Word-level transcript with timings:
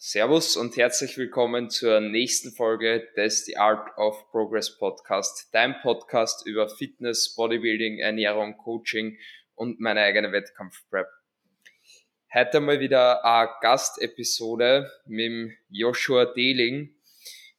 Servus 0.00 0.56
und 0.56 0.76
herzlich 0.76 1.18
willkommen 1.18 1.70
zur 1.70 1.98
nächsten 1.98 2.52
Folge 2.52 3.08
des 3.16 3.46
The 3.46 3.56
Art 3.56 3.98
of 3.98 4.30
Progress 4.30 4.78
Podcast, 4.78 5.48
dein 5.50 5.74
Podcast 5.82 6.46
über 6.46 6.68
Fitness, 6.68 7.34
Bodybuilding, 7.34 7.98
Ernährung, 7.98 8.56
Coaching 8.58 9.18
und 9.56 9.80
meine 9.80 10.02
eigene 10.02 10.30
Wettkampfprep. 10.30 11.08
Heute 12.32 12.60
mal 12.60 12.78
wieder 12.78 13.24
eine 13.24 13.50
Gastepisode 13.60 14.88
mit 15.06 15.58
Joshua 15.68 16.26
Dehling. 16.26 16.94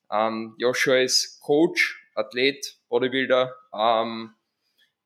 Ähm, 0.10 0.56
Joshua 0.60 0.96
ist 1.00 1.42
Coach, 1.42 2.02
Athlet, 2.16 2.78
Bodybuilder, 2.88 3.54
ähm, 3.78 4.34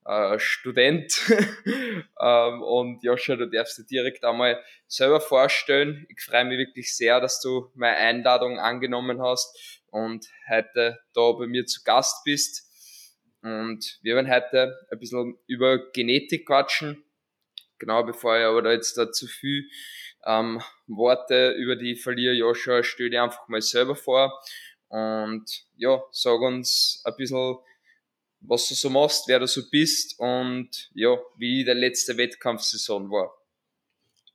äh, 0.06 0.40
Student. 0.40 1.14
ähm, 2.20 2.62
und 2.62 3.04
Joscha, 3.04 3.36
du 3.36 3.50
darfst 3.50 3.78
dir 3.78 3.86
direkt 3.86 4.24
einmal 4.24 4.64
selber 4.88 5.22
vorstellen. 5.22 6.06
Ich 6.10 6.24
freue 6.24 6.46
mich 6.46 6.58
wirklich 6.58 6.96
sehr, 6.96 7.20
dass 7.20 7.42
du 7.42 7.72
meine 7.76 7.98
Einladung 7.98 8.60
angenommen 8.60 9.22
hast 9.22 9.82
und 9.92 10.26
heute 10.50 11.00
da 11.14 11.32
bei 11.32 11.48
mir 11.48 11.66
zu 11.66 11.82
Gast 11.84 12.24
bist. 12.24 12.70
Und 13.42 14.00
wir 14.02 14.16
werden 14.16 14.32
heute 14.32 14.78
ein 14.92 15.00
bisschen 15.00 15.38
über 15.48 15.92
Genetik 15.92 16.48
quatschen. 16.48 17.04
Genau, 17.80 18.04
bevor 18.04 18.38
ich 18.38 18.46
aber 18.46 18.62
da 18.62 18.72
jetzt 18.72 18.98
da 18.98 19.12
zu 19.12 19.28
viel 19.28 19.68
ähm, 20.26 20.62
Worte 20.88 21.52
über 21.52 21.76
die 21.76 21.96
verliere, 21.96 22.34
Joscha, 22.34 22.84
stell 22.84 23.10
dir 23.10 23.24
einfach 23.24 23.48
mal 23.50 23.62
selber 23.62 23.96
vor 23.96 24.42
und 24.88 25.66
ja, 25.76 26.02
sag 26.12 26.40
uns 26.40 27.02
ein 27.04 27.16
bisschen 27.18 27.58
was 28.46 28.68
du 28.68 28.76
so 28.76 28.90
machst, 28.90 29.28
wer 29.28 29.40
du 29.40 29.48
so 29.48 29.62
bist 29.72 30.20
und 30.20 30.90
ja, 30.94 31.18
wie 31.38 31.64
der 31.64 31.76
letzte 31.76 32.18
Wettkampfsaison 32.18 33.10
war. 33.10 33.34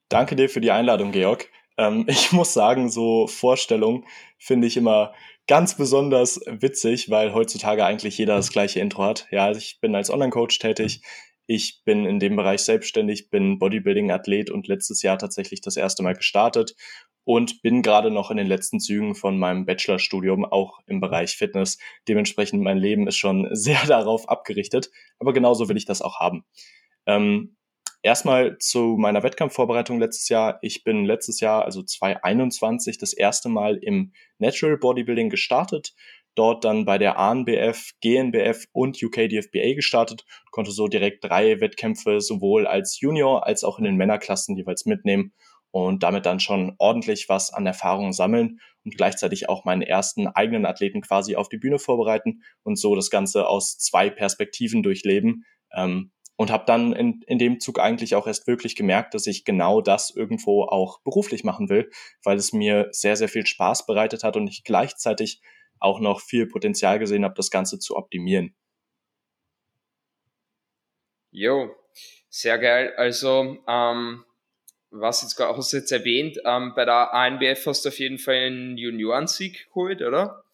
Danke 0.08 0.36
dir 0.36 0.48
für 0.48 0.60
die 0.60 0.70
Einladung, 0.70 1.12
Georg. 1.12 1.48
Ähm, 1.76 2.04
ich 2.08 2.32
muss 2.32 2.52
sagen, 2.52 2.90
so 2.90 3.26
Vorstellungen 3.26 4.04
finde 4.38 4.66
ich 4.66 4.76
immer 4.76 5.14
ganz 5.46 5.76
besonders 5.76 6.40
witzig, 6.46 7.10
weil 7.10 7.32
heutzutage 7.32 7.84
eigentlich 7.84 8.18
jeder 8.18 8.36
das 8.36 8.50
gleiche 8.50 8.80
Intro 8.80 9.04
hat. 9.04 9.26
Ja, 9.30 9.46
also 9.46 9.58
ich 9.58 9.80
bin 9.80 9.94
als 9.94 10.10
Online-Coach 10.10 10.58
tätig. 10.58 11.02
Ich 11.50 11.80
bin 11.86 12.04
in 12.04 12.18
dem 12.18 12.36
Bereich 12.36 12.60
selbstständig, 12.60 13.30
bin 13.30 13.58
Bodybuilding-Athlet 13.58 14.50
und 14.50 14.68
letztes 14.68 15.00
Jahr 15.00 15.16
tatsächlich 15.16 15.62
das 15.62 15.78
erste 15.78 16.02
Mal 16.02 16.12
gestartet 16.12 16.76
und 17.24 17.62
bin 17.62 17.80
gerade 17.80 18.10
noch 18.10 18.30
in 18.30 18.36
den 18.36 18.46
letzten 18.46 18.80
Zügen 18.80 19.14
von 19.14 19.38
meinem 19.38 19.64
Bachelorstudium, 19.64 20.44
auch 20.44 20.78
im 20.86 21.00
Bereich 21.00 21.38
Fitness. 21.38 21.78
Dementsprechend 22.06 22.62
mein 22.62 22.76
Leben 22.76 23.08
ist 23.08 23.16
schon 23.16 23.48
sehr 23.52 23.80
darauf 23.86 24.28
abgerichtet, 24.28 24.90
aber 25.18 25.32
genauso 25.32 25.70
will 25.70 25.78
ich 25.78 25.86
das 25.86 26.02
auch 26.02 26.20
haben. 26.20 26.44
Ähm, 27.06 27.56
erstmal 28.02 28.58
zu 28.58 28.96
meiner 28.98 29.22
Wettkampfvorbereitung 29.22 29.98
letztes 29.98 30.28
Jahr. 30.28 30.58
Ich 30.60 30.84
bin 30.84 31.06
letztes 31.06 31.40
Jahr, 31.40 31.64
also 31.64 31.82
2021, 31.82 32.98
das 32.98 33.14
erste 33.14 33.48
Mal 33.48 33.78
im 33.78 34.12
Natural 34.36 34.76
Bodybuilding 34.76 35.30
gestartet. 35.30 35.94
Dort 36.38 36.64
dann 36.64 36.84
bei 36.84 36.98
der 36.98 37.18
ANBF, 37.18 37.94
GNBF 38.00 38.66
und 38.70 39.02
UKDFBA 39.02 39.74
gestartet, 39.74 40.24
konnte 40.52 40.70
so 40.70 40.86
direkt 40.86 41.24
drei 41.24 41.60
Wettkämpfe 41.60 42.20
sowohl 42.20 42.64
als 42.64 43.00
Junior 43.00 43.44
als 43.44 43.64
auch 43.64 43.78
in 43.78 43.84
den 43.84 43.96
Männerklassen 43.96 44.56
jeweils 44.56 44.86
mitnehmen 44.86 45.32
und 45.72 46.04
damit 46.04 46.26
dann 46.26 46.38
schon 46.38 46.76
ordentlich 46.78 47.28
was 47.28 47.52
an 47.52 47.66
Erfahrung 47.66 48.12
sammeln 48.12 48.60
und 48.84 48.96
gleichzeitig 48.96 49.48
auch 49.48 49.64
meinen 49.64 49.82
ersten 49.82 50.28
eigenen 50.28 50.64
Athleten 50.64 51.00
quasi 51.00 51.34
auf 51.34 51.48
die 51.48 51.58
Bühne 51.58 51.80
vorbereiten 51.80 52.42
und 52.62 52.78
so 52.78 52.94
das 52.94 53.10
Ganze 53.10 53.48
aus 53.48 53.76
zwei 53.76 54.08
Perspektiven 54.08 54.84
durchleben. 54.84 55.44
Ähm, 55.74 56.12
und 56.36 56.52
habe 56.52 56.66
dann 56.66 56.92
in, 56.92 57.20
in 57.26 57.38
dem 57.38 57.58
Zug 57.58 57.80
eigentlich 57.80 58.14
auch 58.14 58.28
erst 58.28 58.46
wirklich 58.46 58.76
gemerkt, 58.76 59.12
dass 59.12 59.26
ich 59.26 59.44
genau 59.44 59.80
das 59.80 60.10
irgendwo 60.14 60.62
auch 60.62 61.00
beruflich 61.02 61.42
machen 61.42 61.68
will, 61.68 61.90
weil 62.22 62.36
es 62.36 62.52
mir 62.52 62.86
sehr, 62.92 63.16
sehr 63.16 63.28
viel 63.28 63.44
Spaß 63.44 63.86
bereitet 63.86 64.22
hat 64.22 64.36
und 64.36 64.46
ich 64.46 64.62
gleichzeitig 64.62 65.40
auch 65.80 66.00
noch 66.00 66.20
viel 66.20 66.46
Potenzial 66.46 66.98
gesehen 66.98 67.24
habe, 67.24 67.34
das 67.34 67.50
Ganze 67.50 67.78
zu 67.78 67.96
optimieren. 67.96 68.54
Jo, 71.30 71.70
sehr 72.28 72.58
geil. 72.58 72.94
Also 72.96 73.58
ähm, 73.68 74.24
was 74.90 75.22
jetzt 75.22 75.36
gerade 75.36 75.54
du 75.54 75.76
jetzt 75.76 75.92
erwähnt, 75.92 76.38
ähm, 76.44 76.72
bei 76.74 76.84
der 76.84 77.12
ANBF 77.12 77.66
hast 77.66 77.84
du 77.84 77.90
auf 77.90 77.98
jeden 77.98 78.18
Fall 78.18 78.36
einen 78.36 78.78
Juniorensieg 78.78 79.68
geholt, 79.68 80.02
oder? 80.02 80.44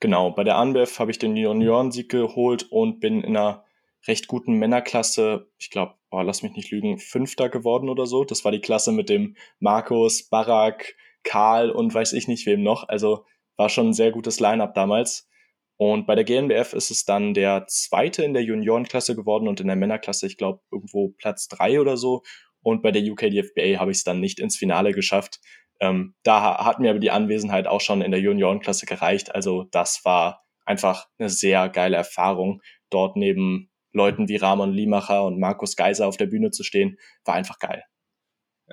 Genau, 0.00 0.30
bei 0.30 0.42
der 0.42 0.56
ANBF 0.56 0.98
habe 0.98 1.10
ich 1.10 1.18
den 1.18 1.36
Juniorensieg 1.36 2.08
geholt 2.08 2.64
und 2.70 3.00
bin 3.00 3.22
in 3.22 3.36
einer 3.36 3.64
recht 4.08 4.26
guten 4.26 4.54
Männerklasse, 4.54 5.48
ich 5.58 5.70
glaube, 5.70 5.94
oh, 6.10 6.22
lass 6.22 6.42
mich 6.42 6.54
nicht 6.54 6.70
lügen, 6.72 6.98
Fünfter 6.98 7.48
geworden 7.48 7.88
oder 7.88 8.06
so. 8.06 8.24
Das 8.24 8.44
war 8.44 8.50
die 8.50 8.60
Klasse 8.60 8.90
mit 8.90 9.08
dem 9.08 9.36
Markus, 9.60 10.24
Barak, 10.28 10.96
Karl 11.22 11.70
und 11.70 11.94
weiß 11.94 12.14
ich 12.14 12.26
nicht 12.26 12.46
wem 12.46 12.62
noch. 12.62 12.88
Also 12.88 13.24
war 13.56 13.68
schon 13.68 13.88
ein 13.88 13.94
sehr 13.94 14.10
gutes 14.10 14.40
Line-up 14.40 14.74
damals. 14.74 15.28
Und 15.76 16.06
bei 16.06 16.14
der 16.14 16.24
GNBF 16.24 16.74
ist 16.74 16.90
es 16.90 17.04
dann 17.04 17.34
der 17.34 17.66
zweite 17.66 18.22
in 18.22 18.34
der 18.34 18.44
Juniorenklasse 18.44 19.16
geworden 19.16 19.48
und 19.48 19.60
in 19.60 19.66
der 19.66 19.76
Männerklasse, 19.76 20.26
ich 20.26 20.36
glaube, 20.36 20.60
irgendwo 20.70 21.10
Platz 21.18 21.48
drei 21.48 21.80
oder 21.80 21.96
so. 21.96 22.22
Und 22.62 22.82
bei 22.82 22.92
der 22.92 23.02
UKDFBA 23.02 23.80
habe 23.80 23.90
ich 23.90 23.98
es 23.98 24.04
dann 24.04 24.20
nicht 24.20 24.38
ins 24.38 24.56
Finale 24.56 24.92
geschafft. 24.92 25.40
Ähm, 25.80 26.14
da 26.22 26.64
hat 26.64 26.78
mir 26.78 26.90
aber 26.90 27.00
die 27.00 27.10
Anwesenheit 27.10 27.66
auch 27.66 27.80
schon 27.80 28.02
in 28.02 28.12
der 28.12 28.20
Juniorenklasse 28.20 28.86
gereicht. 28.86 29.34
Also 29.34 29.64
das 29.72 30.04
war 30.04 30.44
einfach 30.64 31.08
eine 31.18 31.28
sehr 31.28 31.68
geile 31.68 31.96
Erfahrung, 31.96 32.62
dort 32.90 33.16
neben 33.16 33.70
Leuten 33.92 34.28
wie 34.28 34.36
Ramon 34.36 34.72
Limacher 34.72 35.24
und 35.24 35.38
Markus 35.38 35.76
Geiser 35.76 36.06
auf 36.06 36.16
der 36.16 36.26
Bühne 36.26 36.50
zu 36.50 36.62
stehen, 36.62 36.96
war 37.24 37.34
einfach 37.34 37.58
geil. 37.58 37.82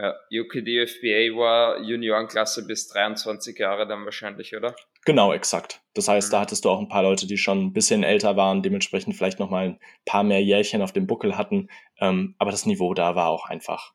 Ja, 0.02 0.16
UKDFBA 0.32 1.36
war 1.38 1.82
Juniorenklasse 1.82 2.66
bis 2.66 2.88
23 2.88 3.60
Jahre 3.60 3.86
dann 3.86 4.06
wahrscheinlich, 4.06 4.56
oder? 4.56 4.74
Genau, 5.04 5.34
exakt. 5.34 5.82
Das 5.94 6.08
heißt, 6.08 6.30
mhm. 6.30 6.32
da 6.32 6.40
hattest 6.40 6.64
du 6.64 6.70
auch 6.70 6.80
ein 6.80 6.88
paar 6.88 7.04
Leute, 7.04 7.28
die 7.28 7.38
schon 7.38 7.66
ein 7.66 7.74
bisschen 7.74 8.04
älter 8.04 8.38
waren, 8.38 8.64
dementsprechend 8.64 9.18
vielleicht 9.18 9.40
nochmal 9.40 9.66
ein 9.66 9.80
paar 10.06 10.24
mehr 10.24 10.42
Jährchen 10.42 10.82
auf 10.82 10.94
dem 10.94 11.06
Buckel 11.06 11.38
hatten. 11.38 11.68
Ähm, 12.00 12.36
aber 12.38 12.52
das 12.52 12.66
Niveau 12.66 12.94
da 12.94 13.16
war 13.16 13.28
auch 13.28 13.46
einfach 13.46 13.94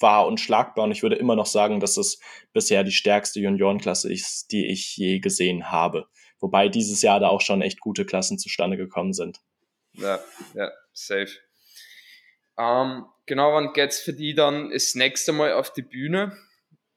war 0.00 0.26
unschlagbar 0.26 0.84
und 0.84 0.92
ich 0.92 1.02
würde 1.02 1.16
immer 1.16 1.36
noch 1.36 1.46
sagen, 1.46 1.78
dass 1.78 1.96
es 1.96 2.18
bisher 2.52 2.84
die 2.84 2.92
stärkste 2.92 3.40
Juniorenklasse 3.40 4.12
ist, 4.12 4.50
die 4.50 4.66
ich 4.66 4.96
je 4.96 5.20
gesehen 5.20 5.70
habe. 5.70 6.08
Wobei 6.40 6.68
dieses 6.68 7.00
Jahr 7.02 7.20
da 7.20 7.28
auch 7.28 7.40
schon 7.40 7.62
echt 7.62 7.80
gute 7.80 8.04
Klassen 8.04 8.38
zustande 8.38 8.76
gekommen 8.76 9.12
sind. 9.12 9.40
Ja, 9.92 10.20
ja, 10.54 10.72
safe. 10.92 11.30
Ähm, 12.58 13.04
genau, 13.26 13.52
wann 13.52 13.72
geht's 13.72 14.00
für 14.00 14.12
die 14.12 14.34
dann 14.34 14.70
das 14.70 14.94
nächste 14.94 15.32
Mal 15.32 15.52
auf 15.52 15.72
die 15.72 15.82
Bühne? 15.82 16.36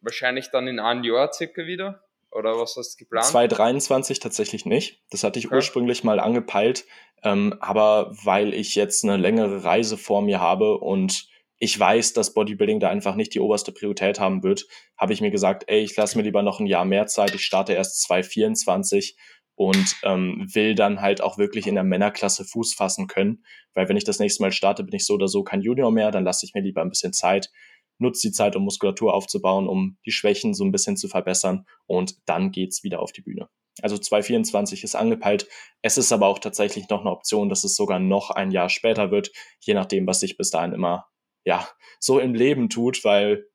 Wahrscheinlich 0.01 0.49
dann 0.51 0.67
in 0.67 0.79
einem 0.79 1.03
Jahr 1.03 1.31
circa 1.33 1.65
wieder? 1.65 2.03
Oder 2.31 2.59
was 2.59 2.75
hast 2.77 2.95
du 2.95 3.05
geplant? 3.05 3.25
2023 3.25 4.19
tatsächlich 4.19 4.65
nicht. 4.65 5.01
Das 5.09 5.23
hatte 5.23 5.39
ich 5.39 5.47
okay. 5.47 5.55
ursprünglich 5.55 6.03
mal 6.03 6.19
angepeilt. 6.19 6.85
Ähm, 7.23 7.55
aber 7.59 8.15
weil 8.23 8.53
ich 8.53 8.75
jetzt 8.75 9.03
eine 9.03 9.17
längere 9.17 9.63
Reise 9.63 9.97
vor 9.97 10.21
mir 10.21 10.39
habe 10.39 10.77
und 10.77 11.27
ich 11.59 11.79
weiß, 11.79 12.13
dass 12.13 12.33
Bodybuilding 12.33 12.79
da 12.79 12.89
einfach 12.89 13.15
nicht 13.15 13.33
die 13.33 13.39
oberste 13.39 13.71
Priorität 13.71 14.19
haben 14.19 14.43
wird, 14.43 14.67
habe 14.95 15.13
ich 15.13 15.21
mir 15.21 15.31
gesagt, 15.31 15.63
ey, 15.67 15.79
ich 15.79 15.95
lasse 15.95 16.17
mir 16.17 16.23
lieber 16.23 16.43
noch 16.43 16.59
ein 16.59 16.67
Jahr 16.67 16.85
mehr 16.85 17.07
Zeit. 17.07 17.33
Ich 17.33 17.43
starte 17.43 17.73
erst 17.73 18.01
2024 18.03 19.17
und 19.57 19.95
ähm, 20.03 20.47
will 20.53 20.75
dann 20.75 21.01
halt 21.01 21.19
auch 21.19 21.39
wirklich 21.39 21.65
in 21.65 21.73
der 21.73 21.83
Männerklasse 21.83 22.45
Fuß 22.45 22.75
fassen 22.75 23.07
können. 23.07 23.43
Weil 23.73 23.89
wenn 23.89 23.97
ich 23.97 24.03
das 24.03 24.19
nächste 24.19 24.43
Mal 24.43 24.51
starte, 24.51 24.83
bin 24.83 24.93
ich 24.93 25.05
so 25.05 25.15
oder 25.15 25.27
so 25.27 25.43
kein 25.43 25.61
Junior 25.61 25.91
mehr, 25.91 26.11
dann 26.11 26.23
lasse 26.23 26.45
ich 26.45 26.53
mir 26.53 26.61
lieber 26.61 26.81
ein 26.81 26.89
bisschen 26.89 27.11
Zeit, 27.11 27.49
nutze 27.97 28.27
die 28.27 28.31
Zeit, 28.31 28.55
um 28.55 28.63
Muskulatur 28.63 29.15
aufzubauen, 29.15 29.67
um 29.67 29.97
die 30.05 30.11
Schwächen 30.11 30.53
so 30.53 30.63
ein 30.63 30.71
bisschen 30.71 30.95
zu 30.95 31.07
verbessern 31.07 31.65
und 31.87 32.17
dann 32.27 32.51
geht's 32.51 32.83
wieder 32.83 33.01
auf 33.01 33.11
die 33.11 33.23
Bühne. 33.23 33.49
Also 33.81 33.97
2024 33.97 34.83
ist 34.83 34.95
angepeilt. 34.95 35.47
Es 35.81 35.97
ist 35.97 36.11
aber 36.11 36.27
auch 36.27 36.37
tatsächlich 36.37 36.87
noch 36.89 37.01
eine 37.01 37.11
Option, 37.11 37.49
dass 37.49 37.63
es 37.63 37.75
sogar 37.75 37.99
noch 37.99 38.29
ein 38.29 38.51
Jahr 38.51 38.69
später 38.69 39.09
wird, 39.09 39.31
je 39.59 39.73
nachdem, 39.73 40.05
was 40.05 40.19
sich 40.19 40.37
bis 40.37 40.51
dahin 40.51 40.73
immer 40.73 41.07
ja 41.45 41.67
so 41.99 42.19
im 42.19 42.35
Leben 42.35 42.69
tut, 42.69 43.03
weil 43.03 43.47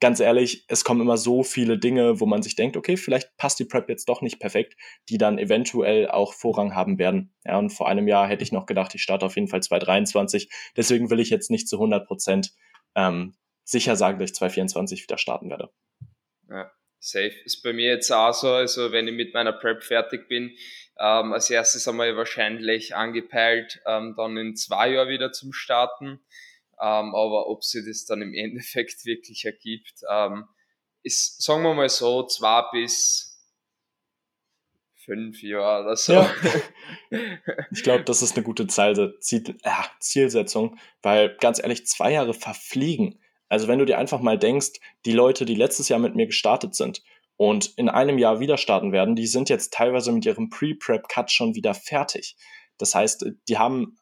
ganz 0.00 0.20
ehrlich, 0.20 0.64
es 0.68 0.84
kommen 0.84 1.00
immer 1.00 1.16
so 1.16 1.42
viele 1.42 1.78
Dinge, 1.78 2.20
wo 2.20 2.26
man 2.26 2.42
sich 2.42 2.56
denkt, 2.56 2.76
okay, 2.76 2.96
vielleicht 2.96 3.36
passt 3.36 3.58
die 3.58 3.64
Prep 3.64 3.88
jetzt 3.88 4.08
doch 4.08 4.22
nicht 4.22 4.38
perfekt, 4.38 4.76
die 5.08 5.18
dann 5.18 5.38
eventuell 5.38 6.08
auch 6.08 6.34
Vorrang 6.34 6.74
haben 6.74 6.98
werden. 6.98 7.34
Ja, 7.44 7.58
und 7.58 7.70
vor 7.70 7.88
einem 7.88 8.08
Jahr 8.08 8.28
hätte 8.28 8.44
ich 8.44 8.52
noch 8.52 8.66
gedacht, 8.66 8.94
ich 8.94 9.02
starte 9.02 9.26
auf 9.26 9.36
jeden 9.36 9.48
Fall 9.48 9.62
2023. 9.62 10.50
Deswegen 10.76 11.10
will 11.10 11.20
ich 11.20 11.30
jetzt 11.30 11.50
nicht 11.50 11.68
zu 11.68 11.76
100 11.76 12.06
Prozent 12.06 12.52
ähm, 12.94 13.34
sicher 13.64 13.96
sagen, 13.96 14.18
dass 14.18 14.30
ich 14.30 14.36
2024 14.36 15.02
wieder 15.02 15.18
starten 15.18 15.50
werde. 15.50 15.70
Ja, 16.48 16.70
safe. 16.98 17.34
Ist 17.44 17.62
bei 17.62 17.72
mir 17.72 17.90
jetzt 17.90 18.10
auch 18.10 18.32
so, 18.32 18.50
also 18.50 18.92
wenn 18.92 19.08
ich 19.08 19.14
mit 19.14 19.34
meiner 19.34 19.52
Prep 19.52 19.82
fertig 19.82 20.28
bin, 20.28 20.56
ähm, 20.98 21.32
als 21.32 21.50
erstes 21.50 21.86
einmal 21.86 22.16
wahrscheinlich 22.16 22.94
angepeilt, 22.96 23.80
ähm, 23.86 24.14
dann 24.16 24.36
in 24.36 24.56
zwei 24.56 24.92
Jahren 24.92 25.08
wieder 25.08 25.32
zum 25.32 25.52
Starten. 25.52 26.20
Ähm, 26.80 27.14
aber 27.14 27.48
ob 27.48 27.64
sie 27.64 27.84
das 27.84 28.04
dann 28.04 28.22
im 28.22 28.34
Endeffekt 28.34 29.04
wirklich 29.04 29.44
ergibt, 29.44 30.00
ähm, 30.10 30.44
ist, 31.02 31.42
sagen 31.42 31.62
wir 31.62 31.74
mal 31.74 31.88
so, 31.88 32.26
zwei 32.26 32.62
bis 32.72 33.28
fünf 35.08 35.42
Jahre 35.42 35.84
oder 35.84 35.96
so. 35.96 36.12
Ja. 36.12 36.30
Ich 37.70 37.82
glaube, 37.82 38.04
das 38.04 38.20
ist 38.20 38.36
eine 38.36 38.44
gute 38.44 38.66
Zielsetzung, 38.66 40.78
weil 41.02 41.36
ganz 41.40 41.58
ehrlich, 41.58 41.86
zwei 41.86 42.12
Jahre 42.12 42.34
verfliegen. 42.34 43.18
Also 43.48 43.68
wenn 43.68 43.78
du 43.78 43.86
dir 43.86 43.98
einfach 43.98 44.20
mal 44.20 44.38
denkst, 44.38 44.72
die 45.06 45.12
Leute, 45.12 45.46
die 45.46 45.54
letztes 45.54 45.88
Jahr 45.88 45.98
mit 45.98 46.14
mir 46.14 46.26
gestartet 46.26 46.74
sind 46.74 47.02
und 47.36 47.72
in 47.76 47.88
einem 47.88 48.18
Jahr 48.18 48.40
wieder 48.40 48.58
starten 48.58 48.92
werden, 48.92 49.16
die 49.16 49.26
sind 49.26 49.48
jetzt 49.48 49.72
teilweise 49.72 50.12
mit 50.12 50.26
ihrem 50.26 50.50
Pre-Prep-Cut 50.50 51.30
schon 51.30 51.54
wieder 51.54 51.72
fertig. 51.72 52.36
Das 52.76 52.94
heißt, 52.94 53.24
die 53.48 53.58
haben 53.58 53.98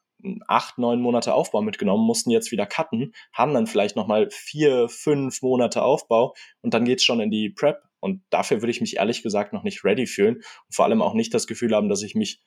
acht, 0.47 0.77
neun 0.77 1.01
Monate 1.01 1.33
Aufbau 1.33 1.61
mitgenommen, 1.61 2.05
mussten 2.05 2.31
jetzt 2.31 2.51
wieder 2.51 2.65
cutten, 2.65 3.13
haben 3.33 3.53
dann 3.53 3.67
vielleicht 3.67 3.95
nochmal 3.95 4.29
vier, 4.31 4.89
fünf 4.89 5.41
Monate 5.41 5.83
Aufbau 5.83 6.33
und 6.61 6.73
dann 6.73 6.85
geht's 6.85 7.03
schon 7.03 7.19
in 7.19 7.31
die 7.31 7.49
Prep. 7.49 7.81
Und 7.99 8.23
dafür 8.29 8.61
würde 8.61 8.71
ich 8.71 8.81
mich 8.81 8.97
ehrlich 8.97 9.23
gesagt 9.23 9.53
noch 9.53 9.63
nicht 9.63 9.83
ready 9.83 10.05
fühlen 10.05 10.35
und 10.35 10.75
vor 10.75 10.85
allem 10.85 11.01
auch 11.01 11.13
nicht 11.13 11.33
das 11.33 11.47
Gefühl 11.47 11.75
haben, 11.75 11.89
dass 11.89 12.03
ich 12.03 12.15
mich 12.15 12.41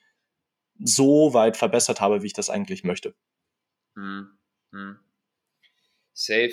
so 0.79 1.35
weit 1.35 1.57
verbessert 1.57 2.01
habe, 2.01 2.23
wie 2.23 2.27
ich 2.27 2.33
das 2.33 2.51
eigentlich 2.51 2.85
möchte. 2.85 3.15
Hm, 3.95 4.39
hm. 4.73 4.99
Safe. 6.13 6.53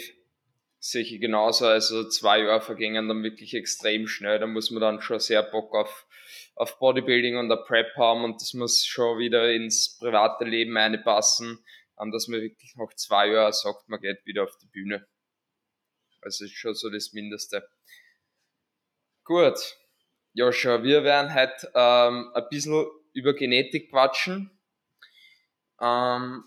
Sicher 0.80 1.18
genauso. 1.18 1.66
Also 1.66 2.08
zwei 2.08 2.40
Jahre 2.42 2.62
vergingen 2.62 3.08
dann 3.08 3.24
wirklich 3.24 3.54
extrem 3.54 4.08
schnell. 4.08 4.40
Da 4.40 4.48
muss 4.48 4.72
man 4.72 4.82
dann 4.82 5.02
schon 5.02 5.20
sehr 5.20 5.44
Bock 5.44 5.74
auf, 5.76 6.08
auf 6.56 6.78
Bodybuilding 6.80 7.38
und 7.38 7.50
der 7.50 7.58
Prep 7.58 7.96
haben 7.96 8.24
und 8.24 8.42
das 8.42 8.54
muss 8.54 8.86
schon 8.86 9.18
wieder 9.18 9.52
ins 9.52 9.98
private 9.98 10.46
Leben 10.46 10.78
einpassen, 10.78 11.64
dass 11.96 12.28
man 12.28 12.42
wirklich 12.42 12.76
nach 12.76 12.94
zwei 12.96 13.28
Jahren 13.28 13.54
sagt, 13.54 13.90
man 13.90 14.00
geht 14.00 14.26
wieder 14.26 14.44
auf 14.44 14.58
die 14.62 14.68
Bühne. 14.68 15.08
Also 16.22 16.46
ist 16.46 16.54
schon 16.56 16.76
so 16.76 16.90
das 16.90 17.14
Mindeste. 17.14 17.68
Gut. 19.24 19.58
Joscha, 20.34 20.84
wir 20.84 21.04
werden 21.04 21.34
heute 21.34 21.72
ähm, 21.74 22.32
ein 22.34 22.48
bisschen 22.50 22.86
über 23.14 23.34
Genetik 23.34 23.90
quatschen. 23.90 24.52
Ähm, 25.82 26.44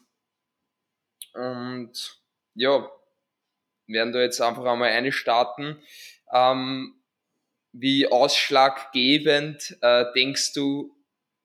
und 1.34 2.22
ja, 2.54 2.88
werden 3.92 4.12
da 4.12 4.20
jetzt 4.20 4.40
einfach 4.40 4.64
einmal 4.64 4.90
eine 4.90 5.12
starten. 5.12 5.82
Ähm, 6.32 6.94
wie 7.72 8.06
ausschlaggebend 8.06 9.78
äh, 9.80 10.04
denkst 10.14 10.52
du, 10.54 10.96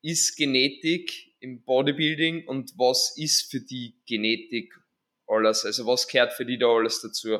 ist 0.01 0.35
Genetik 0.37 1.35
im 1.39 1.63
Bodybuilding 1.63 2.47
und 2.47 2.71
was 2.77 3.15
ist 3.17 3.49
für 3.51 3.59
die 3.59 3.99
Genetik 4.07 4.73
alles? 5.27 5.65
Also 5.65 5.85
was 5.85 6.07
gehört 6.07 6.33
für 6.33 6.45
die 6.45 6.57
da 6.57 6.67
alles 6.67 7.01
dazu? 7.01 7.39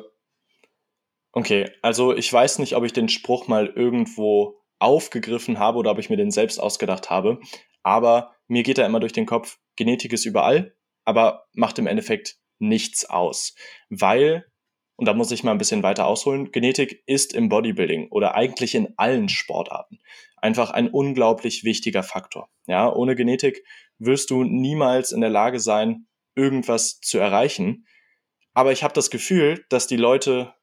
Okay, 1.32 1.70
also 1.82 2.14
ich 2.16 2.32
weiß 2.32 2.58
nicht, 2.60 2.74
ob 2.74 2.84
ich 2.84 2.92
den 2.92 3.08
Spruch 3.08 3.46
mal 3.46 3.66
irgendwo 3.66 4.62
aufgegriffen 4.78 5.58
habe 5.58 5.78
oder 5.78 5.90
ob 5.90 5.98
ich 5.98 6.10
mir 6.10 6.16
den 6.16 6.30
selbst 6.30 6.58
ausgedacht 6.58 7.10
habe, 7.10 7.40
aber 7.82 8.34
mir 8.48 8.62
geht 8.62 8.78
da 8.78 8.86
immer 8.86 9.00
durch 9.00 9.12
den 9.12 9.26
Kopf, 9.26 9.58
Genetik 9.76 10.12
ist 10.12 10.24
überall, 10.24 10.74
aber 11.04 11.46
macht 11.52 11.78
im 11.78 11.86
Endeffekt 11.86 12.36
nichts 12.58 13.04
aus, 13.04 13.54
weil 13.90 14.46
und 14.96 15.06
da 15.06 15.14
muss 15.14 15.30
ich 15.30 15.44
mal 15.44 15.52
ein 15.52 15.58
bisschen 15.58 15.82
weiter 15.82 16.06
ausholen, 16.06 16.50
Genetik 16.52 17.02
ist 17.06 17.34
im 17.34 17.48
Bodybuilding 17.48 18.08
oder 18.10 18.34
eigentlich 18.34 18.74
in 18.74 18.94
allen 18.96 19.28
Sportarten 19.28 20.00
einfach 20.36 20.70
ein 20.70 20.88
unglaublich 20.88 21.64
wichtiger 21.64 22.02
Faktor. 22.02 22.48
Ja, 22.66 22.92
ohne 22.92 23.14
Genetik 23.14 23.62
wirst 23.98 24.30
du 24.30 24.44
niemals 24.44 25.12
in 25.12 25.20
der 25.20 25.30
Lage 25.30 25.60
sein, 25.60 26.06
irgendwas 26.34 27.00
zu 27.00 27.18
erreichen. 27.18 27.86
Aber 28.54 28.72
ich 28.72 28.82
habe 28.82 28.94
das 28.94 29.10
Gefühl, 29.10 29.64
dass 29.68 29.86
die 29.86 29.96
Leute 29.96 30.54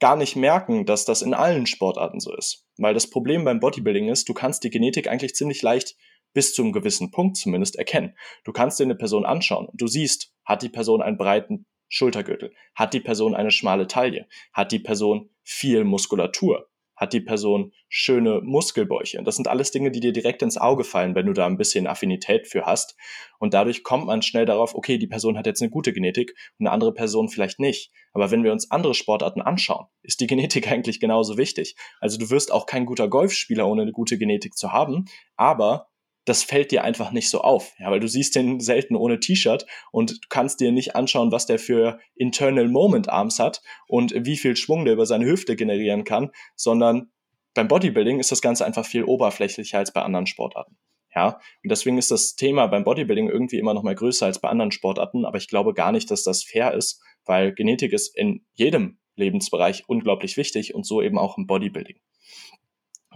gar 0.00 0.16
nicht 0.16 0.36
merken, 0.36 0.84
dass 0.86 1.04
das 1.04 1.22
in 1.22 1.34
allen 1.34 1.66
Sportarten 1.66 2.20
so 2.20 2.34
ist. 2.34 2.66
Weil 2.76 2.94
das 2.94 3.08
Problem 3.08 3.44
beim 3.44 3.60
Bodybuilding 3.60 4.08
ist, 4.08 4.28
du 4.28 4.34
kannst 4.34 4.64
die 4.64 4.70
Genetik 4.70 5.08
eigentlich 5.08 5.34
ziemlich 5.34 5.62
leicht 5.62 5.96
bis 6.34 6.52
zu 6.52 6.62
einem 6.62 6.72
gewissen 6.72 7.10
Punkt 7.10 7.36
zumindest 7.36 7.76
erkennen. 7.76 8.14
Du 8.44 8.52
kannst 8.52 8.78
dir 8.78 8.84
eine 8.84 8.94
Person 8.94 9.24
anschauen 9.24 9.66
und 9.66 9.80
du 9.80 9.86
siehst, 9.86 10.34
hat 10.44 10.62
die 10.62 10.68
Person 10.68 11.00
einen 11.00 11.16
breiten 11.16 11.66
Schultergürtel? 11.88 12.52
Hat 12.74 12.94
die 12.94 13.00
Person 13.00 13.34
eine 13.34 13.50
schmale 13.50 13.86
Taille? 13.86 14.26
Hat 14.52 14.72
die 14.72 14.78
Person 14.78 15.30
viel 15.42 15.84
Muskulatur? 15.84 16.68
Hat 16.96 17.12
die 17.12 17.20
Person 17.20 17.72
schöne 17.88 18.40
Muskelbäuche? 18.42 19.22
Das 19.22 19.36
sind 19.36 19.48
alles 19.48 19.70
Dinge, 19.70 19.90
die 19.90 20.00
dir 20.00 20.12
direkt 20.12 20.40
ins 20.40 20.56
Auge 20.56 20.82
fallen, 20.82 21.14
wenn 21.14 21.26
du 21.26 21.34
da 21.34 21.46
ein 21.46 21.58
bisschen 21.58 21.86
Affinität 21.86 22.48
für 22.48 22.64
hast. 22.64 22.96
Und 23.38 23.52
dadurch 23.52 23.84
kommt 23.84 24.06
man 24.06 24.22
schnell 24.22 24.46
darauf, 24.46 24.74
okay, 24.74 24.96
die 24.96 25.06
Person 25.06 25.36
hat 25.36 25.44
jetzt 25.46 25.60
eine 25.60 25.70
gute 25.70 25.92
Genetik 25.92 26.34
und 26.58 26.66
eine 26.66 26.72
andere 26.72 26.94
Person 26.94 27.28
vielleicht 27.28 27.60
nicht. 27.60 27.92
Aber 28.14 28.30
wenn 28.30 28.44
wir 28.44 28.52
uns 28.52 28.70
andere 28.70 28.94
Sportarten 28.94 29.42
anschauen, 29.42 29.86
ist 30.02 30.20
die 30.20 30.26
Genetik 30.26 30.68
eigentlich 30.72 30.98
genauso 30.98 31.36
wichtig. 31.36 31.76
Also 32.00 32.18
du 32.18 32.30
wirst 32.30 32.50
auch 32.50 32.64
kein 32.64 32.86
guter 32.86 33.08
Golfspieler, 33.08 33.68
ohne 33.68 33.82
eine 33.82 33.92
gute 33.92 34.16
Genetik 34.16 34.56
zu 34.56 34.72
haben, 34.72 35.04
aber 35.36 35.88
das 36.26 36.42
fällt 36.42 36.72
dir 36.72 36.84
einfach 36.84 37.12
nicht 37.12 37.30
so 37.30 37.40
auf, 37.40 37.72
ja, 37.78 37.90
weil 37.90 38.00
du 38.00 38.08
siehst 38.08 38.34
den 38.34 38.60
selten 38.60 38.96
ohne 38.96 39.20
T-Shirt 39.20 39.64
und 39.92 40.28
kannst 40.28 40.60
dir 40.60 40.72
nicht 40.72 40.96
anschauen, 40.96 41.32
was 41.32 41.46
der 41.46 41.58
für 41.58 42.00
Internal 42.16 42.68
Moment 42.68 43.08
Arms 43.08 43.38
hat 43.38 43.62
und 43.86 44.12
wie 44.14 44.36
viel 44.36 44.56
Schwung 44.56 44.84
der 44.84 44.94
über 44.94 45.06
seine 45.06 45.24
Hüfte 45.24 45.56
generieren 45.56 46.04
kann, 46.04 46.32
sondern 46.56 47.12
beim 47.54 47.68
Bodybuilding 47.68 48.18
ist 48.18 48.32
das 48.32 48.42
Ganze 48.42 48.66
einfach 48.66 48.84
viel 48.84 49.04
oberflächlicher 49.04 49.78
als 49.78 49.92
bei 49.92 50.02
anderen 50.02 50.26
Sportarten. 50.26 50.76
Ja, 51.14 51.40
und 51.62 51.70
deswegen 51.70 51.96
ist 51.96 52.10
das 52.10 52.34
Thema 52.34 52.66
beim 52.66 52.84
Bodybuilding 52.84 53.30
irgendwie 53.30 53.58
immer 53.58 53.72
noch 53.72 53.82
mal 53.82 53.94
größer 53.94 54.26
als 54.26 54.40
bei 54.40 54.48
anderen 54.48 54.72
Sportarten, 54.72 55.24
aber 55.24 55.38
ich 55.38 55.48
glaube 55.48 55.72
gar 55.72 55.92
nicht, 55.92 56.10
dass 56.10 56.24
das 56.24 56.42
fair 56.42 56.74
ist, 56.74 57.00
weil 57.24 57.54
Genetik 57.54 57.92
ist 57.92 58.14
in 58.16 58.44
jedem 58.52 58.98
Lebensbereich 59.14 59.84
unglaublich 59.86 60.36
wichtig 60.36 60.74
und 60.74 60.84
so 60.84 61.00
eben 61.00 61.18
auch 61.18 61.38
im 61.38 61.46
Bodybuilding. 61.46 61.98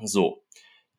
So, 0.03 0.45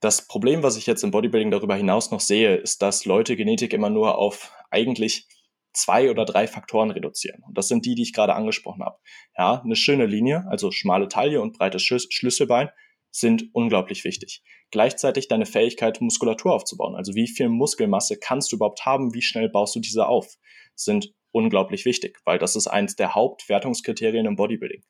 das 0.02 0.28
Problem, 0.28 0.64
was 0.64 0.78
ich 0.78 0.88
jetzt 0.88 1.04
im 1.04 1.12
Bodybuilding 1.12 1.52
darüber 1.52 1.76
hinaus 1.76 2.12
noch 2.12 2.20
sehe, 2.20 2.56
ist, 2.56 2.82
dass 2.82 3.06
Leute 3.06 3.36
Genetik 3.36 3.72
immer 3.72 3.90
nur 3.90 4.18
auf 4.18 4.52
eigentlich 4.72 5.28
zwei 5.74 6.10
oder 6.10 6.26
drei 6.26 6.48
Faktoren 6.48 6.92
reduzieren. 6.92 7.44
Und 7.48 7.58
das 7.58 7.68
sind 7.68 7.86
die, 7.86 7.96
die 7.96 8.02
ich 8.02 8.14
gerade 8.14 8.34
angesprochen 8.34 8.84
habe. 8.84 8.98
Ja, 9.38 9.62
eine 9.64 9.76
schöne 9.76 10.08
Linie, 10.08 10.46
also 10.50 10.72
schmale 10.72 11.08
Taille 11.08 11.40
und 11.40 11.58
breites 11.58 11.84
Schlüsselbein, 11.84 12.70
sind 13.12 13.50
unglaublich 13.54 14.04
wichtig. 14.04 14.42
Gleichzeitig 14.72 15.28
deine 15.28 15.46
Fähigkeit, 15.46 16.02
Muskulatur 16.02 16.54
aufzubauen. 16.54 16.96
Also 16.96 17.14
wie 17.14 17.28
viel 17.28 17.50
Muskelmasse 17.50 18.18
kannst 18.18 18.52
du 18.52 18.56
überhaupt 18.56 18.86
haben? 18.86 19.14
Wie 19.14 19.22
schnell 19.22 19.50
baust 19.50 19.76
du 19.76 19.80
diese 19.80 20.08
auf? 20.08 20.36
Sind 20.76 21.14
unglaublich 21.32 21.86
wichtig, 21.86 22.20
weil 22.26 22.40
das 22.40 22.56
ist 22.56 22.68
eins 22.68 22.96
der 22.96 23.14
Hauptwertungskriterien 23.14 24.26
im 24.26 24.36
Bodybuilding. 24.36 24.84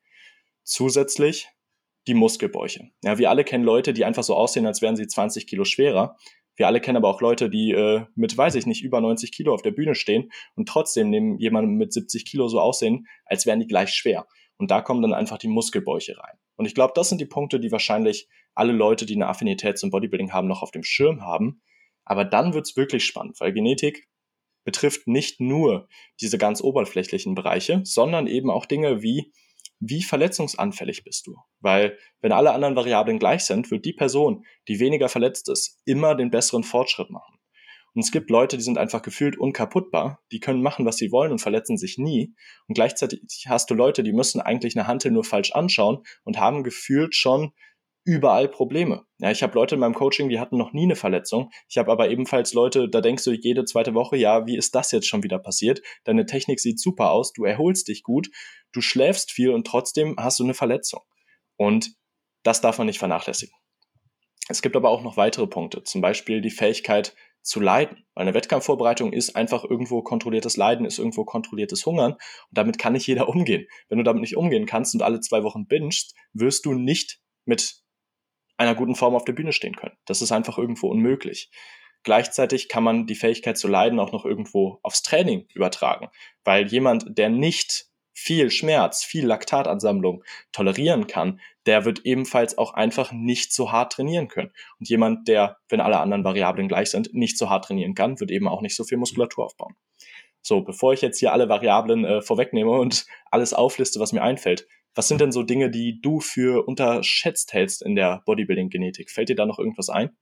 Zusätzlich 0.64 1.50
die 2.08 2.14
Muskelbäuche. 2.14 2.90
Ja, 3.04 3.18
wir 3.18 3.30
alle 3.30 3.44
kennen 3.44 3.64
Leute, 3.64 3.94
die 3.94 4.06
einfach 4.06 4.24
so 4.24 4.36
aussehen, 4.36 4.66
als 4.66 4.82
wären 4.82 4.96
sie 4.96 5.08
20 5.08 5.48
Kilo 5.48 5.66
schwerer. 5.66 6.18
Wir 6.56 6.68
alle 6.68 6.82
kennen 6.82 6.98
aber 6.98 7.10
auch 7.10 7.22
Leute, 7.22 7.50
die 7.50 7.72
äh, 7.72 8.06
mit, 8.16 8.38
weiß 8.38 8.56
ich 8.56 8.66
nicht, 8.66 8.84
über 8.84 9.02
90 9.02 9.32
Kilo 9.32 9.54
auf 9.54 9.62
der 9.62 9.72
Bühne 9.72 9.96
stehen 9.96 10.32
und 10.56 10.68
trotzdem 10.68 11.10
neben 11.10 11.38
jemandem 11.38 11.76
mit 11.76 11.94
70 11.94 12.26
Kilo 12.26 12.48
so 12.48 12.60
aussehen, 12.60 13.08
als 13.26 13.46
wären 13.46 13.60
die 13.60 13.68
gleich 13.68 13.94
schwer. 13.94 14.28
Und 14.58 14.70
da 14.70 14.82
kommen 14.82 15.02
dann 15.02 15.14
einfach 15.14 15.38
die 15.38 15.48
Muskelbäuche 15.48 16.18
rein. 16.18 16.38
Und 16.56 16.66
ich 16.66 16.76
glaube, 16.76 16.94
das 16.96 17.10
sind 17.10 17.20
die 17.20 17.26
Punkte, 17.26 17.60
die 17.60 17.72
wahrscheinlich 17.72 18.28
alle 18.54 18.74
Leute, 18.74 19.06
die 19.06 19.16
eine 19.16 19.28
Affinität 19.28 19.78
zum 19.80 19.90
Bodybuilding 19.90 20.34
haben, 20.34 20.48
noch 20.48 20.62
auf 20.62 20.72
dem 20.72 20.84
Schirm 20.84 21.22
haben. 21.22 21.62
Aber 22.06 22.26
dann 22.26 22.54
wird's 22.54 22.76
wirklich 22.76 23.06
spannend, 23.06 23.40
weil 23.40 23.54
Genetik 23.54 24.08
betrifft 24.64 25.08
nicht 25.08 25.40
nur 25.40 25.88
diese 26.20 26.38
ganz 26.38 26.62
oberflächlichen 26.62 27.34
Bereiche, 27.34 27.82
sondern 27.84 28.28
eben 28.28 28.52
auch 28.52 28.66
Dinge 28.66 29.02
wie 29.02 29.32
wie 29.82 30.04
verletzungsanfällig 30.04 31.04
bist 31.04 31.28
du? 31.28 31.36
Weil 31.60 31.98
wenn 32.22 32.32
alle 32.32 32.54
anderen 32.54 32.76
Variablen 32.76 33.20
gleich 33.20 33.44
sind, 33.44 33.72
wird 33.72 33.84
die 33.84 33.94
Person, 33.94 34.46
die 34.68 34.80
weniger 34.80 35.10
verletzt 35.10 35.50
ist, 35.50 35.82
immer 35.86 36.16
den 36.16 36.30
besseren 36.30 36.64
Fortschritt 36.64 37.10
machen. 37.10 37.40
Und 37.94 38.04
es 38.04 38.12
gibt 38.12 38.30
Leute, 38.30 38.58
die 38.58 38.64
sind 38.64 38.78
einfach 38.78 39.02
gefühlt 39.02 39.38
unkaputtbar, 39.38 40.22
die 40.32 40.40
können 40.40 40.62
machen, 40.62 40.86
was 40.86 40.98
sie 40.98 41.12
wollen 41.12 41.32
und 41.32 41.42
verletzen 41.42 41.78
sich 41.78 41.98
nie. 41.98 42.34
Und 42.68 42.76
gleichzeitig 42.76 43.22
hast 43.48 43.70
du 43.70 43.74
Leute, 43.74 44.04
die 44.04 44.14
müssen 44.14 44.40
eigentlich 44.40 44.78
eine 44.78 44.88
Hantel 44.88 45.12
nur 45.12 45.26
falsch 45.26 45.52
anschauen 45.52 46.04
und 46.24 46.40
haben 46.40 46.64
gefühlt 46.64 47.16
schon 47.16 47.52
überall 48.04 48.48
Probleme. 48.48 49.04
Ja, 49.20 49.32
ich 49.32 49.44
habe 49.44 49.54
Leute 49.54 49.76
in 49.76 49.82
meinem 49.82 49.94
Coaching, 49.94 50.30
die 50.30 50.40
hatten 50.40 50.58
noch 50.58 50.74
nie 50.74 50.84
eine 50.84 50.96
Verletzung. 50.96 51.52
Ich 51.70 51.78
habe 51.78 51.92
aber 51.92 52.10
ebenfalls 52.10 52.54
Leute, 52.54 52.90
da 52.90 53.02
denkst 53.02 53.24
du 53.24 53.32
jede 53.32 53.66
zweite 53.66 53.94
Woche, 53.94 54.18
ja, 54.18 54.46
wie 54.48 54.58
ist 54.58 54.74
das 54.76 54.92
jetzt 54.92 55.08
schon 55.08 55.24
wieder 55.24 55.40
passiert? 55.40 55.82
Deine 56.04 56.26
Technik 56.26 56.60
sieht 56.60 56.80
super 56.80 57.12
aus, 57.12 57.34
du 57.34 57.44
erholst 57.46 57.88
dich 57.88 58.04
gut, 58.04 58.30
du 58.72 58.82
schläfst 58.82 59.32
viel 59.32 59.52
und 59.52 59.68
trotzdem 59.68 60.16
hast 60.18 60.40
du 60.40 60.44
eine 60.44 60.54
Verletzung. 60.54 61.02
Und 61.58 61.94
das 62.44 62.62
darf 62.62 62.78
man 62.78 62.88
nicht 62.88 63.00
vernachlässigen. 63.00 63.56
Es 64.50 64.62
gibt 64.62 64.76
aber 64.76 64.90
auch 64.90 65.04
noch 65.04 65.18
weitere 65.18 65.48
Punkte, 65.48 65.84
zum 65.84 66.02
Beispiel 66.02 66.42
die 66.42 66.50
Fähigkeit 66.50 67.16
zu 67.44 67.60
leiden. 67.60 68.06
Eine 68.16 68.34
Wettkampfvorbereitung 68.34 69.14
ist 69.14 69.36
einfach 69.36 69.64
irgendwo 69.64 70.02
kontrolliertes 70.02 70.58
Leiden, 70.58 70.86
ist 70.86 71.00
irgendwo 71.00 71.26
kontrolliertes 71.26 71.86
Hungern 71.86 72.14
und 72.14 72.20
damit 72.52 72.78
kann 72.78 72.94
nicht 72.94 73.08
jeder 73.08 73.30
umgehen. 73.30 73.68
Wenn 73.90 73.98
du 73.98 74.04
damit 74.04 74.22
nicht 74.22 74.38
umgehen 74.38 74.66
kannst 74.66 74.94
und 74.94 75.02
alle 75.02 75.22
zwei 75.22 75.44
Wochen 75.44 75.68
bingst, 75.68 76.16
wirst 76.34 76.66
du 76.66 76.74
nicht 76.74 77.20
mit 77.46 77.82
einer 78.62 78.76
guten 78.76 78.96
Form 78.96 79.16
auf 79.16 79.26
der 79.26 79.34
Bühne 79.34 79.54
stehen 79.54 79.76
können. 79.76 79.96
Das 80.06 80.22
ist 80.22 80.32
einfach 80.32 80.58
irgendwo 80.58 80.88
unmöglich. 80.88 81.50
Gleichzeitig 82.04 82.70
kann 82.70 82.84
man 82.84 83.06
die 83.06 83.16
Fähigkeit 83.16 83.58
zu 83.58 83.68
leiden 83.68 84.00
auch 84.00 84.12
noch 84.12 84.26
irgendwo 84.26 84.80
aufs 84.82 85.04
Training 85.04 85.48
übertragen, 85.54 86.10
weil 86.44 86.68
jemand, 86.68 87.18
der 87.18 87.30
nicht 87.30 87.88
viel 88.14 88.52
Schmerz, 88.52 89.04
viel 89.04 89.26
Laktatansammlung 89.26 90.24
tolerieren 90.52 91.08
kann, 91.08 91.40
der 91.66 91.86
wird 91.86 92.06
ebenfalls 92.06 92.58
auch 92.58 92.74
einfach 92.74 93.12
nicht 93.12 93.54
so 93.54 93.72
hart 93.72 93.94
trainieren 93.94 94.28
können. 94.28 94.52
Und 94.80 94.90
jemand, 94.90 95.28
der, 95.28 95.58
wenn 95.70 95.80
alle 95.80 96.00
anderen 96.00 96.24
Variablen 96.24 96.68
gleich 96.68 96.92
sind, 96.92 97.14
nicht 97.14 97.38
so 97.38 97.50
hart 97.50 97.66
trainieren 97.66 97.96
kann, 97.96 98.20
wird 98.20 98.32
eben 98.32 98.48
auch 98.48 98.62
nicht 98.62 98.76
so 98.76 98.84
viel 98.84 98.98
Muskulatur 98.98 99.46
aufbauen. 99.46 99.76
So, 100.42 100.62
bevor 100.62 100.94
ich 100.94 101.02
jetzt 101.02 101.20
hier 101.20 101.34
alle 101.34 101.50
Variablen 101.50 102.04
äh, 102.04 102.22
vorwegnehme 102.22 102.72
und 102.72 103.06
alles 103.30 103.54
aufliste, 103.54 104.00
was 104.00 104.12
mir 104.12 104.24
einfällt, 104.24 104.68
was 104.94 105.08
sind 105.08 105.22
denn 105.22 105.32
so 105.32 105.44
Dinge, 105.44 105.70
die 105.70 106.02
du 106.02 106.20
für 106.20 106.68
unterschätzt 106.68 107.54
hältst 107.54 107.82
in 107.82 107.96
der 107.96 108.22
Bodybuilding-Genetik? 108.26 109.10
Fällt 109.10 109.30
dir 109.30 109.36
da 109.36 109.46
noch 109.46 109.60
irgendwas 109.60 109.90
ein? 109.90 110.16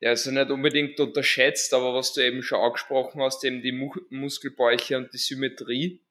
Ja, 0.00 0.10
also 0.10 0.30
nicht 0.30 0.50
unbedingt 0.50 1.00
unterschätzt, 1.00 1.74
aber 1.74 1.94
was 1.94 2.12
du 2.12 2.20
eben 2.20 2.42
schon 2.42 2.60
angesprochen 2.60 3.20
hast, 3.20 3.42
eben 3.44 3.62
die 3.62 3.72
Mu 3.72 3.90
Muskelbäuche 4.10 4.96
und 4.96 5.12
die 5.12 5.18
Symmetrie, 5.18 6.04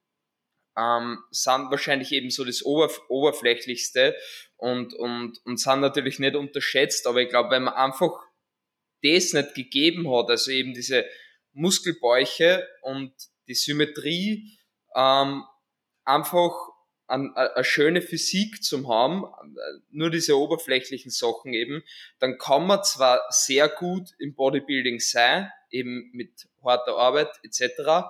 ähm, 0.78 1.20
sind 1.32 1.72
wahrscheinlich 1.72 2.12
eben 2.12 2.30
so 2.30 2.44
das 2.44 2.64
Oberf 2.64 3.02
Oberflächlichste 3.08 4.16
und, 4.58 4.94
und, 4.94 5.40
und 5.46 5.60
sind 5.60 5.80
natürlich 5.80 6.20
nicht 6.20 6.36
unterschätzt, 6.36 7.08
aber 7.08 7.22
ich 7.22 7.30
glaube, 7.30 7.52
wenn 7.52 7.64
man 7.64 7.76
einfach 7.76 8.12
das 9.04 9.34
nicht 9.34 9.56
gegeben 9.56 10.10
hat, 10.14 10.30
also 10.30 10.52
eben 10.52 10.74
diese 10.74 11.06
Muskelbäuche 11.54 12.68
und 12.82 13.14
die 13.48 13.56
Symmetrie, 13.56 14.58
ähm, 14.96 15.44
einfach 16.08 16.54
eine 17.08 17.64
schöne 17.64 18.02
Physik 18.02 18.64
zu 18.64 18.88
haben, 18.88 19.24
nur 19.92 20.10
diese 20.10 20.38
oberflächlichen 20.38 21.12
Sachen 21.12 21.54
eben, 21.54 21.84
dann 22.20 22.38
kann 22.38 22.68
man 22.68 22.84
zwar 22.84 23.22
sehr 23.30 23.70
gut 23.70 24.10
im 24.20 24.36
Bodybuilding 24.36 25.00
sein, 25.00 25.50
eben 25.70 26.10
mit 26.14 26.48
harter 26.64 26.98
Arbeit 26.98 27.30
etc., 27.44 28.10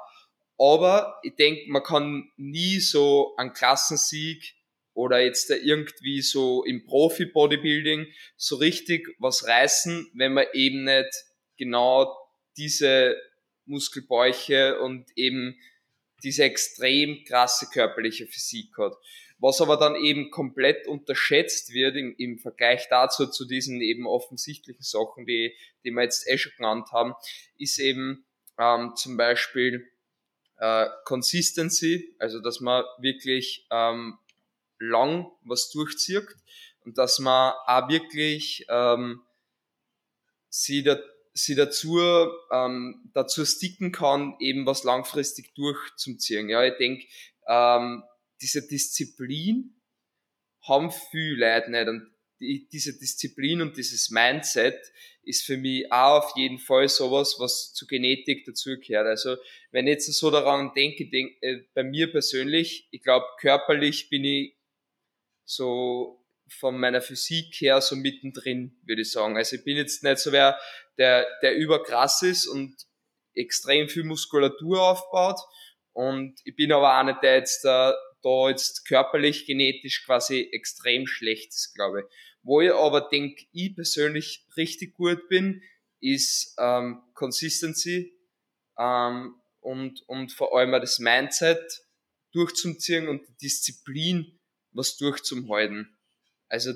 aber 0.59 1.19
ich 1.21 1.35
denke, 1.35 1.69
man 1.69 1.83
kann 1.83 2.31
nie 2.35 2.79
so 2.79 3.35
einen 3.37 3.53
Klassensieg 3.53 4.55
oder 4.95 5.19
jetzt 5.19 5.51
irgendwie 5.51 6.23
so 6.23 6.63
im 6.63 6.83
Profi-Bodybuilding 6.83 8.07
so 8.35 8.55
richtig 8.55 9.07
was 9.19 9.47
reißen, 9.47 10.09
wenn 10.15 10.33
man 10.33 10.47
eben 10.53 10.85
nicht 10.85 11.09
genau 11.57 12.17
diese 12.57 13.15
Muskelbäuche 13.65 14.79
und 14.79 15.05
eben 15.15 15.59
diese 16.23 16.43
extrem 16.43 17.23
krasse 17.25 17.67
körperliche 17.71 18.27
Physik 18.27 18.77
hat. 18.77 18.93
Was 19.39 19.61
aber 19.61 19.77
dann 19.77 19.95
eben 19.95 20.31
komplett 20.31 20.87
unterschätzt 20.87 21.71
wird 21.71 21.95
im, 21.95 22.15
im 22.17 22.39
Vergleich 22.39 22.87
dazu, 22.89 23.27
zu 23.27 23.45
diesen 23.45 23.81
eben 23.81 24.07
offensichtlichen 24.07 24.83
Sachen, 24.83 25.27
die, 25.27 25.53
die 25.83 25.91
wir 25.91 26.03
jetzt 26.03 26.27
eh 26.27 26.37
schon 26.37 26.53
genannt 26.57 26.91
haben, 26.91 27.13
ist 27.57 27.77
eben 27.77 28.25
ähm, 28.57 28.93
zum 28.95 29.15
Beispiel 29.15 29.87
äh, 30.57 30.87
Consistency, 31.05 32.15
also 32.17 32.39
dass 32.39 32.61
man 32.61 32.83
wirklich 32.99 33.67
ähm, 33.69 34.17
lang 34.79 35.31
was 35.43 35.69
durchzieht 35.69 36.27
und 36.83 36.97
dass 36.97 37.19
man 37.19 37.53
auch 37.67 37.89
wirklich 37.89 38.65
ähm, 38.69 39.21
sie, 40.49 40.81
da, 40.81 40.97
sie 41.37 41.55
dazu, 41.55 41.99
ähm, 42.51 43.09
dazu 43.13 43.45
sticken 43.45 43.91
kann, 43.91 44.35
eben 44.39 44.65
was 44.65 44.83
langfristig 44.83 45.53
durchzuziehen. 45.55 46.49
Ja, 46.49 46.63
ich 46.63 46.77
denke, 46.77 47.05
ähm, 47.47 48.03
diese 48.41 48.67
Disziplin 48.67 49.75
haben 50.63 50.91
viele 50.91 51.55
Leute 51.55 51.71
nicht 51.71 51.87
und 51.87 52.11
die, 52.39 52.67
diese 52.71 52.97
Disziplin 52.97 53.61
und 53.61 53.77
dieses 53.77 54.09
Mindset 54.09 54.79
ist 55.23 55.43
für 55.43 55.57
mich 55.57 55.91
auch 55.91 56.23
auf 56.23 56.37
jeden 56.37 56.59
Fall 56.59 56.87
sowas, 56.87 57.35
was 57.39 57.73
zur 57.73 57.87
Genetik 57.87 58.45
dazugehört. 58.45 59.07
Also 59.07 59.37
wenn 59.71 59.87
ich 59.87 59.93
jetzt 59.93 60.13
so 60.13 60.31
daran 60.31 60.71
denke, 60.75 61.09
denk, 61.09 61.31
äh, 61.41 61.63
bei 61.73 61.83
mir 61.83 62.11
persönlich, 62.11 62.87
ich 62.91 63.01
glaube 63.01 63.25
körperlich 63.39 64.09
bin 64.09 64.23
ich 64.23 64.55
so 65.45 66.23
von 66.49 66.79
meiner 66.79 67.01
Physik 67.01 67.53
her 67.55 67.81
so 67.81 67.95
mittendrin, 67.95 68.79
würde 68.85 69.01
ich 69.01 69.11
sagen. 69.11 69.37
Also 69.37 69.55
ich 69.55 69.63
bin 69.63 69.77
jetzt 69.77 70.03
nicht 70.03 70.19
so 70.19 70.31
wer, 70.31 70.59
der, 70.97 71.27
der 71.41 71.55
überkrass 71.55 72.23
ist 72.23 72.47
und 72.47 72.75
extrem 73.33 73.87
viel 73.89 74.03
Muskulatur 74.03 74.81
aufbaut. 74.81 75.39
Und 75.93 76.39
ich 76.43 76.55
bin 76.55 76.71
aber 76.71 76.99
auch 76.99 77.03
nicht 77.03 77.23
der 77.23 77.37
jetzt, 77.37 77.63
der, 77.63 77.97
da 78.21 78.49
jetzt 78.49 78.85
körperlich, 78.87 79.45
genetisch 79.45 80.05
quasi 80.05 80.49
extrem 80.51 81.07
schlecht 81.07 81.49
ist, 81.49 81.73
glaube 81.75 82.01
ich. 82.01 82.05
Wo 82.43 82.61
ich 82.61 82.71
aber 82.71 83.01
denke, 83.01 83.45
ich 83.51 83.75
persönlich 83.75 84.45
richtig 84.55 84.93
gut 84.95 85.27
bin, 85.27 85.61
ist 85.99 86.55
ähm, 86.59 87.01
Consistency 87.13 88.13
ähm, 88.77 89.35
und, 89.59 90.01
und 90.07 90.31
vor 90.31 90.57
allem 90.57 90.73
auch 90.73 90.79
das 90.79 90.99
Mindset 90.99 91.83
durchzuziehen 92.31 93.07
und 93.07 93.27
die 93.27 93.37
Disziplin 93.37 94.39
was 94.71 94.97
durchzuhalten. 94.97 95.96
Also 96.47 96.73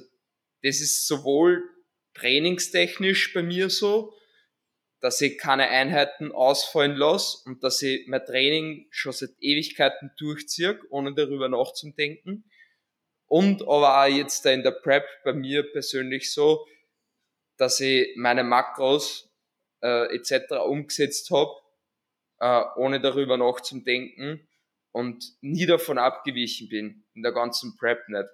das 0.63 0.81
ist 0.81 1.07
sowohl 1.07 1.63
trainingstechnisch 2.13 3.33
bei 3.33 3.43
mir 3.43 3.69
so, 3.69 4.13
dass 4.99 5.19
ich 5.21 5.37
keine 5.37 5.67
Einheiten 5.67 6.31
ausfallen 6.31 6.95
lasse 6.95 7.39
und 7.45 7.63
dass 7.63 7.81
ich 7.81 8.07
mein 8.07 8.23
Training 8.23 8.87
schon 8.91 9.13
seit 9.13 9.31
Ewigkeiten 9.39 10.11
durchziehe, 10.17 10.79
ohne 10.89 11.15
darüber 11.15 11.49
nachzudenken. 11.49 12.45
Und 13.25 13.63
aber 13.63 14.03
auch 14.03 14.07
jetzt 14.07 14.45
da 14.45 14.51
in 14.51 14.61
der 14.61 14.71
Prep 14.71 15.05
bei 15.23 15.33
mir 15.33 15.63
persönlich 15.71 16.31
so, 16.31 16.67
dass 17.57 17.79
ich 17.79 18.09
meine 18.15 18.43
Makros 18.43 19.31
äh, 19.81 20.15
etc. 20.15 20.51
umgesetzt 20.65 21.31
habe, 21.31 21.51
äh, 22.39 22.63
ohne 22.75 23.01
darüber 23.01 23.37
nachzudenken 23.37 24.47
und 24.91 25.23
nie 25.41 25.65
davon 25.65 25.97
abgewichen 25.97 26.69
bin, 26.69 27.05
in 27.13 27.23
der 27.23 27.31
ganzen 27.31 27.75
Prep 27.77 28.07
nicht. 28.09 28.27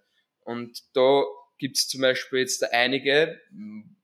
Und 0.48 0.82
da 0.96 1.25
gibt's 1.58 1.89
zum 1.89 2.00
Beispiel 2.00 2.39
jetzt 2.39 2.63
einige, 2.72 3.42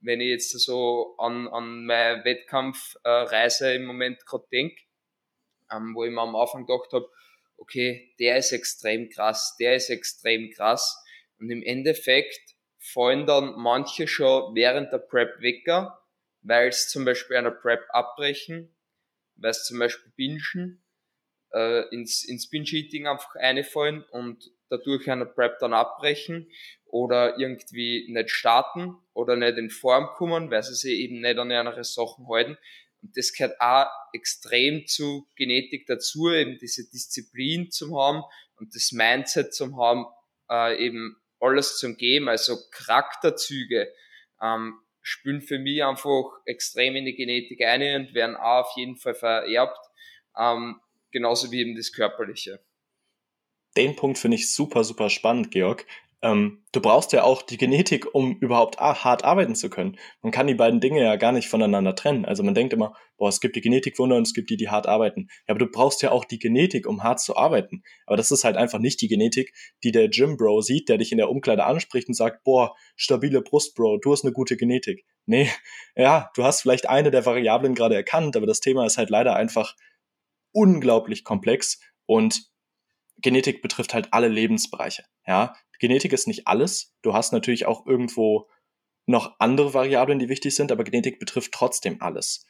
wenn 0.02 0.20
ich 0.20 0.28
jetzt 0.28 0.60
so 0.60 1.16
an, 1.18 1.48
an 1.48 1.86
meine 1.86 2.26
Wettkampfreise 2.26 3.76
im 3.76 3.86
Moment 3.86 4.26
gerade 4.26 4.46
denke, 4.52 4.76
ähm, 5.72 5.96
wo 5.96 6.04
ich 6.04 6.12
mir 6.12 6.20
am 6.20 6.36
Anfang 6.36 6.66
gedacht 6.66 6.92
habe, 6.92 7.10
okay, 7.56 8.14
der 8.20 8.36
ist 8.36 8.52
extrem 8.52 9.10
krass, 9.10 9.56
der 9.58 9.78
ist 9.78 9.90
extrem 9.90 10.52
krass. 10.52 11.02
Und 11.40 11.50
im 11.50 11.64
Endeffekt 11.64 12.58
fallen 12.78 13.26
dann 13.26 13.56
manche 13.56 14.06
schon 14.10 14.54
während 14.54 14.92
der 14.92 14.98
Prep 14.98 15.40
wecker, 15.40 16.04
weil 16.42 16.68
es 16.68 16.90
zum 16.90 17.06
Beispiel 17.06 17.38
einer 17.38 17.52
Prep 17.52 17.86
abbrechen, 17.92 18.76
weil 19.38 19.52
es 19.52 19.64
zum 19.64 19.80
Beispiel 19.80 20.12
bingen, 20.18 20.84
äh, 21.54 21.88
ins, 21.96 22.26
ins 22.26 22.50
Binge-Eating 22.50 23.08
einfach 23.08 23.36
einfallen 23.36 24.04
und 24.12 24.52
dadurch 24.74 25.10
einer 25.10 25.26
Prep 25.26 25.60
dann 25.60 25.74
abbrechen 25.74 26.50
oder 26.86 27.38
irgendwie 27.38 28.08
nicht 28.10 28.32
starten 28.32 28.96
oder 29.14 29.36
nicht 29.36 29.58
in 29.58 29.70
Form 29.70 30.08
kommen, 30.16 30.52
weil 30.52 30.64
sie 30.64 30.76
sich 30.76 31.00
eben 31.00 31.22
nicht 31.22 31.38
an 31.38 31.52
ihre 31.52 31.84
Sachen 31.84 32.28
halten. 32.28 32.58
Und 33.02 33.18
das 33.18 33.34
gehört 33.34 33.60
auch 33.60 33.88
extrem 34.14 34.88
zu 34.88 35.28
Genetik 35.36 35.86
dazu, 35.88 36.32
eben 36.32 36.58
diese 36.58 36.90
Disziplin 36.90 37.70
zu 37.70 38.00
haben 38.00 38.24
und 38.58 38.74
das 38.76 38.92
Mindset 38.92 39.54
zu 39.54 39.78
haben, 39.78 40.06
äh, 40.50 40.84
eben 40.84 41.18
alles 41.40 41.78
zu 41.78 41.94
geben, 41.96 42.30
also 42.30 42.58
Charakterzüge 42.72 43.92
ähm, 44.42 44.80
spielen 45.02 45.42
für 45.42 45.60
mich 45.60 45.84
einfach 45.84 46.24
extrem 46.46 46.96
in 46.96 47.06
die 47.06 47.16
Genetik 47.16 47.62
ein 47.62 48.08
und 48.08 48.14
werden 48.14 48.38
auch 48.38 48.68
auf 48.68 48.78
jeden 48.78 48.96
Fall 48.96 49.16
vererbt, 49.16 49.80
ähm, 50.38 50.80
genauso 51.12 51.52
wie 51.52 51.60
eben 51.60 51.76
das 51.76 51.92
Körperliche. 51.92 52.64
Den 53.76 53.96
Punkt 53.96 54.18
finde 54.18 54.36
ich 54.36 54.54
super, 54.54 54.84
super 54.84 55.10
spannend, 55.10 55.52
Georg, 55.52 55.86
ähm, 56.24 56.64
du 56.72 56.80
brauchst 56.80 57.12
ja 57.12 57.24
auch 57.26 57.42
die 57.42 57.58
Genetik, 57.58 58.16
um 58.16 58.38
überhaupt 58.40 58.80
hart 58.80 59.26
arbeiten 59.26 59.56
zu 59.56 59.70
können. 59.70 59.98
Man 60.22 60.32
kann 60.32 60.48
die 60.48 60.54
beiden 60.54 60.80
Dinge 60.80 61.04
ja 61.04 61.18
gar 61.18 61.34
nicht 61.34 61.50
voneinander 61.50 61.96
trennen. 61.96 62.24
Also 62.24 62.44
man 62.44 62.54
denkt 62.54 62.72
immer, 62.72 62.96
boah, 63.18 63.28
es 63.28 63.42
gibt 63.42 63.58
die 63.58 63.62
Genetikwunder 63.62 64.16
und 64.16 64.26
es 64.26 64.34
gibt 64.34 64.50
die, 64.50 64.56
die 64.56 64.70
hart 64.70 64.88
arbeiten. 64.88 65.28
Ja, 65.48 65.54
aber 65.54 65.60
du 65.60 65.68
brauchst 65.68 66.02
ja 66.02 66.12
auch 66.12 66.24
die 66.24 66.40
Genetik, 66.40 66.88
um 66.88 67.04
hart 67.04 67.20
zu 67.20 67.36
arbeiten. 67.36 67.84
Aber 68.06 68.16
das 68.16 68.32
ist 68.32 68.46
halt 68.46 68.56
einfach 68.56 68.80
nicht 68.80 69.02
die 69.02 69.10
Genetik, 69.10 69.54
die 69.84 69.92
der 69.92 70.08
Gym 70.08 70.38
Bro 70.38 70.62
sieht, 70.62 70.88
der 70.88 70.98
dich 70.98 71.12
in 71.12 71.18
der 71.18 71.30
Umkleide 71.30 71.66
anspricht 71.66 72.08
und 72.08 72.14
sagt, 72.14 72.46
boah, 72.46 72.74
stabile 72.96 73.42
Brust, 73.42 73.76
Bro, 73.76 73.98
du 73.98 74.14
hast 74.14 74.24
eine 74.24 74.32
gute 74.32 74.56
Genetik. 74.56 75.04
Nee, 75.26 75.50
ja, 75.98 76.32
du 76.36 76.46
hast 76.46 76.62
vielleicht 76.62 76.88
eine 76.88 77.12
der 77.12 77.26
Variablen 77.26 77.76
gerade 77.76 77.96
erkannt, 77.96 78.38
aber 78.38 78.46
das 78.46 78.62
Thema 78.62 78.86
ist 78.86 78.98
halt 78.98 79.10
leider 79.10 79.36
einfach 79.36 79.76
unglaublich 80.54 81.26
komplex 81.26 81.82
und 82.06 82.53
Genetik 83.24 83.62
betrifft 83.62 83.94
halt 83.94 84.10
alle 84.12 84.28
Lebensbereiche. 84.28 85.04
Ja, 85.26 85.56
Genetik 85.80 86.14
ist 86.14 86.28
nicht 86.28 86.48
alles. 86.48 86.94
Du 87.02 87.14
hast 87.14 87.34
natürlich 87.34 87.66
auch 87.66 87.86
irgendwo 87.86 88.48
noch 89.06 89.36
andere 89.40 89.74
Variablen, 89.74 90.20
die 90.20 90.30
wichtig 90.30 90.56
sind, 90.56 90.72
aber 90.72 90.84
Genetik 90.84 91.20
betrifft 91.20 91.52
trotzdem 91.52 92.02
alles. 92.02 92.46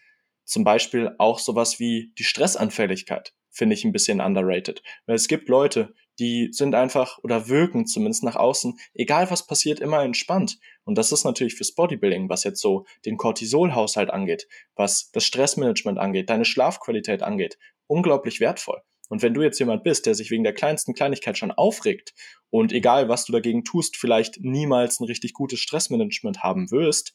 Zum 0.46 0.63
Beispiel 0.63 1.15
auch 1.18 1.39
sowas 1.39 1.80
wie 1.80 2.13
die 2.18 2.25
Stressanfälligkeit 2.25 3.34
finde 3.50 3.75
ich 3.75 3.86
ein 3.86 3.92
bisschen 3.92 4.20
underrated. 4.20 4.82
Weil 5.06 5.15
es 5.15 5.27
gibt 5.27 5.48
Leute, 5.48 5.94
die 6.20 6.50
sind 6.51 6.75
einfach 6.75 7.20
oder 7.24 7.48
wirken 7.48 7.86
zumindest 7.86 8.24
nach 8.24 8.36
außen, 8.36 8.77
egal 8.94 9.30
was 9.32 9.48
passiert, 9.48 9.80
immer 9.80 10.03
entspannt. 10.03 10.60
Und 10.84 10.98
das 10.98 11.12
ist 11.12 11.24
natürlich 11.24 11.56
fürs 11.56 11.74
Bodybuilding, 11.74 12.30
was 12.30 12.44
jetzt 12.44 12.62
so 12.62 12.86
den 13.06 13.18
Cortisolhaushalt 13.18 14.10
angeht, 14.10 14.48
was 14.75 15.12
das 15.12 15.24
Stressmanagement 15.24 15.98
angeht, 16.00 16.30
deine 16.30 16.46
Schlafqualität 16.46 17.24
angeht, 17.24 17.58
unglaublich 17.88 18.39
wertvoll. 18.39 18.82
Und 19.13 19.22
wenn 19.22 19.36
du 19.36 19.43
jetzt 19.43 19.60
jemand 19.60 19.84
bist, 19.84 20.08
der 20.08 20.15
sich 20.15 20.32
wegen 20.32 20.43
der 20.43 20.55
kleinsten 20.55 20.96
Kleinigkeit 20.96 21.38
schon 21.38 21.51
aufregt 21.51 22.15
und 22.50 22.72
egal 22.72 23.10
was 23.10 23.25
du 23.25 23.32
dagegen 23.32 23.63
tust, 23.63 23.96
vielleicht 23.96 24.39
niemals 24.39 25.00
ein 25.00 25.03
richtig 25.03 25.34
gutes 25.34 25.60
Stressmanagement 25.60 26.41
haben 26.41 26.72
wirst, 26.72 27.13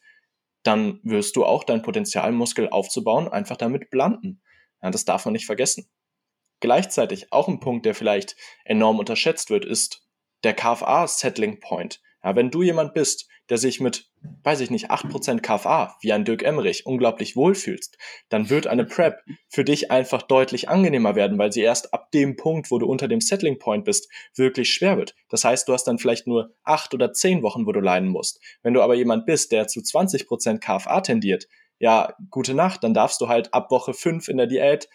dann 0.63 1.01
wirst 1.03 1.35
du 1.35 1.43
auch 1.43 1.65
dein 1.65 1.81
Potenzial, 1.81 2.31
Muskel 2.31 2.69
aufzubauen, 2.69 3.27
einfach 3.27 3.57
damit 3.57 3.89
blanden. 3.89 4.41
Ja, 4.81 4.91
das 4.91 5.03
darf 5.03 5.25
man 5.25 5.33
nicht 5.33 5.45
vergessen. 5.45 5.89
Gleichzeitig 6.61 7.33
auch 7.33 7.49
ein 7.49 7.59
Punkt, 7.59 7.85
der 7.85 7.95
vielleicht 7.95 8.37
enorm 8.63 8.97
unterschätzt 8.97 9.49
wird, 9.49 9.65
ist 9.65 10.07
der 10.45 10.53
KFA-Settling 10.53 11.59
Point. 11.59 12.01
Ja, 12.23 12.35
wenn 12.35 12.51
du 12.51 12.61
jemand 12.61 12.93
bist, 12.93 13.29
der 13.49 13.57
sich 13.57 13.79
mit, 13.79 14.09
weiß 14.43 14.59
ich 14.59 14.69
nicht, 14.69 14.91
8% 14.91 15.39
KFA, 15.41 15.95
wie 16.01 16.13
ein 16.13 16.25
Dirk 16.25 16.43
Emmerich, 16.43 16.85
unglaublich 16.85 17.35
wohlfühlst, 17.35 17.97
dann 18.29 18.49
wird 18.49 18.67
eine 18.67 18.85
Prep 18.85 19.21
für 19.47 19.63
dich 19.63 19.89
einfach 19.89 20.21
deutlich 20.21 20.69
angenehmer 20.69 21.15
werden, 21.15 21.37
weil 21.37 21.51
sie 21.51 21.61
erst 21.61 21.93
ab 21.93 22.11
dem 22.11 22.35
Punkt, 22.35 22.71
wo 22.71 22.77
du 22.77 22.85
unter 22.85 23.07
dem 23.07 23.21
Settling 23.21 23.57
Point 23.57 23.85
bist, 23.85 24.11
wirklich 24.35 24.71
schwer 24.71 24.97
wird. 24.97 25.15
Das 25.29 25.43
heißt, 25.45 25.67
du 25.67 25.73
hast 25.73 25.85
dann 25.85 25.97
vielleicht 25.97 26.27
nur 26.27 26.53
acht 26.63 26.93
oder 26.93 27.13
zehn 27.13 27.41
Wochen, 27.41 27.65
wo 27.65 27.71
du 27.71 27.79
leiden 27.79 28.09
musst. 28.09 28.41
Wenn 28.61 28.73
du 28.73 28.81
aber 28.81 28.95
jemand 28.95 29.25
bist, 29.25 29.51
der 29.51 29.67
zu 29.67 29.79
20% 29.79 30.59
KFA 30.59 31.01
tendiert, 31.01 31.47
ja, 31.79 32.13
gute 32.29 32.53
Nacht, 32.53 32.83
dann 32.83 32.93
darfst 32.93 33.21
du 33.21 33.29
halt 33.29 33.53
ab 33.53 33.71
Woche 33.71 33.93
5 33.93 34.27
in 34.27 34.37
der 34.37 34.47
Diät 34.47 34.89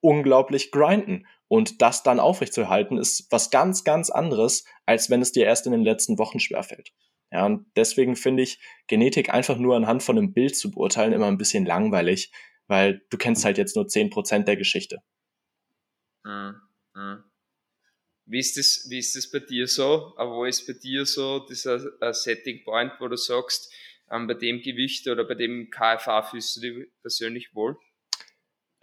unglaublich 0.00 0.70
grinden. 0.70 1.26
Und 1.54 1.82
das 1.82 2.02
dann 2.02 2.18
aufrechtzuerhalten, 2.18 2.98
ist 2.98 3.30
was 3.30 3.48
ganz, 3.48 3.84
ganz 3.84 4.10
anderes, 4.10 4.64
als 4.86 5.08
wenn 5.08 5.22
es 5.22 5.30
dir 5.30 5.46
erst 5.46 5.66
in 5.66 5.70
den 5.70 5.84
letzten 5.84 6.18
Wochen 6.18 6.40
schwerfällt. 6.40 6.92
Ja, 7.30 7.46
und 7.46 7.64
deswegen 7.76 8.16
finde 8.16 8.42
ich 8.42 8.58
Genetik 8.88 9.32
einfach 9.32 9.56
nur 9.56 9.76
anhand 9.76 10.02
von 10.02 10.18
einem 10.18 10.32
Bild 10.32 10.56
zu 10.56 10.72
beurteilen 10.72 11.12
immer 11.12 11.28
ein 11.28 11.38
bisschen 11.38 11.64
langweilig, 11.64 12.32
weil 12.66 13.02
du 13.08 13.16
kennst 13.18 13.44
halt 13.44 13.56
jetzt 13.56 13.76
nur 13.76 13.86
10% 13.86 14.42
der 14.46 14.56
Geschichte. 14.56 14.98
Mhm. 16.24 16.56
Mhm. 16.92 17.22
Wie 18.26 18.40
ist 18.40 18.56
das, 18.56 18.88
wie 18.90 18.98
ist 18.98 19.14
das 19.14 19.30
bei 19.30 19.38
dir 19.38 19.68
so? 19.68 20.12
Aber 20.16 20.32
wo 20.32 20.46
ist 20.46 20.66
bei 20.66 20.72
dir 20.72 21.06
so 21.06 21.38
dieser 21.38 21.76
uh, 22.02 22.12
Setting 22.12 22.64
Point, 22.64 22.94
wo 22.98 23.06
du 23.06 23.16
sagst, 23.16 23.72
um, 24.08 24.26
bei 24.26 24.34
dem 24.34 24.60
Gewicht 24.60 25.06
oder 25.06 25.22
bei 25.22 25.36
dem 25.36 25.70
KFA 25.70 26.24
fühlst 26.24 26.56
du 26.56 26.60
dich 26.62 26.88
persönlich 27.00 27.54
wohl? 27.54 27.76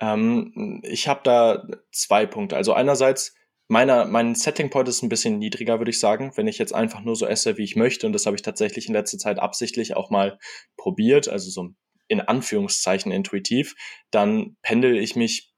Ähm, 0.02 0.82
ich 0.84 1.08
habe 1.08 1.22
da 1.24 1.66
zwei 1.92 2.26
Punkte. 2.26 2.58
Also 2.58 2.74
einerseits, 2.74 3.36
meiner, 3.68 4.06
mein 4.06 4.36
Setting 4.36 4.70
Point 4.70 4.90
ist 4.90 5.04
ein 5.04 5.10
bisschen 5.10 5.38
niedriger, 5.40 5.80
würde 5.80 5.92
ich 5.92 6.00
sagen, 6.00 6.32
wenn 6.36 6.48
ich 6.48 6.58
jetzt 6.58 6.74
einfach 6.74 7.02
nur 7.02 7.16
so 7.16 7.26
esse, 7.26 7.58
wie 7.58 7.64
ich 7.64 7.76
möchte. 7.76 8.08
Und 8.08 8.14
das 8.14 8.26
habe 8.26 8.36
ich 8.36 8.42
tatsächlich 8.42 8.88
in 8.88 8.94
letzter 8.94 9.20
Zeit 9.20 9.40
absichtlich 9.40 9.96
auch 9.96 10.10
mal 10.10 10.40
probiert, 10.76 11.30
also 11.30 11.50
so 11.50 11.70
in 12.08 12.20
Anführungszeichen 12.20 13.12
intuitiv. 13.12 13.76
Dann 14.10 14.58
pendel 14.64 14.98
ich 14.98 15.16
mich, 15.16 15.54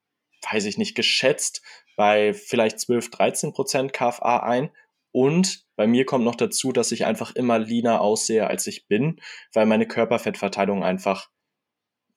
weiß 0.51 0.65
ich 0.65 0.77
nicht, 0.77 0.93
geschätzt 0.93 1.63
bei 1.95 2.33
vielleicht 2.33 2.79
12, 2.79 3.09
13 3.09 3.53
Prozent 3.53 3.93
KFA 3.93 4.37
ein. 4.37 4.69
Und 5.11 5.65
bei 5.75 5.87
mir 5.87 6.05
kommt 6.05 6.25
noch 6.25 6.35
dazu, 6.35 6.71
dass 6.71 6.91
ich 6.91 7.05
einfach 7.05 7.35
immer 7.35 7.59
leaner 7.59 8.01
aussehe, 8.01 8.47
als 8.47 8.67
ich 8.67 8.87
bin, 8.87 9.21
weil 9.53 9.65
meine 9.67 9.87
Körperfettverteilung 9.87 10.83
einfach 10.83 11.29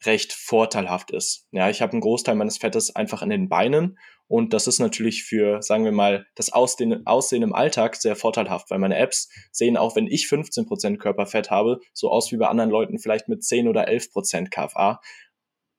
recht 0.06 0.32
vorteilhaft 0.32 1.10
ist. 1.10 1.46
Ja, 1.50 1.68
ich 1.70 1.82
habe 1.82 1.92
einen 1.92 2.00
Großteil 2.00 2.34
meines 2.34 2.58
Fettes 2.58 2.94
einfach 2.94 3.22
in 3.22 3.30
den 3.30 3.48
Beinen 3.48 3.98
und 4.28 4.52
das 4.52 4.66
ist 4.66 4.80
natürlich 4.80 5.24
für, 5.24 5.62
sagen 5.62 5.84
wir 5.84 5.92
mal, 5.92 6.26
das 6.34 6.52
Aussehen, 6.52 7.06
Aussehen 7.06 7.42
im 7.42 7.54
Alltag 7.54 7.96
sehr 7.96 8.16
vorteilhaft, 8.16 8.70
weil 8.70 8.78
meine 8.78 8.96
Apps 8.96 9.28
sehen 9.52 9.76
auch, 9.76 9.94
wenn 9.94 10.08
ich 10.08 10.24
15% 10.24 10.96
Körperfett 10.96 11.50
habe, 11.50 11.78
so 11.92 12.10
aus 12.10 12.32
wie 12.32 12.36
bei 12.36 12.48
anderen 12.48 12.70
Leuten 12.70 12.98
vielleicht 12.98 13.28
mit 13.28 13.44
10 13.44 13.68
oder 13.68 13.88
11% 13.88 14.50
KFA. 14.50 15.00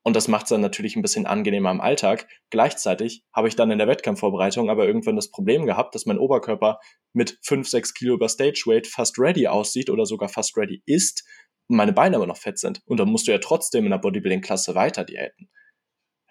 Und 0.04 0.16
das 0.16 0.30
macht 0.30 0.44
es 0.44 0.50
dann 0.50 0.62
natürlich 0.62 0.96
ein 0.96 1.02
bisschen 1.02 1.26
angenehmer 1.26 1.70
im 1.70 1.82
Alltag. 1.82 2.30
Gleichzeitig 2.50 3.26
habe 3.34 3.50
ich 3.50 3.58
dann 3.58 3.72
in 3.72 3.78
der 3.78 3.90
Wettkampfvorbereitung 3.90 4.70
aber 4.70 4.88
irgendwann 4.88 5.18
das 5.18 5.30
Problem 5.30 5.66
gehabt, 5.66 5.94
dass 5.96 6.06
mein 6.06 6.18
Oberkörper 6.18 6.80
mit 7.12 7.38
5, 7.44 7.68
6 7.68 7.94
Kilo 7.94 8.14
über 8.14 8.30
Stage 8.30 8.64
Weight 8.68 8.88
fast 8.88 9.20
ready 9.20 9.48
aussieht 9.48 9.90
oder 9.90 10.06
sogar 10.06 10.30
fast 10.30 10.56
ready 10.56 10.82
ist 10.86 11.26
meine 11.68 11.94
Beine 11.94 12.16
aber 12.16 12.28
noch 12.28 12.38
fett 12.38 12.60
sind. 12.60 12.82
Und 12.86 12.98
dann 12.98 13.10
musst 13.10 13.28
du 13.28 13.32
ja 13.32 13.40
trotzdem 13.40 13.86
in 13.86 13.92
der 13.92 13.98
Bodybuilding-Klasse 13.98 14.76
weiter 14.76 15.04
diäten. 15.04 15.50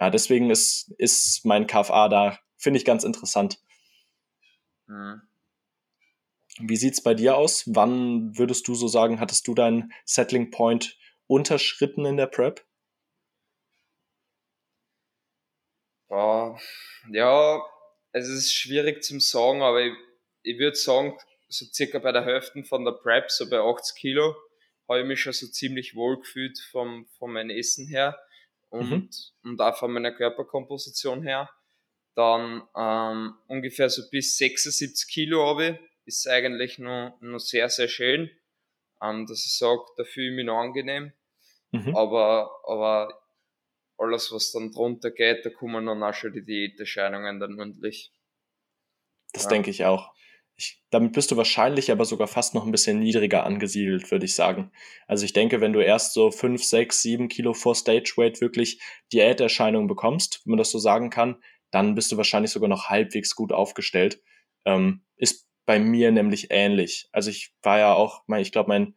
Ja, 0.01 0.11
deswegen 0.11 0.51
ist, 0.51 0.93
ist 0.99 1.45
mein 1.45 1.67
KFA 1.67 2.09
da, 2.09 2.39
finde 2.57 2.79
ich 2.79 2.85
ganz 2.85 3.05
interessant. 3.05 3.59
Mhm. 4.87 5.23
Wie 6.59 6.77
sieht's 6.77 7.03
bei 7.03 7.15
dir 7.15 7.37
aus? 7.37 7.65
Wann 7.67 8.37
würdest 8.39 8.67
du 8.67 8.75
so 8.75 8.89
sagen, 8.89 9.21
hattest 9.21 9.47
du 9.47 9.55
deinen 9.55 9.93
Settling 10.05 10.51
Point 10.51 10.97
unterschritten 11.27 12.07
in 12.07 12.17
der 12.17 12.27
Prep? 12.27 12.65
Oh, 16.09 16.57
ja, 17.11 17.63
es 18.13 18.29
ist 18.29 18.55
schwierig 18.55 19.03
zum 19.03 19.21
sagen, 19.21 19.61
aber 19.61 19.83
ich, 19.83 19.93
ich 20.43 20.59
würde 20.59 20.77
sagen, 20.77 21.19
so 21.49 21.67
circa 21.67 21.99
bei 21.99 22.13
der 22.13 22.25
Hälfte 22.25 22.65
von 22.65 22.85
der 22.85 22.93
Prep, 22.93 23.31
so 23.31 23.51
bei 23.51 23.59
80 23.59 23.97
Kilo, 23.97 24.35
habe 24.89 25.01
ich 25.01 25.07
mich 25.07 25.21
schon 25.21 25.33
so 25.33 25.47
ziemlich 25.49 25.95
wohl 25.95 26.19
gefühlt 26.19 26.59
vom, 26.71 27.07
von 27.19 27.33
meinem 27.33 27.51
Essen 27.51 27.87
her 27.87 28.19
und, 28.69 28.91
mhm. 28.91 29.11
und 29.43 29.61
auch 29.61 29.77
von 29.77 29.93
meiner 29.93 30.13
Körperkomposition 30.13 31.23
her. 31.23 31.51
Dann 32.15 32.63
ähm, 32.77 33.35
ungefähr 33.47 33.91
so 33.91 34.03
bis 34.11 34.37
76 34.39 35.09
Kilo 35.09 35.47
habe 35.47 35.67
ich, 36.05 36.07
ist 36.07 36.29
eigentlich 36.29 36.79
noch, 36.79 37.19
noch 37.21 37.41
sehr, 37.41 37.69
sehr 37.69 37.89
schön, 37.89 38.31
ähm, 39.03 39.27
dass 39.27 39.45
ich 39.45 39.57
sage, 39.57 39.83
da 39.97 40.05
fühle 40.05 40.31
ich 40.31 40.37
mich 40.37 40.47
noch 40.47 40.59
angenehm. 40.59 41.13
Mhm. 41.73 41.95
Aber, 41.95 42.51
aber 42.67 43.23
alles, 43.99 44.33
was 44.33 44.53
dann 44.53 44.73
drunter 44.73 45.11
geht, 45.11 45.45
da 45.45 45.51
kommen 45.51 45.87
dann 45.87 46.03
auch 46.03 46.15
schon 46.15 46.33
die 46.33 46.45
Diäterscheinungen 46.45 47.41
dann 47.41 47.53
mündlich. 47.53 48.13
Das 49.33 49.45
ja. 49.45 49.51
denke 49.51 49.71
ich 49.71 49.85
auch. 49.85 50.15
Ich, 50.57 50.83
damit 50.91 51.13
bist 51.13 51.31
du 51.31 51.37
wahrscheinlich 51.37 51.93
aber 51.93 52.05
sogar 52.05 52.29
fast 52.29 52.55
noch 52.55 52.65
ein 52.65 52.73
bisschen 52.73 52.99
niedriger 52.99 53.45
angesiedelt, 53.45 54.11
würde 54.11 54.25
ich 54.25 54.35
sagen. 54.35 54.73
Also 55.07 55.25
ich 55.25 55.35
denke, 55.35 55.61
wenn 55.61 55.75
du 55.75 55.81
erst 55.81 56.15
so 56.15 56.31
5, 56.31 56.65
6, 56.65 57.03
7 57.03 57.29
Kilo 57.29 57.53
vor 57.53 57.75
Stage 57.75 58.15
Weight 58.17 58.41
wirklich 58.41 58.81
Diäterscheinungen 59.13 59.87
bekommst, 59.87 60.41
wenn 60.45 60.53
man 60.53 60.59
das 60.59 60.71
so 60.71 60.79
sagen 60.79 61.11
kann, 61.11 61.37
dann 61.71 61.95
bist 61.95 62.11
du 62.11 62.17
wahrscheinlich 62.17 62.51
sogar 62.51 62.69
noch 62.69 62.87
halbwegs 62.87 63.35
gut 63.35 63.53
aufgestellt. 63.53 64.23
Ähm, 64.65 65.03
ist 65.17 65.47
bei 65.67 65.79
mir 65.79 66.11
nämlich 66.13 66.47
ähnlich. 66.51 67.09
Also 67.13 67.29
ich 67.29 67.55
war 67.63 67.79
ja 67.79 67.93
auch, 67.93 68.23
ich 68.39 68.53
glaube, 68.53 68.69
mein 68.69 68.95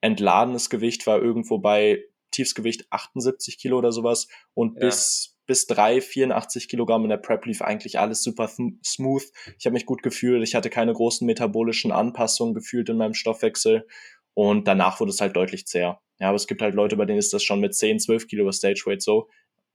entladenes 0.00 0.70
Gewicht 0.70 1.06
war 1.06 1.22
irgendwo 1.22 1.58
bei 1.58 2.02
Tiefsgewicht 2.32 2.90
78 2.90 3.58
Kilo 3.58 3.78
oder 3.78 3.92
sowas 3.92 4.28
und 4.54 4.74
ja. 4.74 4.86
bis 4.86 5.35
bis 5.46 5.66
drei 5.66 6.00
84 6.00 6.68
Kilogramm 6.68 7.04
in 7.04 7.10
der 7.10 7.16
Prep 7.16 7.46
lief 7.46 7.62
eigentlich 7.62 7.98
alles 7.98 8.22
super 8.22 8.48
smooth. 8.48 9.22
Ich 9.58 9.66
habe 9.66 9.74
mich 9.74 9.86
gut 9.86 10.02
gefühlt, 10.02 10.42
ich 10.42 10.54
hatte 10.54 10.70
keine 10.70 10.92
großen 10.92 11.26
metabolischen 11.26 11.92
Anpassungen 11.92 12.54
gefühlt 12.54 12.88
in 12.88 12.96
meinem 12.96 13.14
Stoffwechsel 13.14 13.86
und 14.34 14.66
danach 14.66 15.00
wurde 15.00 15.10
es 15.10 15.20
halt 15.20 15.36
deutlich 15.36 15.66
zäher. 15.66 16.00
Ja, 16.18 16.28
aber 16.28 16.36
es 16.36 16.46
gibt 16.46 16.62
halt 16.62 16.74
Leute, 16.74 16.96
bei 16.96 17.04
denen 17.04 17.18
ist 17.18 17.32
das 17.32 17.42
schon 17.42 17.60
mit 17.60 17.74
10, 17.74 18.00
12 18.00 18.26
Kilo 18.26 18.50
Stage 18.52 18.82
Weight 18.86 19.02
so. 19.02 19.28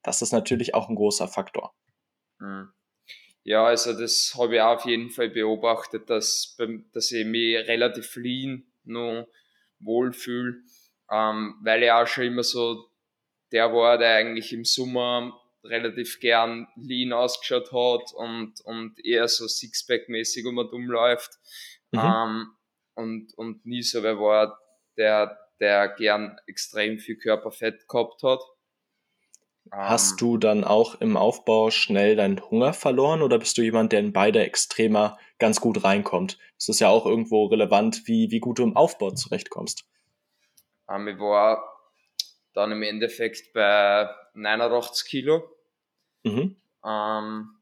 Das 0.04 0.22
ist 0.22 0.32
natürlich 0.32 0.74
auch 0.74 0.90
ein 0.90 0.96
großer 0.96 1.28
Faktor. 1.28 1.74
Hm. 2.40 2.70
Ja, 3.44 3.66
also 3.66 3.94
das 3.94 4.36
habe 4.38 4.56
ich 4.56 4.62
auch 4.62 4.78
auf 4.78 4.86
jeden 4.86 5.10
Fall 5.10 5.30
beobachtet, 5.30 6.10
dass, 6.10 6.58
dass 6.94 7.12
ich 7.12 7.26
mich 7.26 7.56
relativ 7.68 8.16
lean 8.16 8.64
noch 8.84 9.28
wohlfühle, 9.80 10.62
ähm, 11.10 11.56
weil 11.64 11.84
ich 11.84 11.92
auch 11.92 12.06
schon 12.06 12.26
immer 12.26 12.44
so 12.44 12.86
der 13.52 13.74
war, 13.74 13.98
der 13.98 14.16
eigentlich 14.16 14.54
im 14.54 14.64
Sommer 14.64 15.41
relativ 15.64 16.20
gern 16.20 16.68
lean 16.76 17.14
ausgeschaut 17.14 17.72
hat 17.72 18.14
und, 18.14 18.62
und 18.62 19.04
eher 19.06 19.28
so 19.28 19.46
Sixpack-mäßig 19.46 20.48
um 20.48 20.58
und 20.58 20.72
umläuft. 20.74 21.32
Mhm. 21.92 22.00
Ähm, 22.00 22.48
und, 22.96 23.34
und 23.38 23.66
nie 23.66 23.84
so 23.84 24.04
wer 24.04 24.20
war, 24.20 24.60
der, 24.98 25.38
der 25.60 25.90
gern 25.90 26.38
extrem 26.48 27.00
viel 27.00 27.18
Körperfett 27.18 27.88
gehabt 27.88 28.24
hat. 28.24 28.42
Hast 29.72 30.14
ähm, 30.14 30.18
du 30.18 30.38
dann 30.38 30.64
auch 30.64 31.00
im 31.00 31.16
Aufbau 31.16 31.70
schnell 31.70 32.16
deinen 32.16 32.42
Hunger 32.42 32.74
verloren 32.74 33.22
oder 33.22 33.38
bist 33.38 33.58
du 33.58 33.62
jemand, 33.62 33.92
der 33.92 34.00
in 34.00 34.12
beide 34.12 34.44
Extremer 34.44 35.18
ganz 35.38 35.62
gut 35.62 35.84
reinkommt? 35.84 36.40
Das 36.58 36.70
ist 36.70 36.80
ja 36.80 36.90
auch 36.90 37.06
irgendwo 37.06 37.46
relevant, 37.46 38.04
wie, 38.06 38.32
wie 38.32 38.40
gut 38.40 38.60
du 38.60 38.64
im 38.64 38.76
Aufbau 38.76 39.12
zurechtkommst. 39.12 39.86
Ähm, 40.90 41.08
ich 41.08 41.20
war 41.20 41.64
dann 42.54 42.72
im 42.72 42.84
Endeffekt 42.84 43.54
bei 43.54 44.10
89 44.34 45.08
Kilo. 45.08 45.56
Mhm. 46.24 46.56
Ähm, 46.86 47.56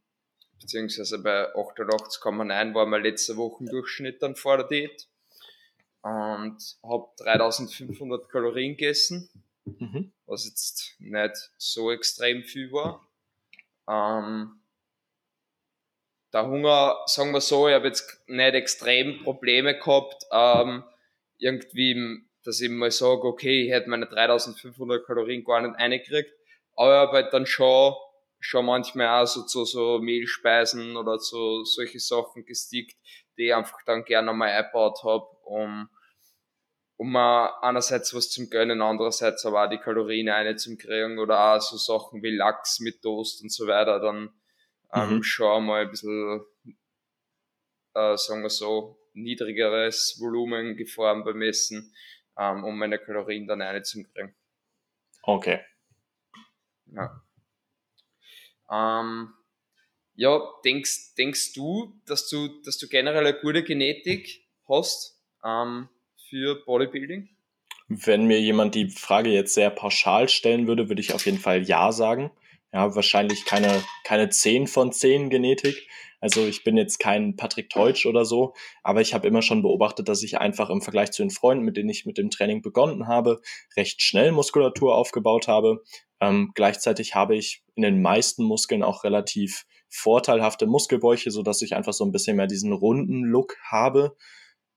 beziehungsweise 0.59 1.21
bei 1.21 1.53
88,9 1.55 2.73
war 2.73 2.85
mein 2.85 3.03
letzter 3.03 3.37
Wochendurchschnitt 3.37 4.21
dann 4.21 4.35
vor 4.35 4.57
der 4.57 4.67
Diät. 4.67 5.07
Und 6.01 6.77
habe 6.83 7.07
3500 7.17 8.29
Kalorien 8.29 8.77
gegessen, 8.77 9.29
mhm. 9.65 10.13
was 10.25 10.45
jetzt 10.45 10.95
nicht 10.99 11.51
so 11.57 11.91
extrem 11.91 12.43
viel 12.43 12.71
war. 12.71 13.05
Ähm, 13.87 14.59
der 16.31 16.47
Hunger, 16.47 16.97
sagen 17.07 17.33
wir 17.33 17.41
so, 17.41 17.67
ich 17.67 17.73
habe 17.73 17.87
jetzt 17.87 18.21
nicht 18.27 18.53
extrem 18.53 19.23
Probleme 19.23 19.77
gehabt, 19.77 20.25
ähm, 20.31 20.83
irgendwie 21.37 22.23
dass 22.43 22.61
ich 22.61 22.69
mal 22.69 22.91
sage, 22.91 23.23
okay, 23.23 23.65
ich 23.65 23.71
hätte 23.71 23.89
meine 23.89 24.07
3500 24.07 25.05
Kalorien 25.05 25.43
gar 25.43 25.61
nicht 25.61 25.75
eingekriegt, 25.75 26.31
aber 26.75 26.91
ich 26.91 27.07
habe 27.07 27.11
halt 27.11 27.33
dann 27.33 27.45
schon, 27.45 27.93
schon 28.39 28.65
manchmal 28.65 29.21
auch 29.21 29.27
so 29.27 29.43
zu 29.43 29.65
so 29.65 29.99
Mehlspeisen 29.99 30.95
oder 30.95 31.19
so 31.19 31.63
solche 31.63 31.99
Sachen 31.99 32.45
gestickt, 32.45 32.95
die 33.37 33.47
ich 33.47 33.55
einfach 33.55 33.79
dann 33.85 34.05
gerne 34.05 34.33
mal 34.33 34.49
eingebaut 34.49 34.99
habe, 35.03 35.25
um, 35.43 35.89
um 36.97 37.15
einerseits 37.15 38.13
was 38.13 38.29
zum 38.29 38.49
Gönnen, 38.49 38.81
andererseits 38.81 39.45
aber 39.45 39.65
auch 39.65 39.69
die 39.69 39.77
Kalorien 39.77 40.29
eine 40.29 40.55
zum 40.55 40.77
Kriegen 40.77 41.19
oder 41.19 41.55
auch 41.55 41.61
so 41.61 41.77
Sachen 41.77 42.23
wie 42.23 42.35
Lachs 42.35 42.79
mit 42.79 43.01
Toast 43.01 43.41
und 43.41 43.51
so 43.51 43.67
weiter, 43.67 43.99
dann 43.99 44.29
ähm, 44.93 45.17
mhm. 45.17 45.23
schon 45.23 45.65
mal 45.65 45.81
ein 45.81 45.91
bisschen, 45.91 46.41
äh, 47.93 48.17
sagen 48.17 48.41
wir 48.41 48.49
so, 48.49 48.99
niedrigeres 49.13 50.17
Volumen 50.19 50.75
gefahren 50.75 51.23
beim 51.23 51.41
Essen, 51.41 51.93
ähm, 52.39 52.63
um 52.63 52.79
meine 52.79 52.97
Kalorien 52.97 53.45
dann 53.45 53.61
eine 53.61 53.83
zu 53.83 54.03
kriegen. 54.03 54.33
Okay. 55.21 55.59
Ja. 56.87 57.21
Ähm, 58.71 59.33
ja, 60.15 60.41
denkst, 60.63 61.15
denkst 61.17 61.53
du, 61.53 61.93
dass 62.05 62.29
du, 62.29 62.61
dass 62.63 62.77
du 62.77 62.87
generell 62.87 63.27
eine 63.27 63.39
gute 63.39 63.63
Genetik 63.63 64.47
hast 64.67 65.21
ähm, 65.43 65.89
für 66.29 66.63
Bodybuilding? 66.65 67.29
Wenn 67.87 68.25
mir 68.25 68.39
jemand 68.39 68.75
die 68.75 68.89
Frage 68.89 69.29
jetzt 69.31 69.53
sehr 69.53 69.69
pauschal 69.69 70.29
stellen 70.29 70.67
würde, 70.67 70.89
würde 70.89 71.01
ich 71.01 71.13
auf 71.13 71.25
jeden 71.25 71.39
Fall 71.39 71.63
Ja 71.63 71.91
sagen. 71.91 72.31
Ja, 72.71 72.95
wahrscheinlich 72.95 73.45
keine, 73.45 73.83
keine 74.03 74.29
10 74.29 74.67
von 74.67 74.91
10 74.91 75.29
Genetik. 75.29 75.87
Also 76.21 76.45
ich 76.45 76.63
bin 76.63 76.77
jetzt 76.77 76.99
kein 76.99 77.35
Patrick 77.35 77.69
Teutsch 77.69 78.05
oder 78.05 78.25
so, 78.25 78.53
aber 78.83 79.01
ich 79.01 79.13
habe 79.13 79.27
immer 79.27 79.41
schon 79.41 79.61
beobachtet, 79.61 80.09
dass 80.09 80.21
ich 80.21 80.37
einfach 80.37 80.69
im 80.69 80.81
Vergleich 80.81 81.11
zu 81.11 81.23
den 81.23 81.29
Freunden, 81.29 81.63
mit 81.63 81.77
denen 81.77 81.89
ich 81.89 82.05
mit 82.05 82.17
dem 82.17 82.29
Training 82.29 82.61
begonnen 82.61 83.07
habe, 83.07 83.41
recht 83.77 84.01
schnell 84.01 84.31
Muskulatur 84.31 84.95
aufgebaut 84.95 85.47
habe. 85.47 85.81
Ähm, 86.19 86.51
gleichzeitig 86.55 87.15
habe 87.15 87.37
ich 87.37 87.63
in 87.75 87.83
den 87.83 88.01
meisten 88.01 88.43
Muskeln 88.43 88.83
auch 88.83 89.03
relativ 89.05 89.65
vorteilhafte 89.87 90.67
Muskelbäuche, 90.67 91.31
so 91.31 91.41
dass 91.41 91.61
ich 91.61 91.75
einfach 91.75 91.93
so 91.93 92.03
ein 92.03 92.11
bisschen 92.11 92.35
mehr 92.35 92.47
diesen 92.47 92.73
runden 92.73 93.23
Look 93.23 93.55
habe. 93.63 94.15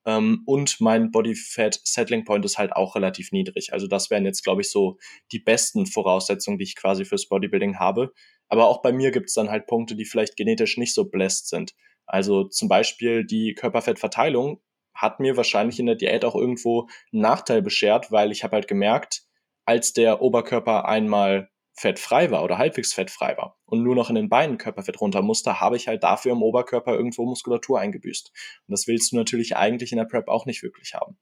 Ähm, 0.05 0.43
und 0.47 0.81
mein 0.81 1.11
Body 1.11 1.35
Fat 1.35 1.81
Settling 1.85 2.25
Point 2.25 2.45
ist 2.45 2.59
halt 2.59 2.73
auch 2.73 2.97
relativ 2.97 3.33
niedrig. 3.33 3.73
Also 3.73 3.87
das 3.87 4.11
wären 4.11 4.25
jetzt, 4.25 4.43
glaube 4.43 4.63
ich, 4.63 4.71
so 4.71 4.99
die 5.31 5.39
besten 5.39 5.87
Voraussetzungen, 5.87 6.59
die 6.59 6.65
ich 6.65 6.77
quasi 6.77 7.05
fürs 7.05 7.29
Bodybuilding 7.29 7.79
habe. 7.79 8.13
Aber 8.49 8.69
auch 8.69 8.83
bei 8.83 8.93
mir 8.93 9.13
gibt 9.13 9.29
es 9.29 9.35
dann 9.35 9.51
halt 9.51 9.67
Punkte, 9.67 9.95
die 9.97 10.05
vielleicht 10.05 10.37
genetisch 10.37 10.77
nicht 10.77 10.95
so 10.95 11.05
blessed 11.09 11.49
sind. 11.49 11.75
Also 12.07 12.45
zum 12.45 12.69
Beispiel 12.69 13.25
die 13.25 13.55
Körperfettverteilung 13.55 14.61
hat 14.95 15.21
mir 15.21 15.37
wahrscheinlich 15.37 15.79
in 15.79 15.87
der 15.87 15.95
Diät 15.95 16.25
auch 16.25 16.35
irgendwo 16.35 16.89
einen 17.13 17.23
Nachteil 17.23 17.63
beschert, 17.63 18.13
weil 18.13 18.31
ich 18.31 18.45
habe 18.45 18.57
halt 18.57 18.69
gemerkt, 18.69 19.23
als 19.65 19.93
der 19.93 20.21
Oberkörper 20.21 20.87
einmal 20.87 21.49
fettfrei 21.75 22.31
war 22.31 22.45
oder 22.45 22.59
halbwegs 22.59 22.93
fettfrei 22.93 23.37
war 23.37 23.59
und 23.65 23.83
nur 23.83 23.95
noch 23.95 24.09
in 24.09 24.15
den 24.15 24.29
Beinen 24.29 24.59
Körperfett 24.59 25.01
runter 25.01 25.23
musste, 25.23 25.61
habe 25.61 25.77
ich 25.77 25.89
halt 25.89 26.03
dafür 26.03 26.33
im 26.33 26.43
Oberkörper 26.43 26.93
irgendwo 26.93 27.25
Muskulatur 27.25 27.81
eingebüßt. 27.81 28.31
Und 28.67 28.73
das 28.73 28.87
willst 28.87 29.13
du 29.13 29.17
natürlich 29.17 29.57
eigentlich 29.57 29.93
in 29.93 29.99
der 29.99 30.05
Prep 30.05 30.29
auch 30.29 30.47
nicht 30.47 30.63
wirklich 30.63 30.95
haben. 30.95 31.17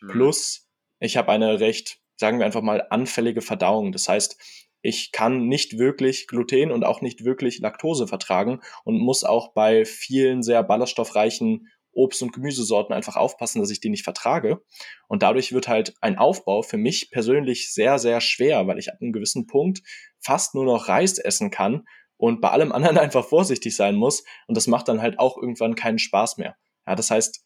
Mhm. 0.00 0.08
Plus, 0.08 0.68
ich 1.00 1.16
habe 1.16 1.32
eine 1.32 1.60
recht, 1.60 2.00
sagen 2.16 2.38
wir 2.38 2.46
einfach 2.46 2.62
mal, 2.62 2.86
anfällige 2.90 3.40
Verdauung. 3.40 3.92
Das 3.92 4.08
heißt, 4.08 4.38
ich 4.80 5.10
kann 5.10 5.48
nicht 5.48 5.78
wirklich 5.78 6.28
Gluten 6.28 6.70
und 6.70 6.84
auch 6.84 7.00
nicht 7.00 7.24
wirklich 7.24 7.58
Laktose 7.58 8.06
vertragen 8.06 8.60
und 8.84 8.98
muss 8.98 9.24
auch 9.24 9.52
bei 9.52 9.84
vielen 9.84 10.42
sehr 10.42 10.62
ballaststoffreichen 10.62 11.68
Obst- 11.92 12.22
und 12.22 12.32
Gemüsesorten 12.32 12.94
einfach 12.94 13.16
aufpassen, 13.16 13.60
dass 13.60 13.70
ich 13.70 13.80
die 13.80 13.88
nicht 13.88 14.04
vertrage. 14.04 14.62
Und 15.08 15.22
dadurch 15.22 15.52
wird 15.52 15.68
halt 15.68 15.94
ein 16.00 16.18
Aufbau 16.18 16.62
für 16.62 16.76
mich 16.76 17.10
persönlich 17.10 17.72
sehr, 17.72 17.98
sehr 17.98 18.20
schwer, 18.20 18.66
weil 18.66 18.78
ich 18.78 18.92
ab 18.92 18.98
einem 19.00 19.12
gewissen 19.12 19.46
Punkt 19.46 19.82
fast 20.20 20.54
nur 20.54 20.64
noch 20.64 20.88
Reis 20.88 21.18
essen 21.18 21.50
kann 21.50 21.84
und 22.16 22.40
bei 22.40 22.50
allem 22.50 22.72
anderen 22.72 22.98
einfach 22.98 23.24
vorsichtig 23.24 23.74
sein 23.74 23.96
muss. 23.96 24.24
Und 24.46 24.56
das 24.56 24.66
macht 24.66 24.88
dann 24.88 25.02
halt 25.02 25.18
auch 25.18 25.36
irgendwann 25.36 25.74
keinen 25.74 25.98
Spaß 25.98 26.36
mehr. 26.36 26.56
Ja, 26.86 26.94
das 26.94 27.10
heißt, 27.10 27.44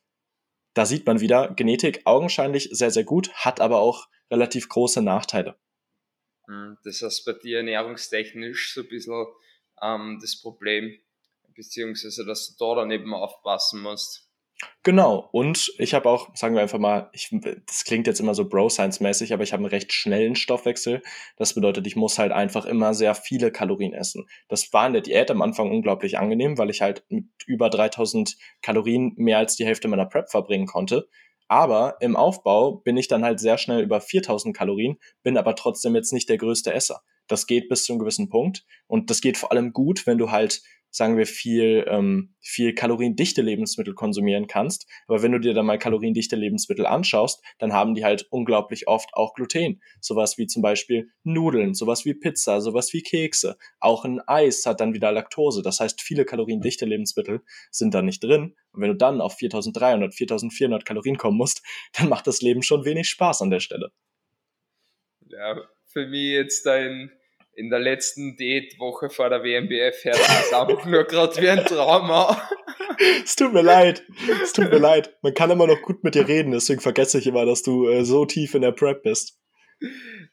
da 0.75 0.87
sieht 0.87 1.07
man 1.07 1.21
wieder, 1.21 1.53
Genetik 1.55 2.03
augenscheinlich 2.07 2.69
sehr, 2.73 2.91
sehr 2.91 3.05
gut, 3.05 3.33
hat 3.35 3.61
aber 3.61 3.79
auch 3.79 4.09
relativ 4.31 4.69
große 4.69 5.03
Nachteile. 5.03 5.57
Hm, 6.49 6.79
das 6.85 7.03
heißt 7.03 7.25
bei 7.25 7.35
dir 7.35 7.59
ernährungstechnisch 7.59 8.75
so 8.75 8.81
ein 8.81 8.89
bisschen 8.89 9.27
ähm, 9.83 10.19
das 10.21 10.41
Problem, 10.41 10.99
beziehungsweise 11.55 12.25
dass 12.25 12.57
du 12.57 12.65
da 12.65 12.81
dann 12.81 12.91
eben 12.91 13.13
aufpassen 13.15 13.83
musst. 13.83 14.29
Genau. 14.85 15.29
Und 15.33 15.73
ich 15.79 15.95
habe 15.95 16.09
auch, 16.09 16.35
sagen 16.35 16.55
wir 16.55 16.63
einfach 16.63 16.79
mal, 16.79 17.09
ich, 17.13 17.31
das 17.67 17.85
klingt 17.85 18.07
jetzt 18.07 18.21
immer 18.21 18.35
so 18.35 18.49
Bro-Science-mäßig, 18.49 19.33
aber 19.33 19.43
ich 19.43 19.53
habe 19.53 19.63
einen 19.63 19.71
recht 19.71 19.93
schnellen 19.93 20.35
Stoffwechsel. 20.35 21.03
Das 21.37 21.55
bedeutet, 21.55 21.87
ich 21.87 21.95
muss 21.95 22.19
halt 22.19 22.33
einfach 22.33 22.67
immer 22.67 22.93
sehr 22.95 23.15
viele 23.15 23.53
Kalorien 23.53 23.93
essen. 23.93 24.27
Das 24.49 24.73
war 24.73 24.87
in 24.87 24.93
der 24.93 25.03
Diät 25.03 25.31
am 25.31 25.43
Anfang 25.43 25.71
unglaublich 25.71 26.19
angenehm, 26.19 26.59
weil 26.59 26.71
ich 26.71 26.83
halt 26.83 27.05
mit 27.09 27.27
über 27.47 27.71
3000 27.71 28.37
Kalorien 28.61 29.13
mehr 29.17 29.39
als 29.39 29.57
die 29.57 29.67
Hälfte 29.67 29.89
meiner 29.89 30.07
Prep 30.07 30.31
verbringen 30.31 30.67
konnte. 30.67 31.09
Aber 31.49 31.97
im 32.01 32.17
Aufbau 32.17 32.77
bin 32.77 32.97
ich 32.97 33.09
dann 33.09 33.25
halt 33.25 33.39
sehr 33.39 33.59
schnell 33.59 33.83
über 33.83 34.01
4000 34.01 34.57
Kalorien, 34.57 34.97
bin 35.23 35.37
aber 35.37 35.55
trotzdem 35.55 35.95
jetzt 35.95 36.13
nicht 36.13 36.29
der 36.29 36.39
größte 36.39 36.73
Esser. 36.73 37.03
Das 37.29 37.47
geht 37.47 37.69
bis 37.69 37.85
zu 37.85 37.93
einem 37.93 38.01
gewissen 38.01 38.29
Punkt. 38.29 38.65
Und 38.87 39.11
das 39.11 39.21
geht 39.21 39.37
vor 39.37 39.53
allem 39.53 39.73
gut, 39.73 40.07
wenn 40.07 40.19
du 40.19 40.31
halt 40.31 40.63
sagen 40.93 41.17
wir, 41.17 41.27
viel, 41.27 41.85
ähm, 41.89 42.35
viel 42.41 42.75
kaloriendichte 42.75 43.41
Lebensmittel 43.41 43.95
konsumieren 43.95 44.47
kannst. 44.47 44.87
Aber 45.09 45.23
wenn 45.23 45.33
du 45.33 45.41
dir 45.41 45.55
dann 45.55 45.67
mal 45.67 45.79
kaloriendichte 45.79 46.37
Lebensmittel 46.37 46.87
anschaust, 46.87 47.43
dann 47.59 47.73
haben 47.73 47.95
die 47.95 48.05
halt 48.05 48.27
unglaublich 48.31 48.87
oft 48.87 49.09
auch 49.15 49.33
Gluten. 49.35 49.81
Sowas 50.01 50.37
wie 50.37 50.47
zum 50.47 50.63
Beispiel 50.63 51.11
Nudeln, 51.25 51.75
sowas 51.75 52.05
wie 52.05 52.15
Pizza, 52.15 52.61
sowas 52.61 52.93
wie 52.93 53.03
Kekse. 53.03 53.57
Auch 53.81 54.05
ein 54.05 54.21
Eis 54.27 54.67
hat 54.67 54.81
dann 54.81 54.93
wieder 54.93 55.11
Laktose. 55.11 55.63
Das 55.63 55.81
heißt, 55.81 56.03
viele 56.03 56.27
kaloriendichte 56.27 56.85
Lebensmittel 56.85 57.41
sind 57.71 57.95
da 57.95 58.03
nicht 58.03 58.23
drin. 58.23 58.55
Und 58.73 58.83
wenn 58.83 58.91
du 58.91 58.97
dann 58.97 59.23
auf 59.23 59.37
4300, 59.37 60.15
4400 60.15 60.85
Kalorien 60.85 61.17
kommen 61.17 61.39
musst, 61.39 61.63
dann 61.99 62.11
macht 62.11 62.27
das 62.27 62.43
Leben 62.43 62.63
schon 62.63 62.85
wenig 62.85 63.09
Spaß 63.09 63.41
an 63.41 63.51
der 63.51 63.61
Stelle. 63.61 63.93
Ja, 65.29 65.57
für 65.87 66.07
mich 66.07 66.33
jetzt 66.33 66.67
ein 66.69 67.11
in 67.55 67.71
der 67.71 67.79
letzten 67.79 68.37
Date-Woche 68.37 69.11
vor 69.11 69.29
der 69.29 69.43
WMBF 69.43 70.05
hört 70.05 70.17
es 70.17 70.53
einfach 70.53 70.87
nur 70.87 71.05
gerade 71.05 71.41
wie 71.41 71.49
ein 71.49 71.65
Trauma. 71.65 72.41
es 73.25 73.37
tut 73.37 73.53
mir 73.53 73.63
leid. 73.63 74.03
Es 74.43 74.53
tut 74.53 74.71
mir 74.71 74.79
leid. 74.79 75.17
Man 75.23 75.35
kann 75.35 75.51
immer 75.51 75.67
noch 75.67 75.83
gut 75.83 76.03
mit 76.03 76.15
dir 76.15 76.27
reden, 76.27 76.53
deswegen 76.53 76.81
vergesse 76.81 77.19
ich 77.19 77.27
immer, 77.27 77.45
dass 77.45 77.63
du 77.63 77.89
äh, 77.89 78.05
so 78.05 78.25
tief 78.25 78.55
in 78.55 78.63
der 78.63 78.73
Prep 78.73 79.03
bist. 79.03 79.39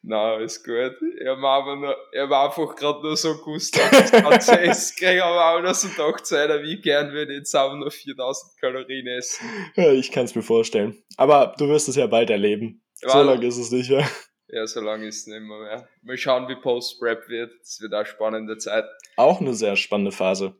Na, 0.02 0.38
no, 0.38 0.44
ist 0.44 0.64
gut. 0.64 0.96
Ich 1.20 1.26
nur, 1.26 1.96
ich 2.14 2.20
hab 2.20 2.32
einfach 2.32 2.76
gerade 2.76 3.02
nur 3.02 3.18
so 3.18 3.34
das 3.34 4.12
Ganze 4.12 4.56
ist, 4.62 4.98
kriege 4.98 5.24
aber 5.24 5.58
auch 5.58 5.62
noch 5.62 5.76
so 5.76 5.90
gedacht, 5.90 6.64
wie 6.64 6.80
gern 6.80 7.12
würde 7.12 7.34
ich 7.34 7.40
jetzt 7.40 7.56
auch 7.56 7.74
noch 7.76 7.92
4000 7.92 8.60
Kalorien 8.60 9.08
essen. 9.08 9.46
Ja, 9.76 9.92
ich 9.92 10.12
kann 10.12 10.26
es 10.26 10.36
mir 10.36 10.42
vorstellen. 10.42 11.04
Aber 11.18 11.54
du 11.58 11.68
wirst 11.68 11.90
es 11.90 11.96
ja 11.96 12.08
bald 12.08 12.30
erleben. 12.30 12.82
Ja, 13.02 13.10
so 13.10 13.24
lange 13.24 13.46
ist 13.46 13.58
es 13.58 13.72
nicht 13.72 13.90
mehr. 13.90 14.08
Ja, 14.52 14.66
so 14.66 14.82
lange 14.82 15.08
ist 15.08 15.20
es 15.20 15.28
nicht 15.28 15.42
mehr, 15.42 15.60
mehr. 15.60 15.90
Mal 16.02 16.18
schauen, 16.18 16.48
wie 16.48 16.56
Post-Prep 16.56 17.30
wird. 17.30 17.54
Das 17.60 17.80
wird 17.82 17.94
auch 17.94 18.06
spannende 18.06 18.58
Zeit. 18.58 18.86
Auch 19.16 19.42
eine 19.42 19.54
sehr 19.54 19.76
spannende 19.76 20.12
Phase. 20.12 20.56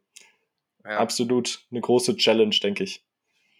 Ja. 0.84 0.98
Absolut 0.98 1.60
eine 1.72 1.82
große 1.82 2.16
Challenge, 2.16 2.56
denke 2.62 2.84
ich. 2.84 3.04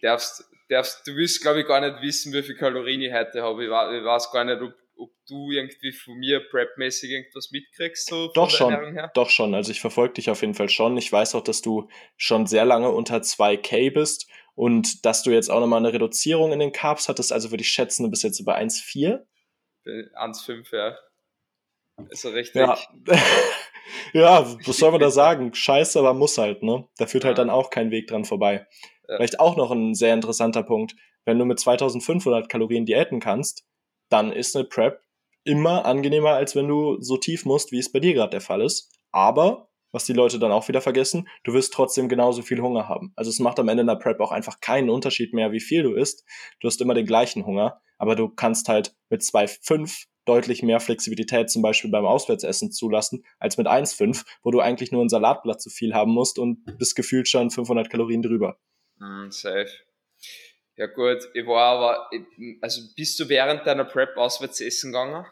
Darfst, 0.02 0.46
darfst, 0.70 1.06
du 1.08 1.16
wirst, 1.16 1.42
glaube 1.42 1.62
ich, 1.62 1.68
gar 1.68 1.82
nicht 1.82 2.02
wissen, 2.02 2.32
wie 2.32 2.44
viel 2.44 2.56
Kalorien 2.56 3.02
ich 3.02 3.12
heute 3.12 3.42
habe. 3.42 3.64
Ich, 3.64 3.70
ich 3.70 4.06
weiß 4.06 4.32
gar 4.32 4.46
nicht, 4.46 4.62
ob, 4.62 4.74
ob 4.98 5.10
du 5.28 5.52
irgendwie 5.52 5.92
von 5.92 6.16
mir 6.16 6.48
prepmäßig 6.48 7.10
irgendwas 7.10 7.50
mitkriegst. 7.52 8.08
So 8.08 8.32
doch 8.34 8.52
schon, 8.52 9.00
doch 9.16 9.30
schon. 9.30 9.56
Also 9.56 9.72
ich 9.72 9.82
verfolge 9.82 10.14
dich 10.14 10.30
auf 10.30 10.42
jeden 10.42 10.54
Fall 10.54 10.70
schon. 10.70 10.96
Ich 10.98 11.12
weiß 11.12 11.34
auch, 11.36 11.44
dass 11.44 11.62
du 11.62 11.90
schon 12.18 12.46
sehr 12.46 12.66
lange 12.66 12.92
unter 12.92 13.18
2K 13.18 13.92
bist 13.92 14.30
und 14.54 15.06
dass 15.06 15.24
du 15.24 15.32
jetzt 15.32 15.50
auch 15.50 15.60
nochmal 15.60 15.80
eine 15.80 15.94
Reduzierung 15.94 16.52
in 16.54 16.60
den 16.60 16.72
Carbs 16.72 17.10
hattest. 17.10 17.34
Also 17.34 17.52
würde 17.52 17.64
ich 17.64 17.70
schätzen, 17.70 18.04
du 18.04 18.10
bist 18.12 18.24
jetzt 18.24 18.40
über 18.40 18.58
1,4. 18.58 19.26
1,5, 19.86 20.76
ja. 20.76 20.98
Ist 22.10 22.22
so 22.22 22.30
richtig. 22.30 22.62
Ja. 22.62 22.78
ja, 24.14 24.46
was 24.66 24.78
soll 24.78 24.92
man 24.92 25.02
da 25.02 25.12
sagen? 25.12 25.54
Scheiße, 25.54 26.00
aber 26.00 26.14
muss 26.14 26.38
halt, 26.38 26.64
ne? 26.64 26.88
Da 26.98 27.06
führt 27.06 27.26
halt 27.26 27.38
ja. 27.38 27.44
dann 27.44 27.50
auch 27.50 27.70
kein 27.70 27.92
Weg 27.92 28.08
dran 28.08 28.26
vorbei. 28.26 28.68
Ja. 29.08 29.18
Vielleicht 29.18 29.40
auch 29.40 29.58
noch 29.58 29.72
ein 29.72 29.94
sehr 29.94 30.14
interessanter 30.14 30.64
Punkt. 30.64 30.96
Wenn 31.26 31.40
du 31.40 31.46
mit 31.46 31.60
2500 31.60 32.50
Kalorien 32.50 32.86
diäten 32.86 33.20
kannst, 33.20 33.66
dann 34.10 34.32
ist 34.32 34.56
eine 34.56 34.66
Prep 34.66 35.02
immer 35.44 35.86
angenehmer, 35.86 36.32
als 36.32 36.56
wenn 36.56 36.68
du 36.68 37.00
so 37.02 37.18
tief 37.18 37.46
musst, 37.46 37.72
wie 37.72 37.80
es 37.80 37.92
bei 37.92 38.00
dir 38.00 38.14
gerade 38.14 38.32
der 38.32 38.42
Fall 38.42 38.62
ist. 38.62 38.92
Aber, 39.12 39.69
was 39.92 40.06
die 40.06 40.14
Leute 40.14 40.40
dann 40.40 40.52
auch 40.52 40.68
wieder 40.68 40.82
vergessen, 40.82 41.28
du 41.44 41.54
wirst 41.54 41.74
trotzdem 41.74 42.10
genauso 42.10 42.42
viel 42.42 42.62
Hunger 42.62 42.88
haben. 42.88 43.14
Also 43.16 43.30
es 43.30 43.40
macht 43.40 43.60
am 43.60 43.68
Ende 43.68 43.82
in 43.82 43.88
der 43.88 43.96
Prep 43.96 44.20
auch 44.20 44.32
einfach 44.32 44.60
keinen 44.60 44.90
Unterschied 44.90 45.34
mehr, 45.34 45.52
wie 45.52 45.60
viel 45.60 45.84
du 45.84 45.94
isst. 45.94 46.26
Du 46.60 46.68
hast 46.68 46.82
immer 46.82 46.94
den 46.94 47.06
gleichen 47.06 47.46
Hunger 47.46 47.82
aber 48.00 48.16
du 48.16 48.30
kannst 48.30 48.68
halt 48.68 48.96
mit 49.10 49.22
2,5 49.22 50.08
deutlich 50.26 50.64
mehr 50.64 50.80
Flexibilität 50.80 51.50
zum 51.50 51.62
Beispiel 51.62 51.92
beim 51.92 52.06
Auswärtsessen 52.06 52.72
zulassen, 52.72 53.26
als 53.40 53.58
mit 53.58 53.68
1,5, 53.68 54.26
wo 54.42 54.52
du 54.52 54.62
eigentlich 54.62 54.92
nur 54.92 55.04
ein 55.04 55.10
Salatblatt 55.10 55.62
zu 55.62 55.70
viel 55.70 55.94
haben 55.94 56.12
musst 56.12 56.40
und 56.40 56.64
bist 56.78 56.96
gefühlt 56.96 57.28
schon 57.28 57.52
500 57.52 57.90
Kalorien 57.90 58.22
drüber. 58.22 58.58
Mm, 58.98 59.30
safe. 59.30 59.70
Ja 60.76 60.88
gut, 60.88 61.18
ich 61.34 61.46
war 61.46 61.78
aber, 61.78 62.10
also 62.62 62.82
bist 62.96 63.20
du 63.20 63.28
während 63.28 63.68
deiner 63.68 63.86
Prep 63.86 64.16
auswärts 64.16 64.62
essen 64.62 64.92
gegangen? 64.92 65.26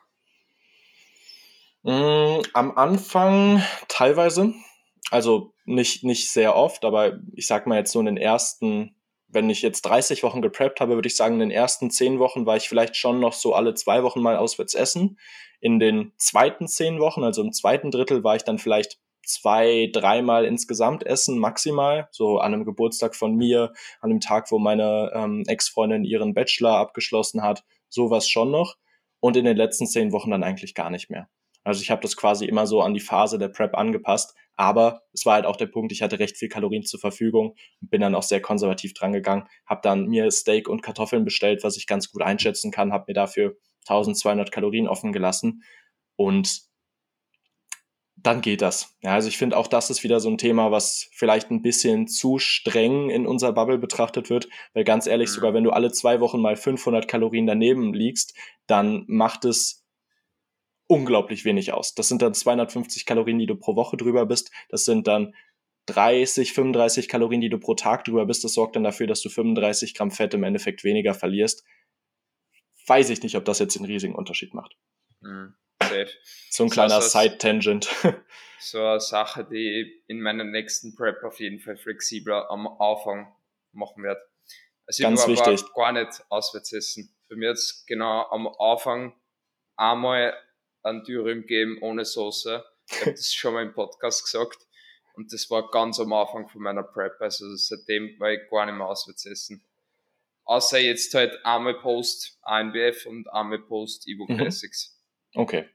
Mm, 1.83 2.41
am 2.53 2.77
Anfang 2.77 3.63
teilweise, 3.87 4.53
also 5.11 5.53
nicht, 5.65 6.03
nicht 6.03 6.31
sehr 6.31 6.55
oft, 6.55 6.85
aber 6.85 7.19
ich 7.33 7.47
sag 7.47 7.67
mal 7.67 7.77
jetzt 7.77 7.91
so 7.91 7.99
in 7.99 8.05
den 8.05 8.17
ersten 8.17 8.97
wenn 9.29 9.49
ich 9.49 9.61
jetzt 9.61 9.81
30 9.83 10.23
Wochen 10.23 10.41
gepreppt 10.41 10.79
habe, 10.79 10.95
würde 10.95 11.07
ich 11.07 11.15
sagen, 11.15 11.35
in 11.35 11.49
den 11.49 11.51
ersten 11.51 11.91
10 11.91 12.19
Wochen 12.19 12.45
war 12.45 12.55
ich 12.55 12.69
vielleicht 12.69 12.95
schon 12.95 13.19
noch 13.19 13.33
so 13.33 13.53
alle 13.53 13.73
zwei 13.73 14.03
Wochen 14.03 14.21
mal 14.21 14.37
auswärts 14.37 14.73
essen. 14.73 15.19
In 15.59 15.79
den 15.79 16.13
zweiten 16.17 16.67
10 16.67 16.99
Wochen, 16.99 17.23
also 17.23 17.41
im 17.41 17.51
zweiten 17.51 17.91
Drittel, 17.91 18.23
war 18.23 18.35
ich 18.35 18.43
dann 18.43 18.57
vielleicht 18.57 18.99
zwei, 19.23 19.89
dreimal 19.91 20.45
insgesamt 20.45 21.05
essen, 21.05 21.37
maximal. 21.39 22.07
So 22.11 22.39
an 22.39 22.53
einem 22.53 22.63
Geburtstag 22.63 23.15
von 23.15 23.35
mir, 23.35 23.73
an 23.99 24.09
dem 24.09 24.21
Tag, 24.21 24.49
wo 24.51 24.59
meine 24.59 25.11
ähm, 25.13 25.43
Ex-Freundin 25.45 26.05
ihren 26.05 26.33
Bachelor 26.33 26.77
abgeschlossen 26.77 27.41
hat, 27.41 27.65
sowas 27.89 28.29
schon 28.29 28.51
noch. 28.51 28.75
Und 29.19 29.35
in 29.35 29.45
den 29.45 29.57
letzten 29.57 29.87
zehn 29.87 30.13
Wochen 30.13 30.31
dann 30.31 30.43
eigentlich 30.43 30.73
gar 30.73 30.89
nicht 30.89 31.09
mehr. 31.09 31.27
Also 31.67 31.82
ich 31.82 31.91
habe 31.91 32.01
das 32.01 32.15
quasi 32.15 32.45
immer 32.45 32.65
so 32.65 32.82
an 32.82 32.93
die 32.93 33.01
Phase 33.01 33.38
der 33.38 33.49
Prep 33.49 33.75
angepasst. 33.75 34.34
Aber 34.56 35.01
es 35.12 35.25
war 35.25 35.36
halt 35.36 35.45
auch 35.45 35.58
der 35.58 35.67
Punkt, 35.67 35.91
ich 35.91 36.01
hatte 36.01 36.17
recht 36.17 36.38
viel 36.38 36.47
Kalorien 36.47 36.84
zur 36.84 36.99
Verfügung 36.99 37.56
und 37.82 37.89
bin 37.89 37.99
dann 37.99 38.15
auch 38.15 38.23
sehr 38.23 38.41
konservativ 38.41 38.93
drangegangen. 38.93 39.47
Habe 39.65 39.82
dann 39.84 40.08
mir 40.08 40.32
Steak 40.32 40.69
und 40.69 40.82
Kartoffeln 40.82 41.25
bestellt, 41.25 41.63
was 41.63 41.75
ich 41.75 41.86
ganz 41.86 42.10
gut 42.10 42.21
einschätzen 42.21 42.71
kann. 42.71 42.93
Habe 42.93 43.06
mir 43.10 43.13
dafür 43.13 43.58
1200 43.86 44.49
Kalorien 44.49 44.88
offen 44.88 45.12
gelassen. 45.12 45.62
Und 46.15 46.62
dann 48.15 48.39
geht 48.39 48.62
das. 48.62 48.95
Ja, 49.01 49.13
also 49.13 49.27
ich 49.27 49.38
finde 49.38 49.58
auch 49.58 49.67
das 49.67 49.89
ist 49.89 50.03
wieder 50.03 50.21
so 50.21 50.30
ein 50.30 50.38
Thema, 50.38 50.71
was 50.71 51.10
vielleicht 51.12 51.51
ein 51.51 51.62
bisschen 51.62 52.08
zu 52.08 52.39
streng 52.39 53.10
in 53.10 53.27
unserer 53.27 53.51
Bubble 53.51 53.77
betrachtet 53.77 54.30
wird, 54.30 54.47
weil 54.73 54.86
ganz 54.86 55.06
ehrlich, 55.06 55.30
mhm. 55.30 55.34
sogar 55.34 55.53
wenn 55.53 55.65
du 55.65 55.71
alle 55.71 55.91
zwei 55.91 56.21
Wochen 56.21 56.41
mal 56.41 56.56
500 56.56 57.10
Kalorien 57.10 57.45
daneben 57.45 57.93
liegst, 57.93 58.36
dann 58.67 59.03
macht 59.08 59.43
es 59.43 59.87
unglaublich 60.88 61.45
wenig 61.45 61.73
aus. 61.73 61.93
Das 61.95 62.08
sind 62.08 62.21
dann 62.21 62.34
250 62.34 63.06
Kalorien, 63.06 63.39
die 63.39 63.45
du 63.45 63.56
pro 63.56 63.76
Woche 63.76 63.97
drüber 63.97 64.26
bist. 64.26 64.52
Das 64.69 64.86
sind 64.86 65.08
dann 65.08 65.36
30, 65.88 66.54
35 66.54 67.08
Kalorien, 67.08 67.41
die 67.41 67.50
du 67.50 67.60
pro 67.60 67.76
Tag 67.76 68.06
drüber 68.06 68.26
bist. 68.26 68.43
Das 68.43 68.54
sorgt 68.54 68.76
dann 68.76 68.84
dafür, 68.84 69.08
dass 69.08 69.21
du 69.21 69.30
35 69.30 69.93
Gramm 69.93 70.12
Fett 70.12 70.34
im 70.34 70.43
Endeffekt 70.43 70.84
weniger 70.84 71.13
verlierst. 71.13 71.63
Weiß 72.88 73.10
ich 73.10 73.21
nicht, 73.21 73.36
ob 73.36 73.45
das 73.45 73.60
jetzt 73.60 73.76
einen 73.78 73.86
riesigen 73.86 74.15
Unterschied 74.15 74.54
macht. 74.54 74.78
Mhm. 75.21 75.56
Safe. 75.82 76.10
So 76.50 76.63
ein 76.63 76.69
kleiner 76.69 76.95
also, 76.95 77.19
Side-Tangent. 77.19 77.89
So 78.60 78.84
eine 78.84 79.00
Sache, 79.00 79.45
die 79.45 79.82
ich 79.82 80.04
in 80.08 80.19
meiner 80.19 80.43
nächsten 80.43 80.95
Prep 80.95 81.23
auf 81.23 81.39
jeden 81.39 81.60
Fall 81.60 81.78
flexibler 81.78 82.50
am 82.50 82.67
Anfang 82.67 83.32
machen 83.71 84.02
werde. 84.02 84.19
Also 84.88 85.04
Ganz 85.04 85.21
ich 85.28 85.28
wichtig. 85.28 85.63
gar 85.76 85.91
nicht 85.91 86.26
auswärts 86.30 86.73
essen. 86.73 87.15
Bei 87.30 87.36
mir 87.36 87.50
jetzt 87.50 87.86
genau 87.86 88.23
am 88.32 88.47
Anfang 88.47 89.13
einmal 89.76 90.34
ein 90.88 91.04
Dürüm 91.04 91.45
geben 91.45 91.78
ohne 91.82 92.06
Soße. 92.06 92.63
Ich 92.89 93.02
habe 93.02 93.12
das 93.12 93.34
schon 93.34 93.54
mal 93.54 93.63
im 93.63 93.73
Podcast 93.73 94.23
gesagt. 94.23 94.60
Und 95.15 95.34
das 95.34 95.50
war 95.50 95.69
ganz 95.71 96.00
am 96.00 96.13
Anfang 96.13 96.47
von 96.47 96.62
meiner 96.62 96.84
Prep. 96.84 97.19
Also 97.19 97.45
seitdem 97.56 98.19
war 98.19 98.32
ich 98.32 98.50
gar 98.50 98.65
nicht 98.65 98.76
mehr 98.76 98.88
auswärts 98.88 99.26
essen. 99.26 99.63
Außer 100.45 100.80
jetzt 100.80 101.13
halt 101.13 101.38
einmal 101.43 101.73
Post 101.80 102.39
ANBF 102.43 103.06
und 103.06 103.28
einmal 103.34 103.60
Post 103.60 104.08
Evo 104.08 104.26
mhm. 104.28 104.38
Classics. 104.38 104.97
Okay. 105.36 105.65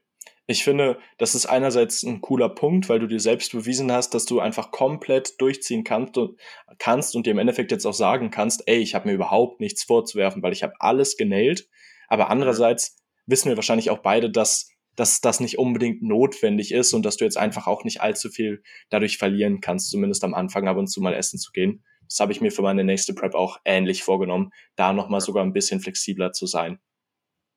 Ich 0.45 0.63
finde, 0.63 0.97
das 1.17 1.35
ist 1.35 1.45
einerseits 1.45 2.03
ein 2.03 2.19
cooler 2.19 2.49
Punkt, 2.49 2.89
weil 2.89 2.99
du 2.99 3.07
dir 3.07 3.19
selbst 3.19 3.53
bewiesen 3.53 3.91
hast, 3.91 4.13
dass 4.13 4.25
du 4.25 4.39
einfach 4.39 4.71
komplett 4.71 5.39
durchziehen 5.39 5.83
kannst 5.83 6.17
und, 6.17 6.39
kannst 6.79 7.15
und 7.15 7.25
dir 7.25 7.31
im 7.31 7.37
Endeffekt 7.37 7.71
jetzt 7.71 7.85
auch 7.85 7.93
sagen 7.93 8.29
kannst, 8.29 8.63
ey, 8.67 8.77
ich 8.77 8.93
habe 8.95 9.07
mir 9.07 9.13
überhaupt 9.13 9.61
nichts 9.61 9.83
vorzuwerfen, 9.83 10.41
weil 10.43 10.51
ich 10.51 10.63
habe 10.63 10.73
alles 10.79 11.15
genäht. 11.15 11.69
Aber 12.07 12.29
andererseits 12.29 12.97
wissen 13.25 13.49
wir 13.49 13.55
wahrscheinlich 13.55 13.89
auch 13.89 13.99
beide, 13.99 14.29
dass, 14.29 14.69
dass 14.95 15.21
das 15.21 15.39
nicht 15.39 15.57
unbedingt 15.57 16.01
notwendig 16.03 16.71
ist 16.71 16.93
und 16.93 17.03
dass 17.03 17.17
du 17.17 17.25
jetzt 17.25 17.37
einfach 17.37 17.67
auch 17.67 17.83
nicht 17.83 18.01
allzu 18.01 18.29
viel 18.29 18.63
dadurch 18.89 19.17
verlieren 19.17 19.61
kannst, 19.61 19.89
zumindest 19.89 20.23
am 20.23 20.33
Anfang 20.33 20.67
ab 20.67 20.77
und 20.77 20.87
zu 20.87 21.01
mal 21.01 21.13
essen 21.13 21.39
zu 21.39 21.51
gehen. 21.51 21.83
Das 22.07 22.19
habe 22.19 22.31
ich 22.31 22.41
mir 22.41 22.51
für 22.51 22.61
meine 22.61 22.83
nächste 22.83 23.13
Prep 23.13 23.33
auch 23.33 23.59
ähnlich 23.65 24.03
vorgenommen, 24.03 24.51
da 24.75 24.93
nochmal 24.93 25.21
sogar 25.21 25.43
ein 25.43 25.53
bisschen 25.53 25.79
flexibler 25.79 26.31
zu 26.31 26.45
sein. 26.45 26.79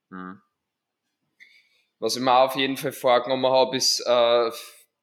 Mhm. 0.09 0.40
Was 1.99 2.16
ich 2.16 2.22
mir 2.22 2.38
auf 2.38 2.57
jeden 2.57 2.77
Fall 2.77 2.92
vorgenommen 2.92 3.46
habe, 3.46 3.77
ist, 3.77 4.01
äh, 4.07 4.51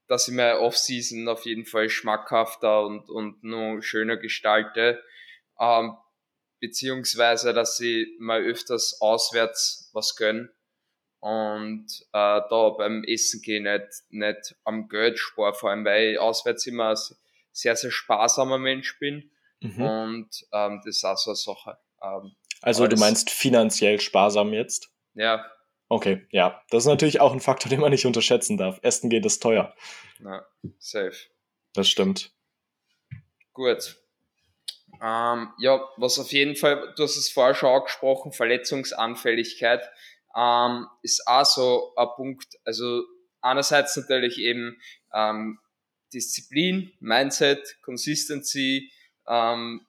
dass 0.08 0.28
ich 0.28 0.34
meine 0.34 0.60
Off-Season 0.60 1.28
auf 1.28 1.46
jeden 1.46 1.66
Fall 1.66 1.90
schmackhafter 1.90 2.86
und, 2.86 3.10
und 3.10 3.44
noch 3.44 3.82
schöner 3.82 4.18
gestalte. 4.18 5.04
Ähm, 5.60 5.98
beziehungsweise, 6.60 7.54
dass 7.54 7.80
ich 7.80 8.08
mal 8.20 8.42
öfters 8.42 9.02
auswärts 9.02 9.90
was 9.94 10.16
gönn 10.16 10.50
und 11.24 11.86
äh, 12.12 12.42
da 12.50 12.76
beim 12.78 13.06
Essen 13.06 13.42
gehen 13.42 13.64
nicht, 13.64 13.88
nicht 14.10 14.56
am 14.66 14.90
Geld 14.90 15.18
spare, 15.18 15.54
vor 15.54 15.70
allem 15.70 15.86
weil 15.86 16.12
ich 16.12 16.20
auswärts 16.20 16.68
immer 16.68 16.90
ein 16.90 16.98
sehr, 17.54 17.78
sehr 17.78 17.92
sparsamer 17.92 18.58
Mensch 18.58 19.00
bin 19.00 19.32
mhm. 19.62 19.82
und 19.82 20.30
ähm, 20.52 20.82
das 20.84 20.98
ist 20.98 21.06
auch 21.06 21.18
so 21.18 21.32
eine 21.32 21.36
Sache. 21.38 21.78
Ähm, 22.02 22.36
also 22.62 22.88
du 22.88 22.98
meinst 22.98 23.30
finanziell 23.30 24.02
sparsam 24.02 24.52
jetzt? 24.52 24.90
Ja, 25.14 25.46
Okay, 25.90 26.26
ja. 26.32 26.64
Das 26.72 26.84
ist 26.84 26.88
natürlich 26.88 27.22
auch 27.22 27.34
ein 27.34 27.40
Faktor, 27.40 27.70
den 27.70 27.80
man 27.80 27.92
nicht 27.92 28.06
unterschätzen 28.06 28.58
darf. 28.58 28.80
Essen 28.82 29.10
geht 29.12 29.26
ist 29.26 29.44
teuer. 29.44 29.76
Na, 30.20 30.44
safe. 30.80 31.16
Das 31.74 31.88
stimmt. 31.88 32.32
Gut. 33.54 33.98
Ähm, 35.02 35.50
ja, 35.60 35.88
was 35.98 36.18
auf 36.18 36.32
jeden 36.32 36.56
Fall, 36.56 36.94
du 36.96 37.04
hast 37.04 37.16
es 37.16 37.30
vorher 37.30 37.54
schon 37.54 37.70
angesprochen, 37.70 38.32
Verletzungsanfälligkeit 38.32 39.88
ähm, 40.36 40.88
ist 41.02 41.28
auch 41.28 41.46
so 41.46 41.94
ein 41.96 42.08
Punkt. 42.16 42.56
Also 42.66 43.04
einerseits 43.42 43.96
natürlich 43.98 44.38
eben 44.40 44.80
ähm, 45.14 45.60
Disziplin, 46.14 46.92
Mindset, 47.00 47.78
Consistency, 47.82 48.92
ähm, 49.28 49.86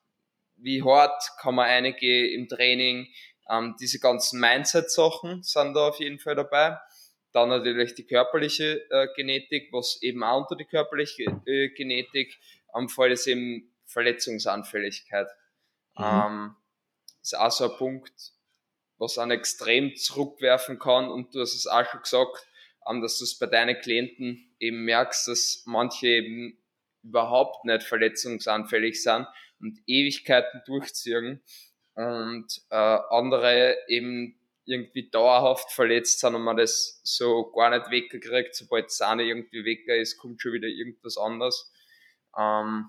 wie 0.56 0.82
hart 0.82 1.22
kann 1.40 1.56
man 1.56 1.66
eingehen 1.66 2.40
im 2.40 2.48
Training, 2.48 3.08
ähm, 3.50 3.76
diese 3.80 3.98
ganzen 3.98 4.40
Mindset-Sachen 4.40 5.42
sind 5.42 5.74
da 5.74 5.88
auf 5.88 6.00
jeden 6.00 6.18
Fall 6.18 6.34
dabei. 6.34 6.78
Dann 7.32 7.48
natürlich 7.48 7.94
die 7.94 8.06
körperliche 8.06 8.88
äh, 8.90 9.08
Genetik, 9.16 9.68
was 9.72 10.00
eben 10.02 10.22
auch 10.22 10.42
unter 10.42 10.56
die 10.56 10.64
körperliche 10.64 11.24
äh, 11.46 11.68
Genetik 11.70 12.38
am 12.72 12.88
Fall 12.88 13.12
ist 13.12 13.26
eben 13.26 13.72
Verletzungsanfälligkeit. 13.86 15.28
Mhm. 15.96 16.04
Ähm, 16.04 16.56
ist 17.22 17.36
auch 17.36 17.50
so 17.50 17.70
ein 17.70 17.76
Punkt, 17.76 18.33
was 19.04 19.18
einen 19.18 19.32
extrem 19.32 19.94
zurückwerfen 19.96 20.78
kann. 20.78 21.08
Und 21.08 21.34
du 21.34 21.40
hast 21.40 21.54
es 21.54 21.66
auch 21.66 21.84
schon 21.86 22.02
gesagt, 22.02 22.46
ähm, 22.88 23.00
dass 23.00 23.18
du 23.18 23.24
es 23.24 23.38
bei 23.38 23.46
deinen 23.46 23.78
Klienten 23.80 24.54
eben 24.58 24.84
merkst, 24.84 25.28
dass 25.28 25.62
manche 25.66 26.08
eben 26.08 26.58
überhaupt 27.02 27.64
nicht 27.64 27.82
verletzungsanfällig 27.82 29.02
sind 29.02 29.26
und 29.60 29.78
Ewigkeiten 29.86 30.62
durchziehen 30.66 31.42
und 31.94 32.46
äh, 32.70 32.76
andere 32.76 33.76
eben 33.88 34.38
irgendwie 34.66 35.10
dauerhaft 35.10 35.70
verletzt 35.70 36.20
sind 36.20 36.34
und 36.34 36.42
man 36.42 36.56
das 36.56 37.00
so 37.04 37.50
gar 37.52 37.70
nicht 37.70 37.90
weggekriegt. 37.90 38.54
Sobald 38.54 38.90
Sahne 38.90 39.24
irgendwie 39.24 39.64
weg 39.64 39.86
ist, 39.88 40.16
kommt 40.18 40.40
schon 40.40 40.54
wieder 40.54 40.68
irgendwas 40.68 41.18
anderes. 41.18 41.70
Ähm, 42.36 42.88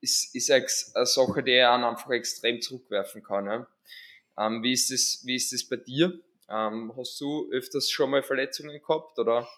ist, 0.00 0.34
ist 0.34 0.50
eine, 0.50 0.66
eine 0.94 1.06
Sache, 1.06 1.42
die 1.42 1.58
einen 1.60 1.84
einfach 1.84 2.10
extrem 2.10 2.60
zurückwerfen 2.60 3.22
kann. 3.22 3.46
Ja. 3.46 3.66
Ähm, 4.38 4.62
wie, 4.62 4.72
ist 4.72 4.90
das, 4.90 5.22
wie 5.24 5.36
ist 5.36 5.52
das 5.52 5.64
bei 5.64 5.76
dir? 5.76 6.20
Ähm, 6.48 6.92
hast 6.96 7.20
du 7.20 7.50
öfters 7.50 7.90
schon 7.90 8.10
mal 8.10 8.22
Verletzungen 8.22 8.78
gehabt 8.80 9.18
oder? 9.18 9.48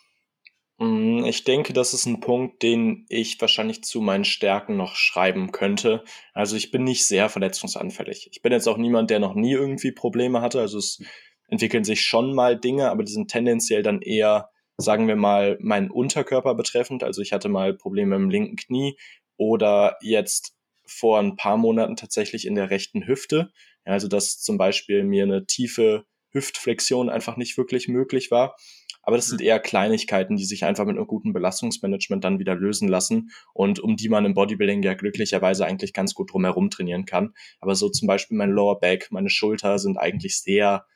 Mm, 0.78 1.24
ich 1.24 1.44
denke, 1.44 1.72
das 1.72 1.94
ist 1.94 2.06
ein 2.06 2.20
Punkt, 2.20 2.62
den 2.62 3.06
ich 3.08 3.40
wahrscheinlich 3.40 3.82
zu 3.82 4.00
meinen 4.00 4.24
Stärken 4.24 4.76
noch 4.76 4.94
schreiben 4.94 5.52
könnte. 5.52 6.04
Also 6.34 6.56
ich 6.56 6.70
bin 6.70 6.84
nicht 6.84 7.06
sehr 7.06 7.28
verletzungsanfällig. 7.28 8.28
Ich 8.32 8.42
bin 8.42 8.52
jetzt 8.52 8.68
auch 8.68 8.76
niemand, 8.76 9.10
der 9.10 9.18
noch 9.18 9.34
nie 9.34 9.52
irgendwie 9.52 9.92
Probleme 9.92 10.42
hatte. 10.42 10.60
Also 10.60 10.78
es 10.78 11.02
entwickeln 11.48 11.84
sich 11.84 12.02
schon 12.02 12.34
mal 12.34 12.58
Dinge, 12.58 12.90
aber 12.90 13.04
die 13.04 13.12
sind 13.12 13.30
tendenziell 13.30 13.82
dann 13.82 14.02
eher, 14.02 14.50
sagen 14.76 15.08
wir 15.08 15.16
mal, 15.16 15.56
meinen 15.60 15.90
Unterkörper 15.90 16.54
betreffend. 16.54 17.02
Also 17.02 17.22
ich 17.22 17.32
hatte 17.32 17.48
mal 17.48 17.74
Probleme 17.74 18.16
im 18.16 18.30
linken 18.30 18.56
Knie 18.56 18.98
oder 19.38 19.96
jetzt 20.02 20.54
vor 20.86 21.18
ein 21.18 21.36
paar 21.36 21.56
Monaten 21.56 21.96
tatsächlich 21.96 22.46
in 22.46 22.54
der 22.54 22.70
rechten 22.70 23.06
Hüfte. 23.06 23.50
Also 23.92 24.09
dass 24.09 24.40
zum 24.40 24.59
Beispiel 24.59 25.05
mir 25.05 25.25
eine 25.25 25.46
tiefe 25.46 26.05
Hüftflexion 26.31 27.09
einfach 27.09 27.37
nicht 27.37 27.57
wirklich 27.57 27.88
möglich 27.88 28.31
war. 28.31 28.57
Aber 29.03 29.16
das 29.16 29.27
sind 29.27 29.40
mhm. 29.40 29.46
eher 29.46 29.61
Kleinigkeiten, 29.61 30.37
die 30.37 30.44
sich 30.44 30.64
einfach 30.64 30.85
mit 30.85 30.96
einem 30.96 31.07
guten 31.07 31.33
Belastungsmanagement 31.33 32.25
dann 32.25 32.40
wieder 32.40 32.57
lösen 32.57 32.88
lassen 32.88 33.31
und 33.55 33.79
um 33.79 33.96
die 33.96 34.09
man 34.09 34.25
im 34.25 34.35
Bodybuilding 34.35 34.83
ja 34.83 34.94
glücklicherweise 34.94 35.64
eigentlich 35.64 35.92
ganz 35.92 36.12
gut 36.12 36.33
drumherum 36.33 36.70
trainieren 36.70 37.05
kann. 37.05 37.33
Aber 37.61 37.77
so 37.77 37.88
zum 37.88 38.09
Beispiel 38.09 38.37
mein 38.37 38.51
Lower 38.51 38.81
Back, 38.81 39.09
meine 39.11 39.31
Schulter 39.31 39.79
sind 39.79 39.96
eigentlich 39.96 40.40
sehr 40.40 40.87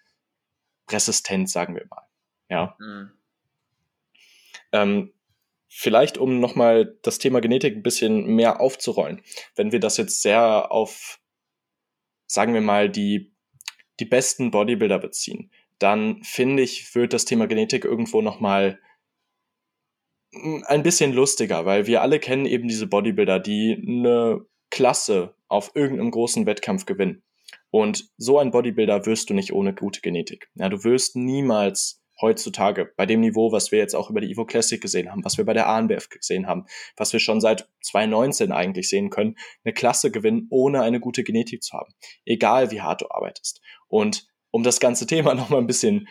resistent, 0.90 1.48
sagen 1.48 1.76
wir 1.76 1.86
mal. 1.88 2.02
Ja. 2.48 2.76
Mhm. 2.80 3.10
Ähm, 4.72 5.12
vielleicht, 5.68 6.18
um 6.18 6.40
nochmal 6.40 6.98
das 7.02 7.18
Thema 7.18 7.40
Genetik 7.40 7.76
ein 7.76 7.82
bisschen 7.84 8.26
mehr 8.34 8.60
aufzurollen. 8.60 9.22
Wenn 9.54 9.70
wir 9.70 9.78
das 9.78 9.96
jetzt 9.96 10.20
sehr 10.20 10.72
auf, 10.72 11.20
sagen 12.30 12.54
wir 12.54 12.60
mal, 12.60 12.88
die, 12.88 13.32
die 13.98 14.04
besten 14.04 14.52
Bodybuilder 14.52 15.00
beziehen, 15.00 15.50
dann 15.80 16.22
finde 16.22 16.62
ich, 16.62 16.94
wird 16.94 17.12
das 17.12 17.24
Thema 17.24 17.48
Genetik 17.48 17.84
irgendwo 17.84 18.22
nochmal 18.22 18.78
ein 20.66 20.84
bisschen 20.84 21.12
lustiger, 21.12 21.66
weil 21.66 21.88
wir 21.88 22.02
alle 22.02 22.20
kennen 22.20 22.46
eben 22.46 22.68
diese 22.68 22.86
Bodybuilder, 22.86 23.40
die 23.40 23.82
eine 23.84 24.46
Klasse 24.70 25.34
auf 25.48 25.72
irgendeinem 25.74 26.12
großen 26.12 26.46
Wettkampf 26.46 26.86
gewinnen. 26.86 27.24
Und 27.70 28.08
so 28.16 28.38
ein 28.38 28.52
Bodybuilder 28.52 29.06
wirst 29.06 29.30
du 29.30 29.34
nicht 29.34 29.52
ohne 29.52 29.74
gute 29.74 30.00
Genetik. 30.00 30.48
Ja, 30.54 30.68
du 30.68 30.84
wirst 30.84 31.16
niemals 31.16 31.99
heutzutage 32.20 32.92
bei 32.96 33.06
dem 33.06 33.20
Niveau, 33.20 33.52
was 33.52 33.72
wir 33.72 33.78
jetzt 33.78 33.94
auch 33.94 34.10
über 34.10 34.20
die 34.20 34.30
Evo 34.30 34.44
Classic 34.44 34.80
gesehen 34.80 35.10
haben, 35.10 35.24
was 35.24 35.38
wir 35.38 35.44
bei 35.44 35.54
der 35.54 35.68
ANBF 35.68 36.08
gesehen 36.08 36.46
haben, 36.46 36.66
was 36.96 37.12
wir 37.12 37.20
schon 37.20 37.40
seit 37.40 37.68
2019 37.82 38.52
eigentlich 38.52 38.88
sehen 38.88 39.10
können, 39.10 39.36
eine 39.64 39.74
Klasse 39.74 40.10
gewinnen, 40.10 40.46
ohne 40.50 40.82
eine 40.82 41.00
gute 41.00 41.24
Genetik 41.24 41.62
zu 41.62 41.76
haben. 41.76 41.94
Egal 42.24 42.70
wie 42.70 42.80
hart 42.80 43.02
du 43.02 43.06
arbeitest. 43.10 43.60
Und 43.88 44.26
um 44.50 44.62
das 44.62 44.80
ganze 44.80 45.06
Thema 45.08 45.34
nochmal 45.34 45.60
ein 45.60 45.66
bisschen 45.66 46.08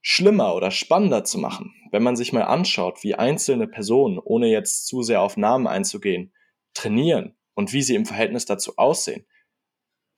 schlimmer 0.00 0.54
oder 0.54 0.70
spannender 0.70 1.24
zu 1.24 1.38
machen, 1.38 1.72
wenn 1.92 2.02
man 2.02 2.16
sich 2.16 2.32
mal 2.32 2.42
anschaut, 2.42 3.04
wie 3.04 3.14
einzelne 3.14 3.68
Personen, 3.68 4.18
ohne 4.18 4.48
jetzt 4.48 4.86
zu 4.86 5.02
sehr 5.02 5.22
auf 5.22 5.36
Namen 5.36 5.68
einzugehen, 5.68 6.32
trainieren 6.74 7.36
und 7.54 7.72
wie 7.72 7.82
sie 7.82 7.94
im 7.94 8.06
Verhältnis 8.06 8.44
dazu 8.44 8.72
aussehen, 8.76 9.26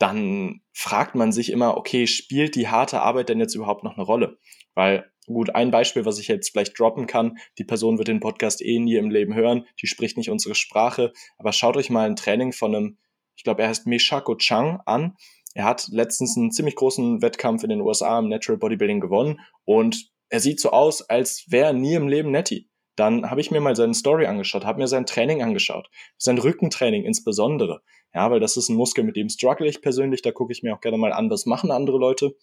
dann 0.05 0.61
fragt 0.75 1.14
man 1.14 1.33
sich 1.33 1.51
immer, 1.51 1.79
okay, 1.79 2.07
spielt 2.07 2.57
die 2.57 2.69
harte 2.69 3.01
Arbeit 3.01 3.31
denn 3.31 3.40
jetzt 3.40 3.55
überhaupt 3.55 3.85
noch 3.85 3.95
eine 3.95 4.05
Rolle? 4.05 4.37
Weil, 4.75 5.11
gut, 5.25 5.55
ein 5.55 5.71
Beispiel, 5.71 6.05
was 6.05 6.19
ich 6.19 6.29
jetzt 6.29 6.51
vielleicht 6.51 6.79
droppen 6.79 7.07
kann, 7.07 7.38
die 7.57 7.64
Person 7.64 7.97
wird 7.97 8.09
den 8.09 8.21
Podcast 8.21 8.61
eh 8.61 8.79
nie 8.79 8.97
im 8.97 9.09
Leben 9.09 9.35
hören, 9.35 9.67
die 9.81 9.87
spricht 9.87 10.19
nicht 10.19 10.29
unsere 10.29 10.55
Sprache, 10.55 11.14
aber 11.38 11.55
schaut 11.55 11.79
euch 11.79 11.88
mal 11.88 12.05
ein 12.05 12.17
Training 12.17 12.53
von 12.53 12.75
einem, 12.75 12.99
ich 13.35 13.45
glaube, 13.45 13.62
er 13.62 13.69
heißt 13.69 13.87
Meshako 13.87 14.37
Chang 14.37 14.83
an. 14.85 15.17
Er 15.55 15.64
hat 15.64 15.88
letztens 15.90 16.37
einen 16.37 16.51
ziemlich 16.51 16.75
großen 16.75 17.23
Wettkampf 17.23 17.62
in 17.62 17.71
den 17.71 17.81
USA 17.81 18.19
im 18.19 18.29
Natural 18.29 18.59
Bodybuilding 18.59 19.01
gewonnen 19.01 19.40
und 19.64 20.11
er 20.29 20.40
sieht 20.40 20.61
so 20.61 20.71
aus, 20.71 21.01
als 21.01 21.47
wäre 21.49 21.69
er 21.69 21.73
nie 21.73 21.95
im 21.95 22.09
Leben 22.09 22.31
Netty. 22.31 22.69
Dann 22.97 23.31
habe 23.31 23.40
ich 23.40 23.51
mir 23.51 23.61
mal 23.61 23.75
seine 23.75 23.95
Story 23.95 24.27
angeschaut, 24.27 24.67
habe 24.67 24.81
mir 24.81 24.87
sein 24.87 25.07
Training 25.07 25.43
angeschaut, 25.43 25.88
sein 26.19 26.37
Rückentraining 26.37 27.05
insbesondere. 27.05 27.83
Ja, 28.14 28.31
weil 28.31 28.40
das 28.40 28.57
ist 28.57 28.68
ein 28.68 28.77
Muskel, 28.77 29.05
mit 29.05 29.16
dem 29.16 29.29
struggle 29.29 29.68
ich 29.68 29.83
persönlich, 29.83 30.22
da 30.22 30.31
gucke 30.31 30.53
ich 30.53 30.62
mir 30.62 30.74
auch 30.74 30.81
gerne 30.81 30.98
mal 30.98 31.12
an, 31.12 31.31
was 31.31 31.46
machen 31.46 31.70
andere 31.70 31.98
Leute. 31.98 32.37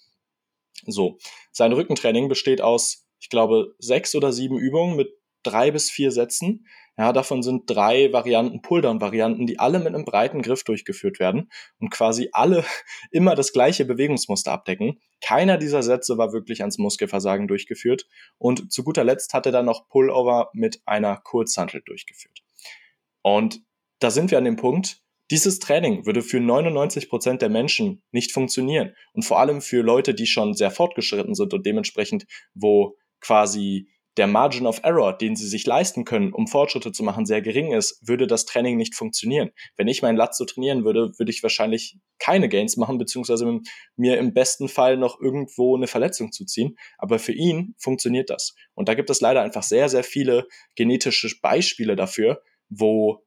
So, 0.85 1.17
sein 1.51 1.71
Rückentraining 1.73 2.27
besteht 2.27 2.61
aus, 2.61 3.07
ich 3.19 3.29
glaube, 3.29 3.75
sechs 3.79 4.15
oder 4.15 4.33
sieben 4.33 4.57
Übungen 4.57 4.95
mit 4.95 5.13
drei 5.43 5.71
bis 5.71 5.89
vier 5.89 6.11
Sätzen. 6.11 6.67
Ja, 6.97 7.13
davon 7.13 7.41
sind 7.41 7.69
drei 7.69 8.11
Varianten 8.11 8.61
Pulldown-Varianten, 8.61 9.47
die 9.47 9.59
alle 9.59 9.79
mit 9.79 9.87
einem 9.87 10.05
breiten 10.05 10.41
Griff 10.41 10.63
durchgeführt 10.63 11.19
werden 11.19 11.49
und 11.79 11.89
quasi 11.89 12.29
alle 12.31 12.65
immer 13.11 13.35
das 13.35 13.53
gleiche 13.53 13.85
Bewegungsmuster 13.85 14.51
abdecken. 14.51 14.99
Keiner 15.21 15.57
dieser 15.57 15.83
Sätze 15.83 16.17
war 16.17 16.33
wirklich 16.33 16.61
ans 16.61 16.77
Muskelversagen 16.77 17.47
durchgeführt. 17.47 18.07
Und 18.37 18.71
zu 18.71 18.83
guter 18.83 19.03
Letzt 19.03 19.33
hat 19.33 19.45
er 19.45 19.51
dann 19.51 19.65
noch 19.65 19.87
Pullover 19.87 20.49
mit 20.53 20.81
einer 20.85 21.17
Kurzhantel 21.17 21.81
durchgeführt. 21.85 22.43
Und 23.21 23.61
da 23.99 24.11
sind 24.11 24.31
wir 24.31 24.37
an 24.37 24.45
dem 24.45 24.57
Punkt, 24.57 25.01
dieses 25.31 25.59
Training 25.59 26.05
würde 26.05 26.21
für 26.21 26.39
99 26.39 27.09
Prozent 27.09 27.41
der 27.41 27.49
Menschen 27.49 28.03
nicht 28.11 28.31
funktionieren. 28.33 28.93
Und 29.13 29.23
vor 29.23 29.39
allem 29.39 29.61
für 29.61 29.81
Leute, 29.81 30.13
die 30.13 30.27
schon 30.27 30.53
sehr 30.53 30.71
fortgeschritten 30.71 31.33
sind 31.33 31.53
und 31.53 31.65
dementsprechend, 31.65 32.25
wo 32.53 32.97
quasi 33.21 33.87
der 34.17 34.27
Margin 34.27 34.67
of 34.67 34.81
Error, 34.83 35.17
den 35.17 35.37
sie 35.37 35.47
sich 35.47 35.65
leisten 35.65 36.03
können, 36.03 36.33
um 36.33 36.47
Fortschritte 36.47 36.91
zu 36.91 37.01
machen, 37.01 37.25
sehr 37.25 37.41
gering 37.41 37.71
ist, 37.71 38.05
würde 38.05 38.27
das 38.27 38.45
Training 38.45 38.75
nicht 38.75 38.93
funktionieren. 38.93 39.51
Wenn 39.77 39.87
ich 39.87 40.01
meinen 40.01 40.17
Lat 40.17 40.35
so 40.35 40.43
trainieren 40.43 40.83
würde, 40.83 41.13
würde 41.17 41.31
ich 41.31 41.41
wahrscheinlich 41.43 41.97
keine 42.19 42.49
Gains 42.49 42.75
machen, 42.75 42.97
beziehungsweise 42.97 43.61
mir 43.95 44.17
im 44.17 44.33
besten 44.33 44.67
Fall 44.67 44.97
noch 44.97 45.21
irgendwo 45.21 45.77
eine 45.77 45.87
Verletzung 45.87 46.33
zuziehen. 46.33 46.77
Aber 46.97 47.19
für 47.19 47.31
ihn 47.31 47.73
funktioniert 47.77 48.29
das. 48.29 48.53
Und 48.73 48.89
da 48.89 48.95
gibt 48.95 49.09
es 49.09 49.21
leider 49.21 49.41
einfach 49.41 49.63
sehr, 49.63 49.87
sehr 49.87 50.03
viele 50.03 50.45
genetische 50.75 51.29
Beispiele 51.41 51.95
dafür, 51.95 52.41
wo 52.67 53.23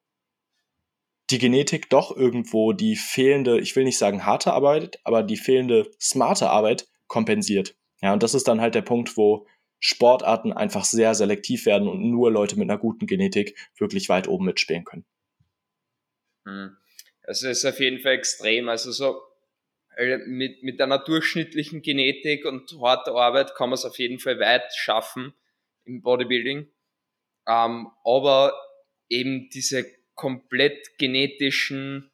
die 1.30 1.38
Genetik 1.38 1.88
doch 1.90 2.14
irgendwo 2.14 2.72
die 2.72 2.96
fehlende, 2.96 3.60
ich 3.60 3.74
will 3.76 3.84
nicht 3.84 3.98
sagen 3.98 4.26
harte 4.26 4.52
Arbeit, 4.52 4.98
aber 5.04 5.22
die 5.22 5.36
fehlende 5.36 5.90
smarte 6.00 6.50
Arbeit 6.50 6.88
kompensiert. 7.06 7.76
Ja, 8.00 8.12
und 8.12 8.22
das 8.22 8.34
ist 8.34 8.48
dann 8.48 8.60
halt 8.60 8.74
der 8.74 8.82
Punkt, 8.82 9.16
wo 9.16 9.46
Sportarten 9.80 10.52
einfach 10.52 10.84
sehr 10.84 11.14
selektiv 11.14 11.66
werden 11.66 11.88
und 11.88 12.10
nur 12.10 12.30
Leute 12.30 12.58
mit 12.58 12.68
einer 12.68 12.78
guten 12.78 13.06
Genetik 13.06 13.56
wirklich 13.78 14.08
weit 14.08 14.28
oben 14.28 14.46
mitspielen 14.46 14.84
können. 14.84 15.04
Hm. 16.46 16.76
Es 17.22 17.42
ist 17.42 17.64
auf 17.64 17.80
jeden 17.80 18.00
Fall 18.00 18.12
extrem. 18.12 18.68
Also 18.68 18.92
so 18.92 19.20
äh, 19.96 20.18
mit, 20.26 20.62
mit 20.62 20.80
einer 20.80 20.98
durchschnittlichen 20.98 21.82
Genetik 21.82 22.44
und 22.44 22.70
harter 22.80 23.14
Arbeit 23.14 23.54
kann 23.54 23.70
man 23.70 23.74
es 23.74 23.84
auf 23.84 23.98
jeden 23.98 24.18
Fall 24.18 24.38
weit 24.40 24.72
schaffen 24.74 25.34
im 25.84 26.02
Bodybuilding. 26.02 26.68
Ähm, 27.46 27.88
aber 28.04 28.54
eben 29.08 29.48
diese 29.50 29.86
komplett 30.14 30.98
genetischen, 30.98 32.10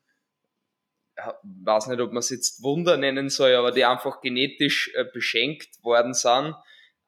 weiß 1.43 1.89
nicht, 1.89 2.01
ob 2.01 2.13
man 2.13 2.19
es 2.19 2.31
jetzt 2.31 2.63
Wunder 2.63 2.97
nennen 2.97 3.29
soll, 3.29 3.55
aber 3.55 3.73
die 3.73 3.85
einfach 3.85 4.21
genetisch 4.21 4.91
äh, 4.95 5.05
beschenkt 5.05 5.83
worden 5.83 6.15
sind, 6.15 6.55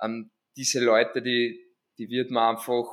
ähm, 0.02 0.30
diese 0.56 0.84
Leute, 0.84 1.22
die, 1.22 1.60
die 1.98 2.08
wird 2.08 2.30
man 2.30 2.56
einfach 2.56 2.86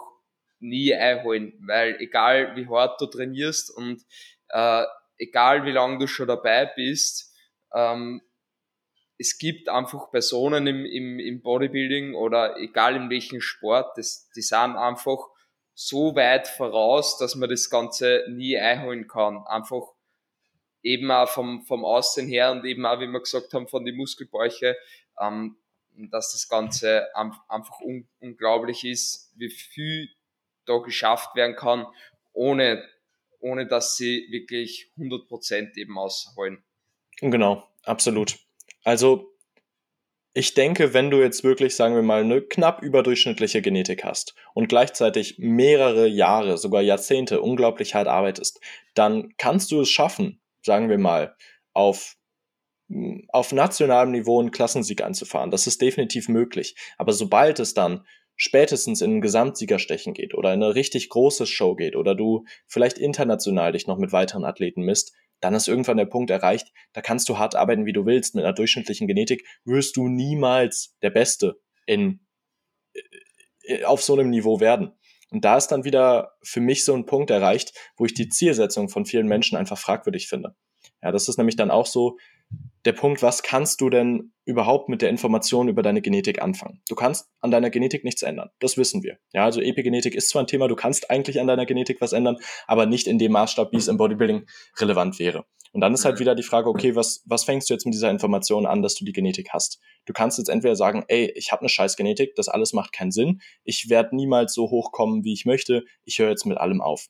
nie 0.60 0.94
einholen, 0.94 1.54
weil 1.66 1.98
egal 2.00 2.56
wie 2.56 2.68
hart 2.68 3.00
du 3.02 3.06
trainierst 3.06 3.76
und 3.76 4.02
äh, 4.50 4.84
egal 5.18 5.66
wie 5.66 5.72
lange 5.72 6.00
du 6.00 6.08
schon 6.08 6.28
dabei 6.28 6.66
bist, 6.76 7.34
ähm, 7.74 8.22
es 9.18 9.38
gibt 9.38 9.68
einfach 9.68 10.12
Personen 10.12 10.66
im, 10.66 10.86
im, 10.86 11.20
im 11.20 11.42
Bodybuilding 11.42 12.16
oder 12.16 12.58
egal 12.58 12.96
in 12.96 13.10
welchem 13.10 13.42
Sport, 13.42 13.98
das, 13.98 14.30
die 14.36 14.42
sind 14.42 14.78
einfach 14.78 15.20
so 15.82 16.14
weit 16.14 16.50
voraus, 16.50 17.18
dass 17.18 17.36
man 17.36 17.50
das 17.50 17.70
Ganze 17.70 18.26
nie 18.28 18.58
einholen 18.58 19.08
kann. 19.08 19.48
Einfach 19.48 19.94
eben 20.84 21.10
auch 21.10 21.30
vom, 21.30 21.62
vom 21.62 21.86
Aussehen 21.86 22.28
her 22.28 22.52
und 22.52 22.66
eben 22.66 22.86
auch, 22.86 23.00
wie 23.00 23.08
wir 23.08 23.22
gesagt 23.22 23.54
haben, 23.54 23.66
von 23.70 23.86
den 23.86 23.96
Muskelbäuche, 23.96 24.76
ähm, 25.22 25.56
dass 26.12 26.34
das 26.34 26.50
Ganze 26.50 27.08
einfach 27.16 27.80
un 27.80 28.10
unglaublich 28.20 28.84
ist, 28.84 29.32
wie 29.38 29.50
viel 29.50 30.10
da 30.66 30.80
geschafft 30.80 31.34
werden 31.36 31.56
kann, 31.56 31.88
ohne, 32.34 32.86
ohne 33.40 33.66
dass 33.66 33.96
sie 33.96 34.28
wirklich 34.32 34.92
100% 34.98 35.78
eben 35.78 35.98
ausholen. 35.98 36.62
Genau, 37.22 37.66
absolut. 37.84 38.38
Also 38.84 39.29
ich 40.34 40.54
denke, 40.54 40.94
wenn 40.94 41.10
du 41.10 41.22
jetzt 41.22 41.44
wirklich, 41.44 41.76
sagen 41.76 41.96
wir 41.96 42.04
mal, 42.04 42.22
eine 42.22 42.42
knapp 42.42 42.84
überdurchschnittliche 42.84 43.62
Genetik 43.62 44.04
hast 44.04 44.36
und 44.54 44.70
gleichzeitig 44.70 45.36
mehrere 45.40 46.08
Jahre, 46.08 46.58
sogar 46.58 46.82
Jahrzehnte 46.82 47.42
unglaublich 47.42 47.96
hart 47.96 48.08
arbeitest, 48.08 48.62
dann 48.94 49.34
kannst 49.38 49.72
du 49.72 49.82
es 49.82 49.90
schaffen, 49.90 50.40
sagen 50.64 50.90
wir 50.90 51.00
mal, 51.00 51.36
auf, 51.74 52.16
auf 53.30 53.52
nationalem 53.52 54.12
Niveau 54.12 54.40
einen 54.40 54.52
Klassensieg 54.52 55.02
anzufahren. 55.02 55.50
Das 55.52 55.66
ist 55.66 55.82
definitiv 55.82 56.30
möglich. 56.30 56.76
Aber 56.98 57.14
sobald 57.14 57.60
es 57.60 57.74
dann 57.74 58.06
spätestens 58.36 59.02
in 59.02 59.18
ein 59.18 59.22
Gesamtsiegerstechen 59.22 60.14
geht 60.14 60.34
oder 60.36 60.54
in 60.54 60.64
eine 60.64 60.76
richtig 60.76 61.10
große 61.10 61.46
Show 61.48 61.76
geht 61.76 61.96
oder 61.96 62.16
du 62.16 62.46
vielleicht 62.68 62.98
international 62.98 63.72
dich 63.72 63.88
noch 63.88 63.98
mit 63.98 64.12
weiteren 64.14 64.46
Athleten 64.46 64.84
misst, 64.84 65.14
dann 65.40 65.54
ist 65.54 65.68
irgendwann 65.68 65.98
der 65.98 66.06
Punkt 66.06 66.30
erreicht, 66.30 66.72
da 66.94 67.02
kannst 67.02 67.30
du 67.30 67.38
hart 67.38 67.56
arbeiten, 67.56 67.86
wie 67.86 67.94
du 67.94 68.06
willst. 68.06 68.36
Mit 68.36 68.44
einer 68.44 68.54
durchschnittlichen 68.54 69.08
Genetik 69.08 69.46
wirst 69.64 69.96
du 69.98 70.08
niemals 70.08 70.96
der 71.02 71.10
Beste 71.10 71.60
in, 71.86 72.26
äh, 73.64 73.84
auf 73.84 74.02
so 74.02 74.14
einem 74.14 74.30
Niveau 74.30 74.60
werden. 74.60 74.92
Und 75.32 75.46
da 75.46 75.58
ist 75.58 75.68
dann 75.68 75.84
wieder 75.84 76.34
für 76.42 76.60
mich 76.60 76.84
so 76.84 76.94
ein 76.94 77.06
Punkt 77.06 77.30
erreicht, 77.30 77.74
wo 77.98 78.06
ich 78.06 78.14
die 78.14 78.30
Zielsetzung 78.30 78.90
von 78.90 79.06
vielen 79.06 79.28
Menschen 79.28 79.58
einfach 79.58 79.78
fragwürdig 79.78 80.28
finde. 80.28 80.56
Ja, 81.02 81.12
das 81.12 81.30
ist 81.30 81.38
nämlich 81.38 81.56
dann 81.56 81.72
auch 81.72 81.86
so, 81.86 82.18
der 82.86 82.94
Punkt, 82.94 83.22
was 83.22 83.44
kannst 83.44 83.82
du 83.82 83.90
denn 83.90 84.34
überhaupt 84.46 84.90
mit 84.90 85.02
der 85.02 85.10
Information 85.10 85.68
über 85.68 85.82
deine 85.82 86.02
Genetik 86.02 86.42
anfangen? 86.42 86.82
Du 86.88 86.96
kannst 86.96 87.30
an 87.42 87.52
deiner 87.52 87.70
Genetik 87.70 88.04
nichts 88.04 88.22
ändern. 88.22 88.50
Das 88.60 88.78
wissen 88.78 89.04
wir. 89.04 89.18
Ja, 89.34 89.44
also 89.44 89.62
Epigenetik 89.62 90.16
ist 90.16 90.30
zwar 90.30 90.44
ein 90.44 90.48
Thema, 90.48 90.68
du 90.68 90.76
kannst 90.76 91.10
eigentlich 91.10 91.40
an 91.40 91.48
deiner 91.48 91.66
Genetik 91.66 92.00
was 92.02 92.14
ändern, 92.14 92.38
aber 92.68 92.86
nicht 92.86 93.08
in 93.08 93.20
dem 93.20 93.34
Maßstab, 93.34 93.72
wie 93.72 93.78
es 93.78 93.88
im 93.88 93.98
Bodybuilding 93.98 94.46
relevant 94.80 95.20
wäre. 95.20 95.46
Und 95.72 95.82
dann 95.82 95.94
ist 95.94 96.06
halt 96.06 96.20
wieder 96.20 96.34
die 96.34 96.44
Frage, 96.44 96.70
okay, 96.70 96.96
was, 96.96 97.24
was 97.26 97.44
fängst 97.44 97.70
du 97.70 97.74
jetzt 97.74 97.86
mit 97.86 97.94
dieser 97.94 98.10
Information 98.10 98.66
an, 98.66 98.82
dass 98.82 98.96
du 98.96 99.06
die 99.06 99.12
Genetik 99.12 99.50
hast? 99.52 99.80
Du 100.06 100.14
kannst 100.14 100.40
jetzt 100.40 100.50
entweder 100.50 100.76
sagen, 100.76 101.04
ey, 101.08 101.32
ich 101.36 101.52
habe 101.52 101.62
eine 101.62 101.70
scheiß 101.70 101.96
Genetik, 101.96 102.34
das 102.36 102.50
alles 102.50 102.74
macht 102.74 102.92
keinen 102.92 103.12
Sinn, 103.12 103.42
ich 103.64 103.90
werde 103.90 104.16
niemals 104.16 104.54
so 104.54 104.72
hochkommen, 104.72 105.24
wie 105.24 105.34
ich 105.34 105.46
möchte, 105.46 105.84
ich 106.06 106.18
höre 106.18 106.30
jetzt 106.30 106.46
mit 106.46 106.58
allem 106.58 106.82
auf. 106.82 107.08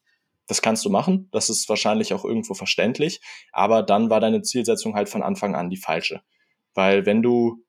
Das 0.49 0.63
kannst 0.63 0.83
du 0.83 0.89
machen, 0.89 1.29
das 1.31 1.51
ist 1.51 1.69
wahrscheinlich 1.69 2.11
auch 2.11 2.25
irgendwo 2.25 2.55
verständlich, 2.55 3.21
aber 3.51 3.83
dann 3.83 4.09
war 4.09 4.19
deine 4.19 4.41
Zielsetzung 4.41 4.95
halt 4.95 5.07
von 5.07 5.21
Anfang 5.21 5.53
an 5.53 5.69
die 5.69 5.77
falsche. 5.77 6.21
Weil 6.73 7.05
wenn 7.05 7.21
du 7.21 7.63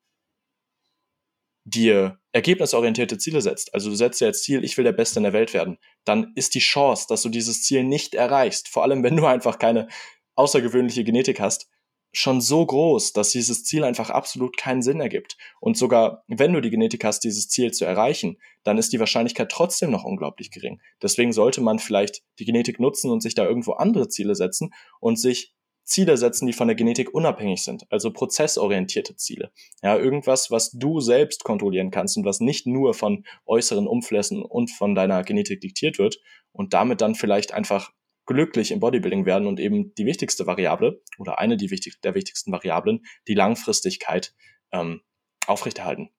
dir 1.63 2.19
ergebnisorientierte 2.31 3.19
Ziele 3.19 3.39
setzt, 3.41 3.71
also 3.75 3.91
du 3.91 3.95
setzt 3.95 4.19
dir 4.19 4.25
als 4.25 4.41
Ziel, 4.41 4.63
ich 4.63 4.77
will 4.77 4.83
der 4.83 4.93
Beste 4.93 5.19
in 5.19 5.23
der 5.23 5.33
Welt 5.33 5.53
werden, 5.53 5.77
dann 6.05 6.31
ist 6.33 6.55
die 6.55 6.59
Chance, 6.59 7.05
dass 7.07 7.21
du 7.21 7.29
dieses 7.29 7.61
Ziel 7.61 7.83
nicht 7.83 8.15
erreichst, 8.15 8.67
vor 8.67 8.81
allem 8.81 9.03
wenn 9.03 9.15
du 9.15 9.27
einfach 9.27 9.59
keine 9.59 9.87
außergewöhnliche 10.33 11.03
Genetik 11.03 11.39
hast, 11.39 11.69
schon 12.11 12.41
so 12.41 12.65
groß, 12.65 13.13
dass 13.13 13.31
dieses 13.31 13.63
Ziel 13.63 13.83
einfach 13.83 14.09
absolut 14.09 14.57
keinen 14.57 14.81
Sinn 14.81 14.99
ergibt. 14.99 15.37
Und 15.59 15.77
sogar 15.77 16.23
wenn 16.27 16.53
du 16.53 16.61
die 16.61 16.69
Genetik 16.69 17.03
hast, 17.03 17.23
dieses 17.23 17.47
Ziel 17.47 17.71
zu 17.71 17.85
erreichen, 17.85 18.37
dann 18.63 18.77
ist 18.77 18.91
die 18.93 18.99
Wahrscheinlichkeit 18.99 19.49
trotzdem 19.49 19.91
noch 19.91 20.03
unglaublich 20.03 20.51
gering. 20.51 20.81
Deswegen 21.01 21.31
sollte 21.31 21.61
man 21.61 21.79
vielleicht 21.79 22.21
die 22.39 22.45
Genetik 22.45 22.79
nutzen 22.79 23.11
und 23.11 23.21
sich 23.21 23.35
da 23.35 23.45
irgendwo 23.45 23.73
andere 23.73 24.09
Ziele 24.09 24.35
setzen 24.35 24.73
und 24.99 25.17
sich 25.17 25.53
Ziele 25.83 26.15
setzen, 26.15 26.47
die 26.47 26.53
von 26.53 26.67
der 26.67 26.75
Genetik 26.75 27.13
unabhängig 27.13 27.63
sind, 27.63 27.85
also 27.89 28.11
prozessorientierte 28.11 29.15
Ziele. 29.15 29.51
Ja, 29.81 29.97
irgendwas, 29.97 30.51
was 30.51 30.71
du 30.71 30.99
selbst 30.99 31.43
kontrollieren 31.43 31.91
kannst 31.91 32.17
und 32.17 32.25
was 32.25 32.39
nicht 32.39 32.67
nur 32.67 32.93
von 32.93 33.25
äußeren 33.45 33.87
Umflässen 33.87 34.41
und 34.41 34.71
von 34.71 34.95
deiner 34.95 35.23
Genetik 35.23 35.59
diktiert 35.59 35.97
wird 35.97 36.19
und 36.51 36.73
damit 36.73 37.01
dann 37.01 37.15
vielleicht 37.15 37.53
einfach 37.53 37.91
glücklich 38.25 38.71
im 38.71 38.79
Bodybuilding 38.79 39.25
werden 39.25 39.47
und 39.47 39.59
eben 39.59 39.93
die 39.95 40.05
wichtigste 40.05 40.45
Variable 40.45 41.01
oder 41.17 41.39
eine 41.39 41.57
die 41.57 41.71
wichtig, 41.71 41.99
der 42.01 42.15
wichtigsten 42.15 42.51
Variablen, 42.51 43.05
die 43.27 43.33
Langfristigkeit 43.33 44.33
ähm, 44.71 45.01
aufrechterhalten. 45.47 46.09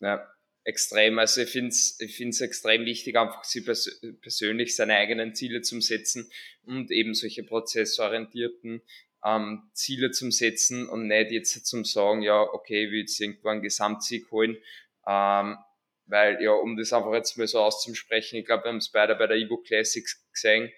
Ja, 0.00 0.26
extrem. 0.64 1.18
Also 1.18 1.42
ich 1.42 1.50
finde 1.50 1.68
es 1.68 1.98
ich 2.00 2.16
find's 2.16 2.40
extrem 2.40 2.84
wichtig, 2.84 3.16
einfach 3.16 3.44
sie 3.44 3.62
pers 3.62 4.00
persönlich 4.20 4.74
seine 4.74 4.96
eigenen 4.96 5.34
Ziele 5.34 5.62
zu 5.62 5.80
setzen 5.80 6.30
und 6.64 6.90
eben 6.90 7.14
solche 7.14 7.44
prozessorientierten 7.44 8.82
ähm, 9.24 9.70
Ziele 9.72 10.10
zu 10.10 10.30
setzen 10.30 10.88
und 10.88 11.06
nicht 11.06 11.30
jetzt 11.30 11.66
zum 11.66 11.84
sagen, 11.84 12.22
ja, 12.22 12.40
okay, 12.40 12.86
ich 12.86 12.90
will 12.90 13.00
jetzt 13.00 13.20
irgendwo 13.20 13.48
einen 13.48 13.62
Gesamtsieg 13.62 14.30
holen. 14.30 14.56
Ähm, 15.06 15.56
weil, 16.06 16.42
ja, 16.42 16.52
um 16.52 16.76
das 16.76 16.92
einfach 16.92 17.12
jetzt 17.12 17.36
mal 17.38 17.46
so 17.46 17.60
auszusprechen, 17.60 18.36
ich 18.36 18.46
glaube, 18.46 18.64
wir 18.64 18.68
haben 18.70 18.78
es 18.78 18.90
beide 18.90 19.14
bei 19.14 19.26
der 19.26 19.36
Evo 19.36 19.58
Classics 19.58 20.26
gesehen, 20.32 20.70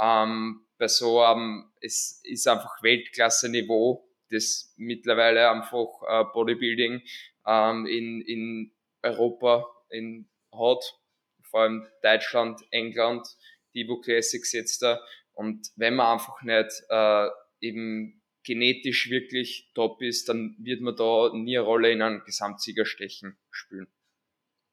ähm, 0.00 0.66
bei 0.78 0.88
so 0.88 1.20
einem, 1.20 1.70
es 1.80 2.20
ist 2.24 2.48
einfach 2.48 2.82
Weltklasse-Niveau, 2.82 4.08
das 4.30 4.72
mittlerweile 4.76 5.50
einfach 5.50 5.88
äh, 6.08 6.24
Bodybuilding 6.32 7.02
ähm, 7.46 7.86
in, 7.86 8.22
in 8.22 8.72
Europa 9.02 9.66
in 9.90 10.28
hat, 10.52 10.82
vor 11.42 11.60
allem 11.60 11.86
Deutschland, 12.02 12.60
England, 12.70 13.26
die 13.74 13.82
Evo 13.82 14.00
Classics 14.00 14.52
jetzt 14.52 14.82
da. 14.82 15.00
Und 15.32 15.68
wenn 15.76 15.94
man 15.94 16.14
einfach 16.14 16.42
nicht 16.42 16.70
äh, 16.88 17.28
eben 17.60 18.22
genetisch 18.44 19.10
wirklich 19.10 19.70
top 19.74 20.00
ist, 20.02 20.28
dann 20.28 20.56
wird 20.58 20.80
man 20.80 20.96
da 20.96 21.30
nie 21.34 21.58
eine 21.58 21.66
Rolle 21.66 21.90
in 21.92 22.02
einem 22.02 22.24
Gesamtsiegerstechen 22.24 23.38
spielen. 23.50 23.86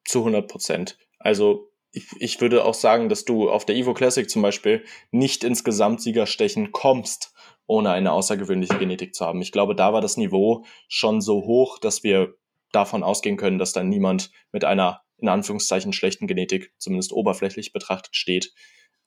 Zu 0.07 0.19
100 0.19 0.47
Prozent. 0.47 0.97
Also 1.19 1.69
ich, 1.91 2.07
ich 2.19 2.41
würde 2.41 2.65
auch 2.65 2.73
sagen, 2.73 3.09
dass 3.09 3.25
du 3.25 3.49
auf 3.49 3.65
der 3.65 3.75
Evo 3.75 3.93
Classic 3.93 4.29
zum 4.29 4.41
Beispiel 4.41 4.83
nicht 5.11 5.43
ins 5.43 5.63
Gesamtsiegerstechen 5.63 6.71
kommst, 6.71 7.33
ohne 7.65 7.91
eine 7.91 8.11
außergewöhnliche 8.11 8.77
Genetik 8.77 9.13
zu 9.13 9.25
haben. 9.25 9.41
Ich 9.41 9.51
glaube, 9.51 9.75
da 9.75 9.93
war 9.93 10.01
das 10.01 10.17
Niveau 10.17 10.63
schon 10.87 11.21
so 11.21 11.43
hoch, 11.43 11.79
dass 11.79 12.03
wir 12.03 12.35
davon 12.71 13.03
ausgehen 13.03 13.37
können, 13.37 13.57
dass 13.57 13.73
dann 13.73 13.89
niemand 13.89 14.31
mit 14.51 14.63
einer 14.63 15.01
in 15.17 15.29
Anführungszeichen 15.29 15.93
schlechten 15.93 16.27
Genetik, 16.27 16.73
zumindest 16.77 17.11
oberflächlich 17.11 17.73
betrachtet, 17.73 18.15
steht. 18.15 18.53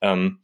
Ähm, 0.00 0.42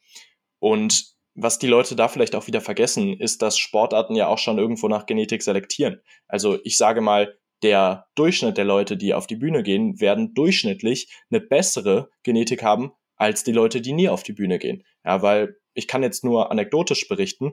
und 0.58 1.16
was 1.34 1.58
die 1.58 1.66
Leute 1.66 1.96
da 1.96 2.08
vielleicht 2.08 2.34
auch 2.34 2.46
wieder 2.46 2.60
vergessen, 2.60 3.18
ist, 3.20 3.42
dass 3.42 3.58
Sportarten 3.58 4.14
ja 4.14 4.28
auch 4.28 4.38
schon 4.38 4.58
irgendwo 4.58 4.88
nach 4.88 5.06
Genetik 5.06 5.42
selektieren. 5.42 6.00
Also 6.28 6.58
ich 6.64 6.78
sage 6.78 7.00
mal, 7.00 7.36
der 7.62 8.06
Durchschnitt 8.14 8.58
der 8.58 8.64
Leute, 8.64 8.96
die 8.96 9.14
auf 9.14 9.26
die 9.26 9.36
Bühne 9.36 9.62
gehen, 9.62 10.00
werden 10.00 10.34
durchschnittlich 10.34 11.12
eine 11.30 11.40
bessere 11.40 12.10
Genetik 12.22 12.62
haben 12.62 12.92
als 13.16 13.44
die 13.44 13.52
Leute, 13.52 13.80
die 13.80 13.92
nie 13.92 14.08
auf 14.08 14.22
die 14.22 14.32
Bühne 14.32 14.58
gehen. 14.58 14.84
Ja, 15.04 15.22
weil 15.22 15.56
ich 15.74 15.88
kann 15.88 16.02
jetzt 16.02 16.24
nur 16.24 16.50
anekdotisch 16.50 17.08
berichten, 17.08 17.52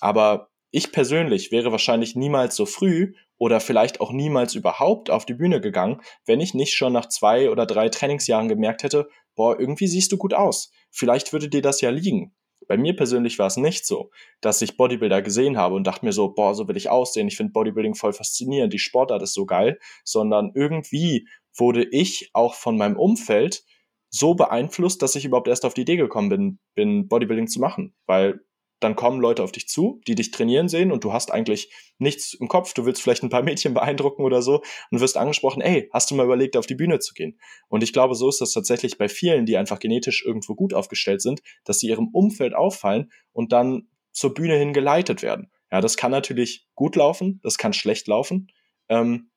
aber 0.00 0.48
ich 0.70 0.90
persönlich 0.90 1.52
wäre 1.52 1.70
wahrscheinlich 1.70 2.16
niemals 2.16 2.56
so 2.56 2.66
früh 2.66 3.14
oder 3.36 3.60
vielleicht 3.60 4.00
auch 4.00 4.12
niemals 4.12 4.54
überhaupt 4.54 5.10
auf 5.10 5.26
die 5.26 5.34
Bühne 5.34 5.60
gegangen, 5.60 6.00
wenn 6.24 6.40
ich 6.40 6.54
nicht 6.54 6.74
schon 6.74 6.92
nach 6.92 7.08
zwei 7.08 7.50
oder 7.50 7.66
drei 7.66 7.88
Trainingsjahren 7.88 8.48
gemerkt 8.48 8.82
hätte, 8.82 9.08
boah, 9.34 9.58
irgendwie 9.58 9.86
siehst 9.86 10.12
du 10.12 10.16
gut 10.16 10.34
aus. 10.34 10.72
Vielleicht 10.90 11.32
würde 11.32 11.48
dir 11.48 11.62
das 11.62 11.80
ja 11.80 11.90
liegen. 11.90 12.34
Bei 12.72 12.78
mir 12.78 12.96
persönlich 12.96 13.38
war 13.38 13.48
es 13.48 13.58
nicht 13.58 13.84
so, 13.84 14.10
dass 14.40 14.62
ich 14.62 14.78
Bodybuilder 14.78 15.20
gesehen 15.20 15.58
habe 15.58 15.74
und 15.74 15.86
dachte 15.86 16.06
mir 16.06 16.12
so, 16.14 16.32
boah, 16.32 16.54
so 16.54 16.68
will 16.68 16.76
ich 16.78 16.88
aussehen, 16.88 17.28
ich 17.28 17.36
finde 17.36 17.52
Bodybuilding 17.52 17.94
voll 17.94 18.14
faszinierend, 18.14 18.72
die 18.72 18.78
Sportart 18.78 19.20
ist 19.20 19.34
so 19.34 19.44
geil, 19.44 19.78
sondern 20.04 20.52
irgendwie 20.54 21.28
wurde 21.54 21.84
ich 21.84 22.30
auch 22.32 22.54
von 22.54 22.78
meinem 22.78 22.96
Umfeld 22.96 23.62
so 24.08 24.34
beeinflusst, 24.34 25.02
dass 25.02 25.14
ich 25.16 25.26
überhaupt 25.26 25.48
erst 25.48 25.66
auf 25.66 25.74
die 25.74 25.82
Idee 25.82 25.98
gekommen 25.98 26.30
bin, 26.30 26.60
bin 26.74 27.08
Bodybuilding 27.08 27.46
zu 27.46 27.60
machen, 27.60 27.94
weil 28.06 28.40
dann 28.82 28.96
kommen 28.96 29.20
Leute 29.20 29.42
auf 29.42 29.52
dich 29.52 29.68
zu, 29.68 30.00
die 30.06 30.14
dich 30.14 30.30
trainieren 30.30 30.68
sehen 30.68 30.92
und 30.92 31.04
du 31.04 31.12
hast 31.12 31.30
eigentlich 31.30 31.72
nichts 31.98 32.34
im 32.34 32.48
Kopf. 32.48 32.74
Du 32.74 32.84
willst 32.84 33.02
vielleicht 33.02 33.22
ein 33.22 33.30
paar 33.30 33.42
Mädchen 33.42 33.74
beeindrucken 33.74 34.22
oder 34.22 34.42
so 34.42 34.62
und 34.90 35.00
wirst 35.00 35.16
angesprochen, 35.16 35.62
ey, 35.62 35.88
hast 35.92 36.10
du 36.10 36.14
mal 36.14 36.24
überlegt, 36.24 36.56
auf 36.56 36.66
die 36.66 36.74
Bühne 36.74 36.98
zu 36.98 37.14
gehen? 37.14 37.38
Und 37.68 37.82
ich 37.82 37.92
glaube, 37.92 38.14
so 38.14 38.28
ist 38.28 38.40
das 38.40 38.52
tatsächlich 38.52 38.98
bei 38.98 39.08
vielen, 39.08 39.46
die 39.46 39.56
einfach 39.56 39.78
genetisch 39.78 40.24
irgendwo 40.24 40.54
gut 40.54 40.74
aufgestellt 40.74 41.22
sind, 41.22 41.42
dass 41.64 41.78
sie 41.80 41.88
ihrem 41.88 42.08
Umfeld 42.08 42.54
auffallen 42.54 43.10
und 43.32 43.52
dann 43.52 43.88
zur 44.12 44.34
Bühne 44.34 44.56
hin 44.56 44.72
geleitet 44.72 45.22
werden. 45.22 45.50
Ja, 45.70 45.80
das 45.80 45.96
kann 45.96 46.10
natürlich 46.10 46.66
gut 46.74 46.96
laufen, 46.96 47.40
das 47.42 47.56
kann 47.56 47.72
schlecht 47.72 48.06
laufen. 48.06 48.48
Ähm, 48.88 49.30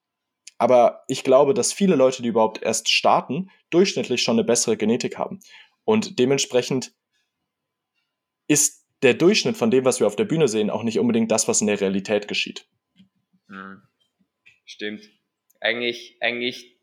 aber 0.58 1.04
ich 1.08 1.24
glaube, 1.24 1.54
dass 1.54 1.74
viele 1.74 1.96
Leute, 1.96 2.22
die 2.22 2.30
überhaupt 2.30 2.62
erst 2.62 2.90
starten, 2.90 3.50
durchschnittlich 3.70 4.22
schon 4.22 4.36
eine 4.36 4.46
bessere 4.46 4.78
Genetik 4.78 5.18
haben. 5.18 5.40
Und 5.84 6.20
dementsprechend 6.20 6.94
ist 8.48 8.85
der 9.06 9.14
Durchschnitt 9.14 9.56
von 9.56 9.72
dem, 9.72 9.86
was 9.86 10.00
wir 10.00 10.08
auf 10.08 10.16
der 10.16 10.26
Bühne 10.26 10.48
sehen, 10.48 10.70
auch 10.70 10.84
nicht 10.84 11.00
unbedingt 11.00 11.32
das, 11.32 11.48
was 11.48 11.62
in 11.62 11.68
der 11.68 11.80
Realität 11.80 12.28
geschieht. 12.28 12.66
Hm. 13.48 13.84
Stimmt. 14.66 15.04
Eigentlich, 15.62 16.18
eigentlich, 16.20 16.78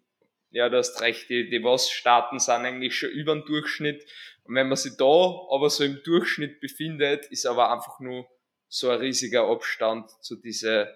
ja, 0.50 0.68
du 0.68 0.78
hast 0.78 1.00
recht, 1.00 1.28
die, 1.28 1.50
die 1.50 1.62
was-Staaten 1.62 2.38
sind 2.38 2.64
eigentlich 2.64 2.96
schon 2.96 3.10
über 3.10 3.34
den 3.34 3.44
Durchschnitt. 3.44 4.06
Und 4.44 4.54
wenn 4.54 4.68
man 4.68 4.76
sich 4.76 4.96
da 4.96 5.04
aber 5.04 5.68
so 5.68 5.82
im 5.82 6.00
Durchschnitt 6.04 6.60
befindet, 6.60 7.26
ist 7.26 7.44
aber 7.44 7.72
einfach 7.72 7.98
nur 7.98 8.26
so 8.68 8.88
ein 8.88 9.00
riesiger 9.00 9.48
Abstand 9.48 10.08
zu 10.20 10.36
diesen 10.36 10.86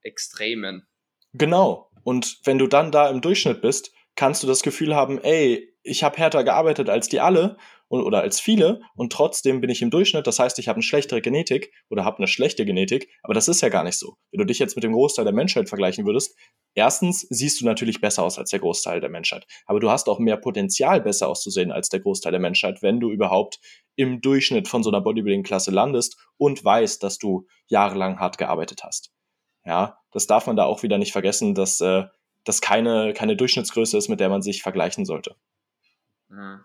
Extremen. 0.00 0.86
Genau. 1.34 1.90
Und 2.04 2.38
wenn 2.44 2.58
du 2.58 2.66
dann 2.66 2.90
da 2.90 3.10
im 3.10 3.20
Durchschnitt 3.20 3.60
bist, 3.60 3.92
kannst 4.16 4.42
du 4.42 4.46
das 4.46 4.62
Gefühl 4.62 4.94
haben, 4.94 5.22
ey, 5.22 5.74
ich 5.82 6.02
habe 6.02 6.16
härter 6.16 6.42
gearbeitet 6.42 6.88
als 6.88 7.08
die 7.08 7.20
alle 7.20 7.58
oder 7.88 8.22
als 8.22 8.40
viele 8.40 8.80
und 8.96 9.12
trotzdem 9.12 9.60
bin 9.60 9.70
ich 9.70 9.82
im 9.82 9.90
Durchschnitt. 9.90 10.26
Das 10.26 10.38
heißt, 10.38 10.58
ich 10.58 10.68
habe 10.68 10.76
eine 10.76 10.82
schlechtere 10.82 11.20
Genetik 11.20 11.72
oder 11.90 12.04
habe 12.04 12.18
eine 12.18 12.26
schlechte 12.26 12.64
Genetik, 12.64 13.08
aber 13.22 13.34
das 13.34 13.48
ist 13.48 13.60
ja 13.60 13.68
gar 13.68 13.84
nicht 13.84 13.98
so. 13.98 14.16
Wenn 14.30 14.38
du 14.38 14.46
dich 14.46 14.58
jetzt 14.58 14.74
mit 14.76 14.84
dem 14.84 14.92
Großteil 14.92 15.24
der 15.24 15.34
Menschheit 15.34 15.68
vergleichen 15.68 16.06
würdest, 16.06 16.36
erstens 16.74 17.26
siehst 17.30 17.60
du 17.60 17.64
natürlich 17.64 18.00
besser 18.00 18.22
aus 18.22 18.38
als 18.38 18.50
der 18.50 18.60
Großteil 18.60 19.00
der 19.00 19.10
Menschheit, 19.10 19.46
aber 19.66 19.80
du 19.80 19.90
hast 19.90 20.08
auch 20.08 20.18
mehr 20.18 20.36
Potenzial, 20.36 21.00
besser 21.00 21.28
auszusehen 21.28 21.72
als 21.72 21.88
der 21.88 22.00
Großteil 22.00 22.32
der 22.32 22.40
Menschheit, 22.40 22.82
wenn 22.82 23.00
du 23.00 23.10
überhaupt 23.10 23.60
im 23.96 24.20
Durchschnitt 24.20 24.68
von 24.68 24.82
so 24.82 24.90
einer 24.90 25.00
Bodybuilding-Klasse 25.00 25.70
landest 25.70 26.16
und 26.36 26.64
weißt, 26.64 27.02
dass 27.02 27.18
du 27.18 27.46
jahrelang 27.68 28.18
hart 28.18 28.38
gearbeitet 28.38 28.82
hast. 28.82 29.12
Ja, 29.64 29.98
das 30.10 30.26
darf 30.26 30.46
man 30.46 30.56
da 30.56 30.64
auch 30.64 30.82
wieder 30.82 30.98
nicht 30.98 31.12
vergessen, 31.12 31.54
dass 31.54 31.80
äh, 31.80 32.04
das 32.44 32.60
keine, 32.60 33.14
keine 33.14 33.36
Durchschnittsgröße 33.36 33.96
ist, 33.96 34.08
mit 34.08 34.20
der 34.20 34.28
man 34.28 34.42
sich 34.42 34.62
vergleichen 34.62 35.04
sollte. 35.04 35.36
Mhm. 36.28 36.64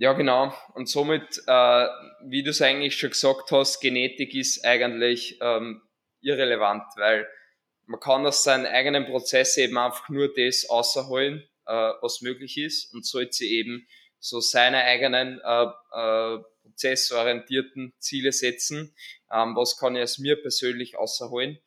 Ja, 0.00 0.12
genau. 0.12 0.54
Und 0.74 0.88
somit, 0.88 1.42
äh, 1.48 1.86
wie 2.28 2.44
du 2.44 2.50
es 2.50 2.62
eigentlich 2.62 2.96
schon 2.96 3.10
gesagt 3.10 3.50
hast, 3.50 3.80
Genetik 3.80 4.32
ist 4.32 4.64
eigentlich 4.64 5.38
ähm, 5.40 5.82
irrelevant, 6.20 6.84
weil 6.94 7.28
man 7.86 7.98
kann 7.98 8.24
aus 8.24 8.44
seinen 8.44 8.66
eigenen 8.66 9.06
Prozess 9.06 9.56
eben 9.56 9.76
einfach 9.76 10.08
nur 10.08 10.32
das 10.32 10.70
außerholen, 10.70 11.40
äh, 11.66 11.72
was 12.00 12.20
möglich 12.20 12.58
ist 12.58 12.94
und 12.94 13.04
sollte 13.04 13.44
eben 13.44 13.88
so 14.20 14.38
seine 14.38 14.84
eigenen 14.84 15.40
äh, 15.40 15.64
äh, 15.64 16.38
prozessorientierten 16.62 17.92
Ziele 17.98 18.30
setzen. 18.30 18.94
Ähm, 19.32 19.56
was 19.56 19.78
kann 19.78 19.96
ich 19.96 20.02
aus 20.04 20.18
mir 20.18 20.40
persönlich 20.40 20.96
außerholen? 20.96 21.58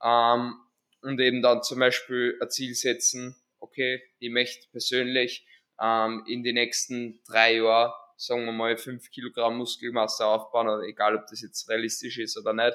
Ähm, 0.00 0.54
und 1.02 1.20
eben 1.20 1.42
dann 1.42 1.64
zum 1.64 1.80
Beispiel 1.80 2.38
ein 2.40 2.50
Ziel 2.50 2.76
setzen, 2.76 3.34
okay, 3.58 4.00
ich 4.20 4.30
möchte 4.30 4.68
persönlich 4.70 5.44
ähm, 5.80 6.24
in 6.26 6.42
die 6.42 6.52
nächsten 6.52 7.20
drei 7.26 7.56
Jahren, 7.56 7.92
sagen 8.16 8.44
wir 8.44 8.52
mal, 8.52 8.76
fünf 8.76 9.10
Kilogramm 9.10 9.56
Muskelmasse 9.56 10.26
aufbauen, 10.26 10.68
oder 10.68 10.82
egal 10.82 11.16
ob 11.16 11.26
das 11.28 11.40
jetzt 11.40 11.68
realistisch 11.68 12.18
ist 12.18 12.36
oder 12.36 12.52
nicht. 12.52 12.74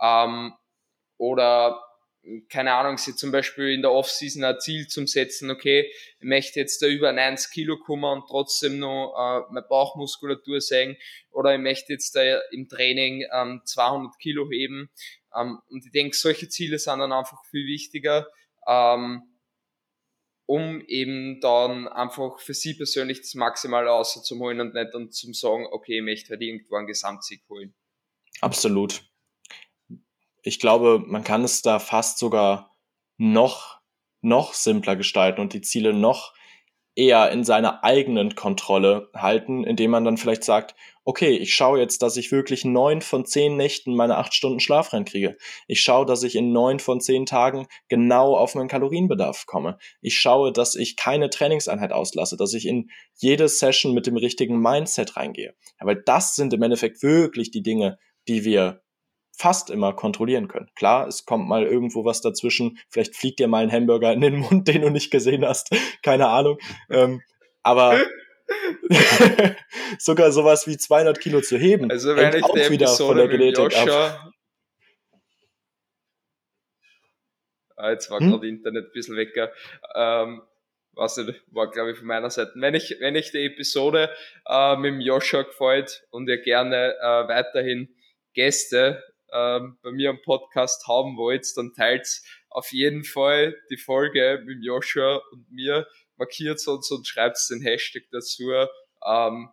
Ähm, 0.00 0.52
oder 1.16 1.80
keine 2.48 2.74
Ahnung, 2.74 2.98
sie 2.98 3.16
zum 3.16 3.32
Beispiel 3.32 3.70
in 3.70 3.82
der 3.82 3.90
Offseason 3.90 4.44
ein 4.44 4.60
Ziel 4.60 4.86
zum 4.86 5.06
Setzen, 5.08 5.50
okay, 5.50 5.90
ich 6.20 6.24
möchte 6.24 6.60
jetzt 6.60 6.80
da 6.80 6.86
über 6.86 7.12
90 7.12 7.52
Kilo 7.52 7.78
kommen 7.78 8.04
und 8.04 8.28
trotzdem 8.28 8.78
noch 8.78 9.14
äh, 9.16 9.52
meine 9.52 9.66
Bauchmuskulatur 9.66 10.60
sehen. 10.60 10.96
Oder 11.30 11.54
ich 11.54 11.60
möchte 11.60 11.92
jetzt 11.92 12.14
da 12.14 12.22
im 12.52 12.68
Training 12.68 13.26
ähm, 13.32 13.62
200 13.64 14.16
Kilo 14.20 14.48
heben. 14.50 14.90
Ähm, 15.34 15.58
und 15.68 15.84
ich 15.84 15.90
denke, 15.90 16.16
solche 16.16 16.48
Ziele 16.48 16.78
sind 16.78 17.00
dann 17.00 17.12
einfach 17.12 17.44
viel 17.50 17.66
wichtiger, 17.66 18.28
ähm, 18.68 19.22
um 20.46 20.80
eben 20.86 21.40
dann 21.40 21.88
einfach 21.88 22.38
für 22.40 22.54
sie 22.54 22.74
persönlich 22.74 23.20
das 23.20 23.34
Maximale 23.34 23.88
rauszuholen 23.88 24.60
und 24.60 24.74
nicht 24.74 24.90
dann 24.92 25.10
zum 25.10 25.34
sagen, 25.34 25.66
okay, 25.70 25.98
ich 25.98 26.04
möchte 26.04 26.30
halt 26.30 26.42
irgendwo 26.42 26.76
einen 26.76 26.86
Gesamtsieg 26.86 27.42
holen. 27.48 27.74
Absolut. 28.40 29.04
Ich 30.42 30.58
glaube, 30.58 31.02
man 31.06 31.22
kann 31.22 31.44
es 31.44 31.62
da 31.62 31.78
fast 31.78 32.18
sogar 32.18 32.76
noch, 33.16 33.80
noch 34.20 34.54
simpler 34.54 34.96
gestalten 34.96 35.40
und 35.40 35.52
die 35.52 35.60
Ziele 35.60 35.92
noch 35.92 36.34
eher 36.94 37.30
in 37.30 37.44
seiner 37.44 37.84
eigenen 37.84 38.34
Kontrolle 38.34 39.08
halten, 39.14 39.64
indem 39.64 39.90
man 39.92 40.04
dann 40.04 40.18
vielleicht 40.18 40.44
sagt, 40.44 40.74
okay, 41.04 41.36
ich 41.36 41.54
schaue 41.54 41.80
jetzt, 41.80 42.02
dass 42.02 42.16
ich 42.16 42.30
wirklich 42.30 42.64
neun 42.64 43.00
von 43.00 43.24
zehn 43.24 43.56
Nächten 43.56 43.94
meine 43.94 44.18
acht 44.18 44.34
Stunden 44.34 44.60
Schlaf 44.60 44.92
reinkriege. 44.92 45.36
Ich 45.66 45.80
schaue, 45.80 46.06
dass 46.06 46.22
ich 46.22 46.36
in 46.36 46.52
neun 46.52 46.78
von 46.78 47.00
zehn 47.00 47.26
Tagen 47.26 47.66
genau 47.88 48.36
auf 48.36 48.54
meinen 48.54 48.68
Kalorienbedarf 48.68 49.46
komme. 49.46 49.78
Ich 50.00 50.18
schaue, 50.18 50.52
dass 50.52 50.76
ich 50.76 50.96
keine 50.96 51.30
Trainingseinheit 51.30 51.92
auslasse, 51.92 52.36
dass 52.36 52.54
ich 52.54 52.66
in 52.66 52.90
jede 53.16 53.48
Session 53.48 53.94
mit 53.94 54.06
dem 54.06 54.16
richtigen 54.16 54.60
Mindset 54.60 55.16
reingehe. 55.16 55.54
Aber 55.78 55.94
das 55.94 56.36
sind 56.36 56.52
im 56.52 56.62
Endeffekt 56.62 57.02
wirklich 57.02 57.50
die 57.50 57.62
Dinge, 57.62 57.98
die 58.28 58.44
wir 58.44 58.81
fast 59.42 59.70
immer 59.70 59.92
kontrollieren 59.92 60.46
können. 60.46 60.70
Klar, 60.76 61.08
es 61.08 61.26
kommt 61.26 61.48
mal 61.48 61.64
irgendwo 61.64 62.04
was 62.04 62.20
dazwischen. 62.20 62.78
Vielleicht 62.88 63.16
fliegt 63.16 63.40
dir 63.40 63.48
mal 63.48 63.64
ein 63.64 63.72
Hamburger 63.72 64.12
in 64.12 64.20
den 64.20 64.36
Mund, 64.36 64.68
den 64.72 64.82
du 64.82 64.90
nicht 64.90 65.10
gesehen 65.10 65.44
hast. 65.44 65.74
Keine 66.04 66.28
Ahnung. 66.28 66.58
Ähm, 66.88 67.22
aber 67.64 68.00
sogar 69.98 70.30
sowas 70.30 70.68
wie 70.68 70.76
200 70.76 71.18
Kilo 71.18 71.40
zu 71.40 71.58
heben, 71.58 71.90
also 71.90 72.14
wenn 72.14 72.36
ich 72.36 72.44
auch 72.44 72.70
wieder 72.70 72.86
von 72.86 73.16
der 73.16 73.26
Genetik 73.26 73.76
ab. 73.76 74.32
Ah, 77.76 77.90
jetzt 77.90 78.10
war 78.10 78.20
hm? 78.20 78.30
gerade 78.30 78.48
Internet 78.48 78.86
ein 78.86 78.92
bisschen 78.92 79.16
weg. 79.16 79.30
Ähm, 79.96 80.42
was 80.92 81.16
war 81.50 81.70
glaube 81.70 81.92
ich 81.92 81.98
von 81.98 82.06
meiner 82.06 82.30
Seite. 82.30 82.52
Wenn 82.54 82.74
ich, 82.74 82.96
wenn 83.00 83.16
ich 83.16 83.32
die 83.32 83.44
Episode 83.46 84.08
äh, 84.46 84.76
mit 84.76 84.92
dem 84.92 85.00
Joshua 85.00 85.42
gefällt 85.42 86.06
und 86.10 86.28
ihr 86.28 86.40
gerne 86.40 86.94
äh, 87.00 87.28
weiterhin 87.28 87.88
Gäste 88.34 89.02
ähm, 89.32 89.78
bei 89.82 89.90
mir 89.90 90.10
am 90.10 90.20
Podcast 90.22 90.86
haben 90.86 91.16
wollt, 91.16 91.46
dann 91.56 91.72
teilt 91.74 92.06
auf 92.50 92.72
jeden 92.72 93.04
Fall 93.04 93.56
die 93.70 93.78
Folge 93.78 94.42
mit 94.44 94.58
Joshua 94.62 95.20
und 95.32 95.50
mir, 95.50 95.86
markiert 96.16 96.66
uns 96.66 96.90
und 96.90 97.06
schreibt 97.06 97.38
den 97.50 97.62
Hashtag 97.62 98.04
dazu. 98.10 98.50
Ähm, 99.04 99.48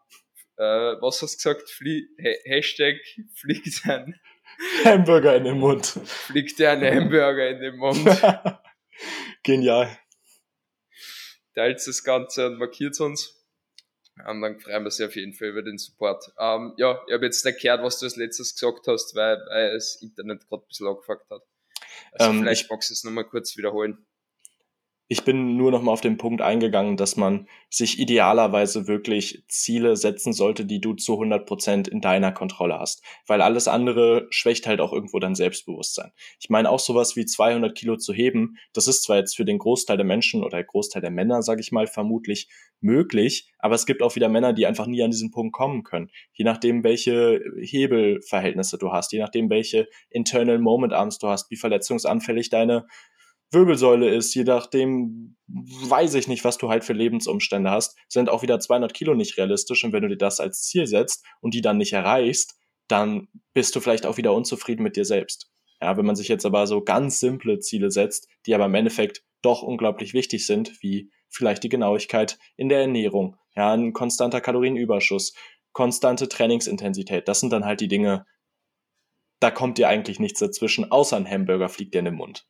äh, 0.58 0.64
was 1.02 1.22
hast 1.22 1.44
du 1.44 1.54
gesagt? 1.54 1.70
Flie 1.70 2.08
Hashtag 2.46 2.98
fliegt 3.34 3.82
ein 3.86 4.20
Hamburger 4.84 5.36
in 5.38 5.46
den 5.46 5.58
Mund. 5.58 5.86
Fliegt 5.86 6.60
dir 6.60 6.72
ein 6.72 6.84
Hamburger 6.84 7.50
in 7.50 7.62
den 7.62 7.78
Mund. 7.78 8.06
Genial. 9.44 9.98
Teilt 11.56 11.86
das 11.88 12.04
Ganze 12.04 12.48
und 12.48 12.60
markiert 12.60 13.00
uns. 13.00 13.39
Und 14.28 14.42
dann 14.42 14.60
freuen 14.60 14.84
wir 14.84 14.86
uns 14.86 15.02
auf 15.02 15.16
jeden 15.16 15.34
Fall 15.34 15.50
über 15.50 15.62
den 15.62 15.78
Support. 15.78 16.32
Ähm, 16.40 16.74
ja, 16.78 17.02
ich 17.08 17.14
habe 17.14 17.26
jetzt 17.26 17.46
nicht 17.46 17.62
gehört, 17.62 17.84
was 17.84 18.00
du 18.00 18.06
als 18.06 18.16
letztes 18.16 18.54
gesagt 18.54 18.88
hast, 18.88 19.16
weil, 19.16 19.38
weil 19.50 19.74
das 19.74 20.02
Internet 20.02 20.48
gerade 20.48 20.64
ein 20.64 20.68
bisschen 20.68 20.88
angefuckt 20.88 21.30
hat. 21.30 21.42
Also 22.14 22.32
ähm, 22.32 22.42
vielleicht 22.42 22.70
magst 22.70 22.90
du 22.90 22.94
es 22.94 23.04
nochmal 23.04 23.26
kurz 23.26 23.56
wiederholen. 23.58 24.06
Ich 25.12 25.24
bin 25.24 25.58
nur 25.58 25.72
noch 25.72 25.82
mal 25.82 25.92
auf 25.92 26.02
den 26.02 26.18
Punkt 26.18 26.40
eingegangen, 26.40 26.96
dass 26.96 27.18
man 27.18 27.48
sich 27.72 27.98
idealerweise 27.98 28.88
wirklich 28.88 29.44
Ziele 29.48 29.96
setzen 29.96 30.34
sollte, 30.34 30.66
die 30.66 30.80
du 30.80 30.94
zu 30.94 31.14
100 31.14 31.48
Prozent 31.48 31.88
in 31.88 32.00
deiner 32.00 32.32
Kontrolle 32.32 32.78
hast. 32.80 33.04
Weil 33.26 33.42
alles 33.42 33.68
andere 33.68 34.28
schwächt 34.30 34.68
halt 34.68 34.80
auch 34.82 34.94
irgendwo 34.94 35.18
dein 35.18 35.34
Selbstbewusstsein. 35.34 36.12
Ich 36.40 36.52
meine, 36.52 36.70
auch 36.70 36.78
sowas 36.78 37.16
wie 37.16 37.26
200 37.26 37.76
Kilo 37.76 37.98
zu 37.98 38.14
heben, 38.14 38.58
das 38.72 38.88
ist 38.88 39.02
zwar 39.02 39.18
jetzt 39.18 39.36
für 39.36 39.46
den 39.46 39.58
Großteil 39.58 39.98
der 39.98 40.06
Menschen 40.06 40.44
oder 40.44 40.58
der 40.58 40.66
Großteil 40.66 41.02
der 41.02 41.10
Männer, 41.10 41.42
sage 41.42 41.62
ich 41.62 41.72
mal, 41.72 41.88
vermutlich 41.88 42.48
möglich, 42.80 43.52
aber 43.58 43.74
es 43.74 43.88
gibt 43.88 44.04
auch 44.04 44.16
wieder 44.16 44.30
Männer, 44.30 44.54
die 44.54 44.68
einfach 44.68 44.86
nie 44.86 45.02
an 45.02 45.10
diesen 45.10 45.32
Punkt 45.32 45.54
kommen 45.54 45.84
können. 45.84 46.12
Je 46.34 46.46
nachdem, 46.46 46.84
welche 46.84 47.42
Hebelverhältnisse 47.60 48.78
du 48.78 48.92
hast, 48.92 49.12
je 49.12 49.20
nachdem, 49.20 49.50
welche 49.50 49.88
Internal 50.12 50.60
Moment 50.60 50.94
Arms 50.94 51.18
du 51.18 51.28
hast, 51.28 51.50
wie 51.50 51.58
verletzungsanfällig 51.58 52.52
deine 52.52 52.86
Wirbelsäule 53.52 54.10
ist, 54.10 54.34
je 54.36 54.44
nachdem, 54.44 55.38
weiß 55.48 56.14
ich 56.16 56.28
nicht, 56.28 56.44
was 56.44 56.58
du 56.58 56.70
halt 56.70 56.84
für 56.84 56.94
Lebensumstände 56.94 57.72
hast, 57.72 57.98
sind 58.08 58.30
auch 58.30 58.44
wieder 58.44 58.60
200 58.60 58.94
Kilo 58.94 59.16
nicht 59.16 59.38
realistisch. 59.38 59.84
Und 59.84 59.94
wenn 59.94 60.04
du 60.04 60.10
dir 60.10 60.18
das 60.18 60.40
als 60.40 60.64
Ziel 60.64 60.86
setzt 60.86 61.26
und 61.42 61.54
die 61.54 61.62
dann 61.62 61.78
nicht 61.78 61.94
erreichst, 61.94 62.56
dann 62.88 63.28
bist 63.54 63.76
du 63.76 63.80
vielleicht 63.80 64.06
auch 64.06 64.18
wieder 64.18 64.34
unzufrieden 64.34 64.84
mit 64.84 64.96
dir 64.96 65.06
selbst. 65.06 65.52
Ja, 65.82 65.98
wenn 65.98 66.06
man 66.06 66.16
sich 66.16 66.28
jetzt 66.28 66.46
aber 66.46 66.68
so 66.68 66.82
ganz 66.82 67.20
simple 67.20 67.60
Ziele 67.60 67.90
setzt, 67.90 68.28
die 68.46 68.54
aber 68.54 68.66
im 68.66 68.76
Endeffekt 68.76 69.24
doch 69.42 69.64
unglaublich 69.64 70.14
wichtig 70.14 70.46
sind, 70.46 70.82
wie 70.82 71.10
vielleicht 71.30 71.64
die 71.64 71.70
Genauigkeit 71.70 72.38
in 72.58 72.70
der 72.70 72.82
Ernährung, 72.82 73.38
ja, 73.56 73.74
ein 73.74 73.94
konstanter 73.94 74.42
Kalorienüberschuss, 74.42 75.34
konstante 75.72 76.28
Trainingsintensität, 76.28 77.28
das 77.28 77.40
sind 77.40 77.54
dann 77.54 77.66
halt 77.66 77.80
die 77.80 77.88
Dinge, 77.88 78.26
da 79.40 79.52
kommt 79.52 79.78
dir 79.78 79.88
eigentlich 79.88 80.20
nichts 80.20 80.40
dazwischen, 80.40 80.92
außer 80.92 81.16
ein 81.16 81.30
Hamburger 81.30 81.70
fliegt 81.70 81.94
dir 81.94 82.00
in 82.00 82.06
den 82.06 82.16
Mund. 82.16 82.46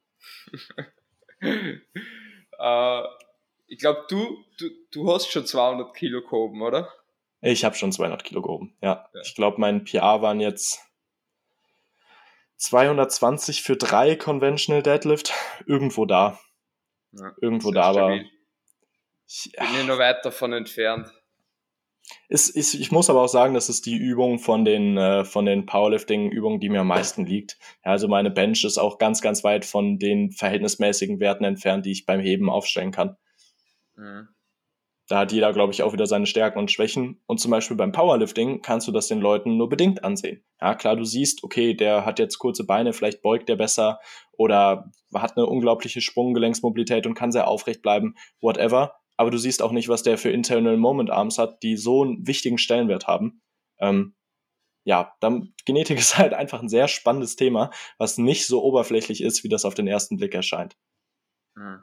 äh, 1.42 3.02
ich 3.68 3.80
glaube, 3.80 4.06
du, 4.10 4.44
du, 4.58 4.70
du 4.92 5.14
hast 5.14 5.32
schon 5.32 5.46
200 5.46 5.96
Kilo 5.96 6.22
gehoben, 6.22 6.62
oder? 6.62 6.92
Ich 7.42 7.64
habe 7.64 7.76
schon 7.76 7.92
200 7.92 8.24
Kilo 8.24 8.42
gehoben, 8.42 8.76
ja. 8.82 9.10
ja. 9.14 9.22
Ich 9.22 9.36
glaube, 9.36 9.62
mein 9.62 9.86
PR 9.86 10.22
waren 10.22 10.40
jetzt 10.40 10.82
220 12.58 13.62
für 13.62 13.78
drei 13.78 14.16
Conventional 14.16 14.84
Deadlift. 14.84 15.34
Irgendwo 15.66 16.06
da. 16.06 16.40
Ja, 17.12 17.32
Irgendwo 17.42 17.72
da, 17.72 17.84
aber. 17.84 18.20
Ich 19.28 19.52
bin 19.58 19.68
hier 19.68 19.84
noch 19.84 20.00
weit 20.00 20.26
davon 20.26 20.54
entfernt. 20.54 21.10
Ist, 22.28 22.50
ist, 22.50 22.74
ich 22.76 22.92
muss 22.92 23.10
aber 23.10 23.22
auch 23.22 23.30
sagen, 23.30 23.54
das 23.54 23.70
ist 23.70 23.86
die 23.86 23.96
Übung 23.96 24.40
von 24.40 24.66
den, 24.66 24.98
äh, 24.98 25.26
von 25.26 25.46
den 25.46 25.66
Powerlifting-Übungen, 25.66 26.60
die 26.60 26.70
mir 26.70 26.82
am 26.82 26.88
meisten 26.88 27.26
liegt. 27.26 27.58
Ja, 27.84 27.92
also 27.92 28.08
meine 28.08 28.32
Bench 28.32 28.64
ist 28.64 28.78
auch 28.78 28.98
ganz, 28.98 29.22
ganz 29.22 29.44
weit 29.44 29.66
von 29.66 30.00
den 30.00 30.32
verhältnismäßigen 30.32 31.20
Werten 31.20 31.44
entfernt, 31.44 31.86
die 31.86 31.92
ich 31.92 32.06
beim 32.06 32.20
Heben 32.20 32.50
aufstellen 32.50 32.92
kann. 32.92 33.18
Mhm. 33.96 34.30
Da 35.10 35.18
hat 35.18 35.32
jeder, 35.32 35.52
glaube 35.54 35.74
ich, 35.74 35.82
auch 35.82 35.92
wieder 35.92 36.06
seine 36.06 36.28
Stärken 36.28 36.60
und 36.60 36.72
Schwächen. 36.72 37.20
Und 37.26 37.40
zum 37.40 37.50
Beispiel 37.50 37.76
beim 37.76 37.92
Powerlifting 37.92 38.62
kannst 38.62 38.88
du 38.88 38.92
das 38.92 39.08
den 39.08 39.20
Leuten 39.20 39.58
nur 39.58 39.68
bedingt 39.68 40.04
ansehen. 40.04 40.44
Ja, 40.62 40.76
klar, 40.76 40.96
du 40.96 41.04
siehst, 41.04 41.44
okay, 41.44 41.74
der 41.74 42.06
hat 42.06 42.20
jetzt 42.20 42.38
kurze 42.38 42.64
Beine, 42.64 42.94
vielleicht 42.94 43.24
beugt 43.24 43.50
der 43.50 43.56
besser 43.56 44.00
oder 44.34 44.92
hat 45.16 45.36
eine 45.36 45.48
unglaubliche 45.48 46.02
Sprunggelenksmobilität 46.02 47.08
und 47.08 47.16
kann 47.16 47.32
sehr 47.32 47.48
aufrecht 47.48 47.82
bleiben, 47.82 48.14
whatever 48.40 48.99
aber 49.20 49.32
du 49.32 49.38
siehst 49.38 49.62
auch 49.62 49.74
nicht, 49.74 49.90
was 49.90 50.02
der 50.02 50.18
für 50.18 50.30
Internal 50.30 50.78
Moment 50.78 51.10
Arms 51.10 51.38
hat, 51.40 51.62
die 51.62 51.76
so 51.76 52.04
einen 52.04 52.26
wichtigen 52.26 52.58
Stellenwert 52.58 53.06
haben. 53.06 53.42
Ähm, 53.78 54.16
ja, 54.86 55.14
dann, 55.20 55.54
Genetik 55.66 55.98
ist 56.00 56.18
halt 56.18 56.34
einfach 56.34 56.62
ein 56.62 56.70
sehr 56.70 56.88
spannendes 56.88 57.36
Thema, 57.36 57.70
was 57.98 58.18
nicht 58.18 58.48
so 58.48 58.64
oberflächlich 58.64 59.22
ist, 59.22 59.44
wie 59.44 59.50
das 59.50 59.66
auf 59.66 59.74
den 59.74 59.88
ersten 59.88 60.16
Blick 60.16 60.34
erscheint. 60.34 60.78
Hm. 61.58 61.82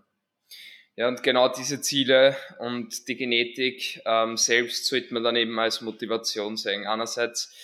Ja, 0.96 1.08
und 1.08 1.22
genau 1.22 1.52
diese 1.52 1.82
Ziele 1.82 2.34
und 2.58 3.06
die 3.06 3.16
Genetik 3.16 4.00
ähm, 4.06 4.38
selbst 4.38 4.86
sollte 4.86 5.12
man 5.12 5.22
dann 5.22 5.36
eben 5.36 5.58
als 5.58 5.82
Motivation 5.82 6.56
sehen. 6.56 6.86
Einerseits, 6.86 7.54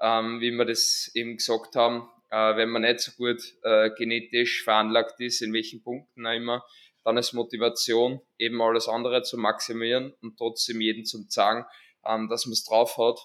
ähm, 0.00 0.40
wie 0.40 0.50
wir 0.50 0.64
das 0.64 1.12
eben 1.14 1.36
gesagt 1.36 1.76
haben, 1.76 2.08
äh, 2.32 2.56
wenn 2.56 2.70
man 2.70 2.82
nicht 2.82 2.98
so 2.98 3.12
gut 3.12 3.40
äh, 3.62 3.90
genetisch 3.96 4.64
veranlagt 4.64 5.20
ist, 5.20 5.42
in 5.42 5.52
welchen 5.52 5.80
Punkten 5.80 6.26
auch 6.26 6.32
immer, 6.32 6.64
dann 7.04 7.16
ist 7.16 7.32
Motivation, 7.32 8.20
eben 8.38 8.60
alles 8.62 8.88
andere 8.88 9.22
zu 9.22 9.36
maximieren 9.36 10.14
und 10.22 10.36
trotzdem 10.36 10.80
jeden 10.80 11.04
zum 11.04 11.28
sagen, 11.28 11.64
ähm, 12.04 12.28
dass 12.28 12.46
man 12.46 12.52
es 12.52 12.64
drauf 12.64 12.96
hat. 12.98 13.18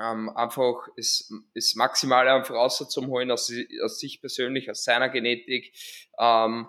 Ähm, 0.00 0.28
einfach 0.30 0.86
ist, 0.96 1.32
ist 1.54 1.76
maximal 1.76 2.28
einfach 2.28 2.54
außer 2.54 2.88
zum 2.88 3.08
holen 3.08 3.30
aus, 3.30 3.52
aus 3.84 3.98
sich 3.98 4.20
persönlich, 4.20 4.70
aus 4.70 4.84
seiner 4.84 5.08
Genetik. 5.08 5.74
Ähm, 6.18 6.68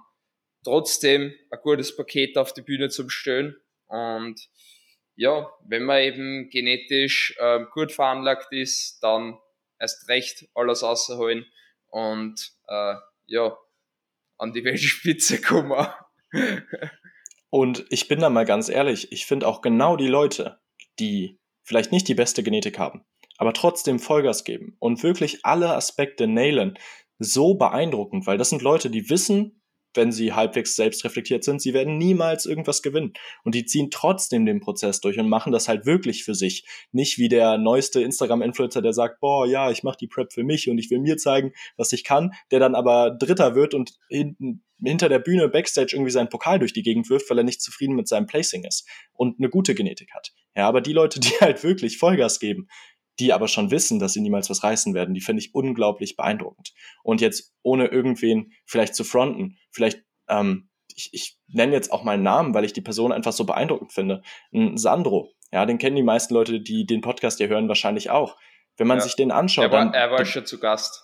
trotzdem 0.63 1.33
ein 1.49 1.59
gutes 1.61 1.95
Paket 1.95 2.37
auf 2.37 2.53
die 2.53 2.61
Bühne 2.61 2.89
zum 2.89 3.09
Stellen. 3.09 3.55
Und 3.87 4.49
ja, 5.15 5.51
wenn 5.65 5.83
man 5.83 6.01
eben 6.01 6.49
genetisch 6.49 7.35
äh, 7.37 7.65
gut 7.73 7.91
veranlagt 7.91 8.51
ist, 8.51 8.99
dann 9.01 9.39
erst 9.79 10.07
recht 10.07 10.47
alles 10.53 10.83
außerholen 10.83 11.45
und 11.87 12.53
äh, 12.67 12.95
ja, 13.25 13.57
an 14.37 14.53
die 14.53 14.63
Weltspitze 14.63 15.41
kommen. 15.41 15.87
Und 17.49 17.85
ich 17.89 18.07
bin 18.07 18.19
da 18.19 18.29
mal 18.29 18.45
ganz 18.45 18.69
ehrlich, 18.69 19.11
ich 19.11 19.25
finde 19.25 19.47
auch 19.47 19.61
genau 19.61 19.97
die 19.97 20.07
Leute, 20.07 20.59
die 20.99 21.39
vielleicht 21.63 21.91
nicht 21.91 22.07
die 22.07 22.15
beste 22.15 22.43
Genetik 22.43 22.79
haben, 22.79 23.03
aber 23.37 23.53
trotzdem 23.53 23.99
Vollgas 23.99 24.43
geben 24.43 24.75
und 24.79 25.03
wirklich 25.03 25.45
alle 25.45 25.75
Aspekte 25.75 26.27
nailen, 26.27 26.77
so 27.19 27.55
beeindruckend, 27.55 28.25
weil 28.25 28.37
das 28.37 28.49
sind 28.49 28.61
Leute, 28.61 28.89
die 28.89 29.09
wissen, 29.09 29.60
wenn 29.93 30.11
sie 30.11 30.33
halbwegs 30.33 30.75
selbstreflektiert 30.75 31.43
sind, 31.43 31.61
sie 31.61 31.73
werden 31.73 31.97
niemals 31.97 32.45
irgendwas 32.45 32.81
gewinnen. 32.81 33.13
Und 33.43 33.55
die 33.55 33.65
ziehen 33.65 33.89
trotzdem 33.91 34.45
den 34.45 34.59
Prozess 34.59 35.01
durch 35.01 35.19
und 35.19 35.29
machen 35.29 35.51
das 35.51 35.67
halt 35.67 35.85
wirklich 35.85 36.23
für 36.23 36.35
sich. 36.35 36.65
Nicht 36.91 37.17
wie 37.17 37.29
der 37.29 37.57
neueste 37.57 38.01
Instagram-Influencer, 38.01 38.81
der 38.81 38.93
sagt, 38.93 39.19
boah, 39.19 39.45
ja, 39.45 39.71
ich 39.71 39.83
mache 39.83 39.97
die 39.99 40.07
Prep 40.07 40.33
für 40.33 40.43
mich 40.43 40.69
und 40.69 40.77
ich 40.77 40.89
will 40.89 40.99
mir 40.99 41.17
zeigen, 41.17 41.53
was 41.77 41.93
ich 41.93 42.03
kann, 42.03 42.31
der 42.51 42.59
dann 42.59 42.75
aber 42.75 43.11
Dritter 43.11 43.55
wird 43.55 43.73
und 43.73 43.93
hinten 44.09 44.63
hinter 44.83 45.09
der 45.09 45.19
Bühne 45.19 45.47
Backstage 45.47 45.93
irgendwie 45.93 46.11
seinen 46.11 46.29
Pokal 46.29 46.59
durch 46.59 46.73
die 46.73 46.81
Gegend 46.81 47.09
wirft, 47.09 47.29
weil 47.29 47.37
er 47.37 47.43
nicht 47.43 47.61
zufrieden 47.61 47.95
mit 47.95 48.07
seinem 48.07 48.25
Placing 48.25 48.63
ist 48.63 48.87
und 49.13 49.39
eine 49.39 49.49
gute 49.49 49.75
Genetik 49.75 50.13
hat. 50.13 50.33
Ja, 50.55 50.67
aber 50.67 50.81
die 50.81 50.93
Leute, 50.93 51.19
die 51.19 51.29
halt 51.39 51.63
wirklich 51.63 51.97
Vollgas 51.97 52.39
geben, 52.39 52.67
die 53.19 53.33
aber 53.33 53.47
schon 53.47 53.71
wissen, 53.71 53.99
dass 53.99 54.13
sie 54.13 54.21
niemals 54.21 54.49
was 54.49 54.63
reißen 54.63 54.93
werden, 54.93 55.13
die 55.13 55.21
finde 55.21 55.41
ich 55.41 55.53
unglaublich 55.53 56.15
beeindruckend. 56.15 56.73
Und 57.03 57.21
jetzt 57.21 57.53
ohne 57.61 57.87
irgendwen 57.87 58.51
vielleicht 58.65 58.95
zu 58.95 59.03
fronten, 59.03 59.57
vielleicht, 59.71 60.03
ähm, 60.27 60.69
ich, 60.95 61.09
ich 61.13 61.37
nenne 61.47 61.73
jetzt 61.73 61.91
auch 61.91 62.03
meinen 62.03 62.23
Namen, 62.23 62.53
weil 62.53 62.65
ich 62.65 62.73
die 62.73 62.81
Person 62.81 63.11
einfach 63.11 63.33
so 63.33 63.45
beeindruckend 63.45 63.93
finde. 63.93 64.21
Ein 64.53 64.77
Sandro, 64.77 65.31
ja, 65.51 65.65
den 65.65 65.77
kennen 65.77 65.95
die 65.95 66.03
meisten 66.03 66.33
Leute, 66.33 66.61
die 66.61 66.85
den 66.85 67.01
Podcast 67.01 67.37
hier 67.37 67.49
hören, 67.49 67.67
wahrscheinlich 67.67 68.09
auch. 68.09 68.37
Wenn 68.77 68.87
man 68.87 68.97
ja. 68.97 69.03
sich 69.03 69.15
den 69.15 69.31
anschaut, 69.31 69.65
er 69.65 69.71
war, 69.71 69.79
dann. 69.79 69.93
Er 69.93 70.11
war 70.11 70.25
schon 70.25 70.45
zu 70.45 70.59
Gast. 70.59 71.03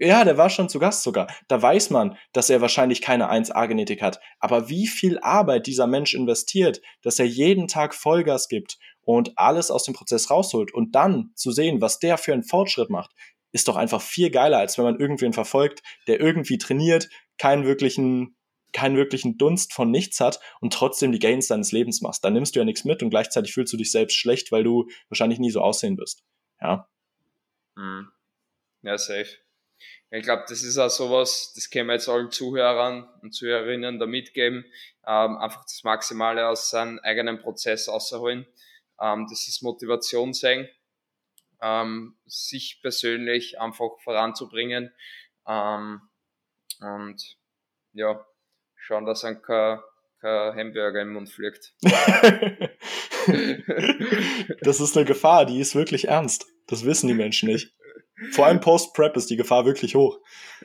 Ja, 0.00 0.24
der 0.24 0.36
war 0.36 0.50
schon 0.50 0.68
zu 0.68 0.78
Gast 0.78 1.02
sogar. 1.02 1.26
Da 1.48 1.60
weiß 1.60 1.90
man, 1.90 2.16
dass 2.32 2.50
er 2.50 2.60
wahrscheinlich 2.60 3.02
keine 3.02 3.32
1A-Genetik 3.32 4.00
hat. 4.02 4.20
Aber 4.38 4.68
wie 4.68 4.86
viel 4.86 5.18
Arbeit 5.18 5.66
dieser 5.66 5.86
Mensch 5.86 6.14
investiert, 6.14 6.80
dass 7.02 7.18
er 7.18 7.26
jeden 7.26 7.66
Tag 7.66 7.94
Vollgas 7.94 8.48
gibt 8.48 8.78
und 9.08 9.38
alles 9.38 9.70
aus 9.70 9.84
dem 9.84 9.94
Prozess 9.94 10.30
rausholt 10.30 10.74
und 10.74 10.94
dann 10.94 11.30
zu 11.34 11.50
sehen, 11.50 11.80
was 11.80 11.98
der 11.98 12.18
für 12.18 12.34
einen 12.34 12.44
Fortschritt 12.44 12.90
macht, 12.90 13.10
ist 13.52 13.66
doch 13.66 13.76
einfach 13.76 14.02
viel 14.02 14.30
geiler, 14.30 14.58
als 14.58 14.76
wenn 14.76 14.84
man 14.84 15.00
irgendwen 15.00 15.32
verfolgt, 15.32 15.82
der 16.06 16.20
irgendwie 16.20 16.58
trainiert, 16.58 17.08
keinen 17.38 17.64
wirklichen, 17.64 18.36
keinen 18.74 18.98
wirklichen 18.98 19.38
Dunst 19.38 19.72
von 19.72 19.90
nichts 19.90 20.20
hat 20.20 20.40
und 20.60 20.74
trotzdem 20.74 21.10
die 21.10 21.20
Gains 21.20 21.46
seines 21.46 21.72
Lebens 21.72 22.02
machst. 22.02 22.22
Dann 22.22 22.34
nimmst 22.34 22.54
du 22.54 22.58
ja 22.58 22.66
nichts 22.66 22.84
mit 22.84 23.02
und 23.02 23.08
gleichzeitig 23.08 23.54
fühlst 23.54 23.72
du 23.72 23.78
dich 23.78 23.90
selbst 23.90 24.14
schlecht, 24.14 24.52
weil 24.52 24.62
du 24.62 24.86
wahrscheinlich 25.08 25.38
nie 25.38 25.50
so 25.50 25.62
aussehen 25.62 25.96
wirst. 25.96 26.22
Ja. 26.60 26.86
Mhm. 27.76 28.08
Ja, 28.82 28.98
safe. 28.98 29.38
Ich 30.10 30.22
glaube, 30.22 30.44
das 30.50 30.62
ist 30.62 30.76
auch 30.76 30.90
sowas, 30.90 31.54
das 31.54 31.70
können 31.70 31.86
wir 31.86 31.94
jetzt 31.94 32.10
allen 32.10 32.30
Zuhörern 32.30 33.08
und 33.22 33.34
Zuhörerinnen 33.34 33.98
da 33.98 34.04
mitgeben, 34.04 34.66
ähm, 35.06 35.38
einfach 35.38 35.64
das 35.64 35.82
Maximale 35.82 36.46
aus 36.46 36.68
seinem 36.68 36.98
eigenen 36.98 37.38
Prozess 37.38 37.88
rausholen. 37.88 38.46
Ähm, 39.00 39.26
das 39.28 39.48
ist 39.48 39.62
Motivation 39.62 40.34
sein, 40.34 40.68
ähm, 41.60 42.16
sich 42.26 42.80
persönlich 42.82 43.60
einfach 43.60 43.98
voranzubringen 44.02 44.92
ähm, 45.46 46.00
und 46.80 47.36
ja, 47.92 48.26
schauen, 48.76 49.06
dass 49.06 49.24
ein 49.24 49.40
kein, 49.42 49.78
kein 50.20 50.56
Hamburger 50.56 51.02
im 51.02 51.12
Mund 51.12 51.30
fliegt. 51.30 51.74
das 54.62 54.80
ist 54.80 54.96
eine 54.96 55.06
Gefahr, 55.06 55.46
die 55.46 55.60
ist 55.60 55.74
wirklich 55.74 56.08
ernst. 56.08 56.46
Das 56.66 56.84
wissen 56.84 57.08
die 57.08 57.14
Menschen 57.14 57.48
nicht. 57.48 57.74
Vor 58.32 58.46
allem 58.46 58.60
Post-Prep 58.60 59.16
ist 59.16 59.30
die 59.30 59.36
Gefahr 59.36 59.64
wirklich 59.64 59.94
hoch. 59.94 60.18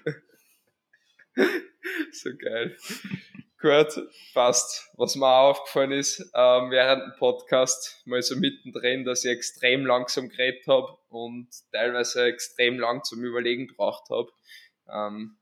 so 2.12 2.30
geil. 2.38 2.76
Gut, 3.64 4.10
passt. 4.34 4.90
Was 4.98 5.16
mir 5.16 5.26
auch 5.26 5.52
aufgefallen 5.52 5.94
ist, 5.94 6.20
ähm, 6.36 6.70
während 6.70 7.02
dem 7.02 7.14
Podcast, 7.18 8.02
mal 8.04 8.22
so 8.22 8.36
mittendrin, 8.36 9.06
dass 9.06 9.24
ich 9.24 9.32
extrem 9.32 9.86
langsam 9.86 10.28
geredet 10.28 10.68
habe 10.68 10.98
und 11.08 11.48
teilweise 11.72 12.26
extrem 12.26 12.78
lang 12.78 13.06
zum 13.06 13.24
Überlegen 13.24 13.68
gebraucht 13.68 14.10
habe. 14.10 14.28
Ähm, 14.94 15.38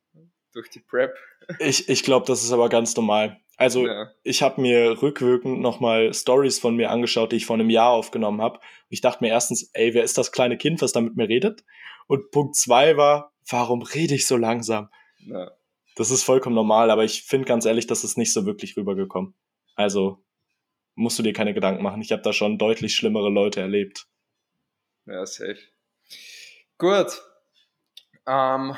durch 0.53 0.69
die 0.69 0.81
Prep. 0.81 1.15
Ich, 1.59 1.89
ich 1.89 2.03
glaube, 2.03 2.27
das 2.27 2.43
ist 2.43 2.51
aber 2.51 2.69
ganz 2.69 2.95
normal. 2.95 3.41
Also 3.57 3.87
ja. 3.87 4.11
ich 4.21 4.43
habe 4.43 4.61
mir 4.61 5.01
rückwirkend 5.01 5.59
nochmal 5.59 6.13
Stories 6.13 6.59
von 6.59 6.75
mir 6.75 6.91
angeschaut, 6.91 7.31
die 7.31 7.37
ich 7.37 7.47
vor 7.47 7.55
einem 7.55 7.71
Jahr 7.71 7.89
aufgenommen 7.89 8.41
habe. 8.41 8.59
Ich 8.89 9.01
dachte 9.01 9.23
mir 9.23 9.31
erstens, 9.31 9.71
ey, 9.73 9.95
wer 9.95 10.03
ist 10.03 10.19
das 10.19 10.31
kleine 10.31 10.57
Kind, 10.57 10.83
was 10.83 10.91
da 10.91 11.01
mit 11.01 11.15
mir 11.15 11.27
redet? 11.27 11.63
Und 12.05 12.29
Punkt 12.29 12.55
zwei 12.55 12.95
war, 12.95 13.33
warum 13.49 13.81
rede 13.81 14.13
ich 14.13 14.27
so 14.27 14.37
langsam? 14.37 14.89
Ja. 15.25 15.51
Das 15.95 16.11
ist 16.11 16.23
vollkommen 16.23 16.55
normal, 16.55 16.89
aber 16.89 17.03
ich 17.03 17.23
finde 17.23 17.45
ganz 17.47 17.65
ehrlich, 17.65 17.87
das 17.87 18.03
ist 18.03 18.17
nicht 18.17 18.33
so 18.33 18.45
wirklich 18.45 18.77
rübergekommen. 18.77 19.33
Also 19.75 20.23
musst 20.95 21.19
du 21.19 21.23
dir 21.23 21.33
keine 21.33 21.53
Gedanken 21.53 21.83
machen. 21.83 22.01
Ich 22.01 22.11
habe 22.11 22.21
da 22.21 22.33
schon 22.33 22.57
deutlich 22.57 22.95
schlimmere 22.95 23.29
Leute 23.29 23.61
erlebt. 23.61 24.07
Ja, 25.05 25.25
safe. 25.25 25.59
Gut. 26.77 27.21
Ähm, 28.27 28.75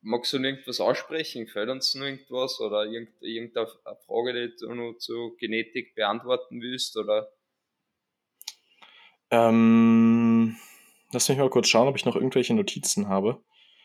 magst 0.00 0.32
du 0.32 0.38
irgendwas 0.38 0.80
aussprechen? 0.80 1.46
Fällt 1.46 1.70
uns 1.70 1.94
noch 1.94 2.04
irgendwas 2.04 2.60
oder 2.60 2.84
irgendeine 2.84 3.68
Frage, 4.06 4.32
die 4.32 4.56
du 4.58 4.74
noch 4.74 4.98
zur 4.98 5.36
Genetik 5.36 5.94
beantworten 5.94 6.60
willst? 6.60 6.96
Oder? 6.96 7.32
Ähm, 9.30 10.56
lass 11.12 11.28
mich 11.28 11.38
mal 11.38 11.48
kurz 11.48 11.68
schauen, 11.68 11.88
ob 11.88 11.96
ich 11.96 12.04
noch 12.04 12.16
irgendwelche 12.16 12.54
Notizen 12.54 13.08
habe. 13.08 13.42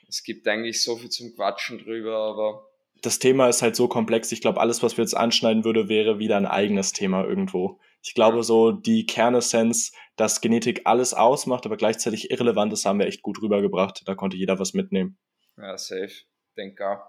Es 0.07 0.23
gibt 0.23 0.47
eigentlich 0.47 0.83
so 0.83 0.95
viel 0.97 1.09
zum 1.09 1.35
Quatschen 1.35 1.79
drüber, 1.79 2.15
aber. 2.15 2.67
Das 3.01 3.19
Thema 3.19 3.47
ist 3.47 3.61
halt 3.61 3.75
so 3.75 3.87
komplex. 3.87 4.31
Ich 4.31 4.41
glaube, 4.41 4.59
alles, 4.59 4.81
was 4.81 4.97
wir 4.97 5.03
jetzt 5.03 5.15
anschneiden 5.15 5.63
würde, 5.63 5.89
wäre 5.89 6.19
wieder 6.19 6.37
ein 6.37 6.45
eigenes 6.45 6.93
Thema 6.93 7.23
irgendwo. 7.23 7.79
Ich 8.01 8.13
glaube, 8.13 8.43
so 8.43 8.71
die 8.71 9.05
Kernessenz, 9.05 9.91
dass 10.15 10.41
Genetik 10.41 10.81
alles 10.85 11.13
ausmacht, 11.13 11.65
aber 11.65 11.77
gleichzeitig 11.77 12.31
irrelevant 12.31 12.73
ist, 12.73 12.85
haben 12.85 12.99
wir 12.99 13.05
echt 13.05 13.21
gut 13.21 13.41
rübergebracht. 13.41 14.03
Da 14.05 14.15
konnte 14.15 14.37
jeder 14.37 14.57
was 14.59 14.73
mitnehmen. 14.73 15.17
Ja, 15.57 15.77
safe. 15.77 16.13
Denke 16.55 16.89
auch. 16.89 17.05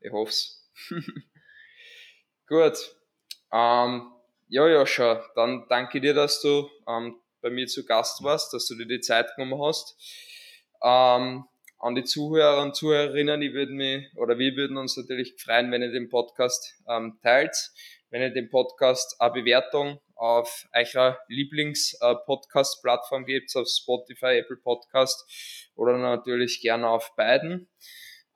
Ich 0.00 0.12
hoff's. 0.12 0.70
Gut. 2.46 2.96
Ähm, 3.52 4.12
ja, 4.48 4.68
Joscha, 4.68 5.24
dann 5.34 5.66
danke 5.68 6.00
dir, 6.00 6.12
dass 6.12 6.42
du 6.42 6.68
ähm, 6.86 7.16
bei 7.40 7.50
mir 7.50 7.66
zu 7.66 7.84
Gast 7.86 8.22
warst, 8.22 8.52
dass 8.52 8.66
du 8.66 8.74
dir 8.74 8.86
die 8.86 9.00
Zeit 9.00 9.34
genommen 9.36 9.62
hast. 9.62 9.96
Ähm, 10.82 11.44
an 11.84 11.94
die 11.94 12.04
Zuhörer 12.04 12.62
und 12.62 12.74
Zuhörerinnen, 12.74 13.42
ich 13.42 13.52
würde 13.52 13.74
mich, 13.74 14.06
oder 14.16 14.38
wir 14.38 14.56
würden 14.56 14.78
uns 14.78 14.96
natürlich 14.96 15.34
freuen, 15.38 15.70
wenn 15.70 15.82
ihr 15.82 15.92
den 15.92 16.08
Podcast 16.08 16.82
ähm, 16.88 17.18
teilt, 17.22 17.54
wenn 18.08 18.22
ihr 18.22 18.30
den 18.30 18.48
Podcast 18.48 19.20
eine 19.20 19.34
Bewertung 19.34 20.00
auf 20.14 20.66
eurer 20.72 21.18
Lieblings-Podcast-Plattform 21.28 23.26
gebt, 23.26 23.54
auf 23.54 23.68
Spotify, 23.68 24.38
Apple 24.38 24.56
Podcast 24.56 25.30
oder 25.74 25.98
natürlich 25.98 26.62
gerne 26.62 26.88
auf 26.88 27.14
beiden. 27.16 27.68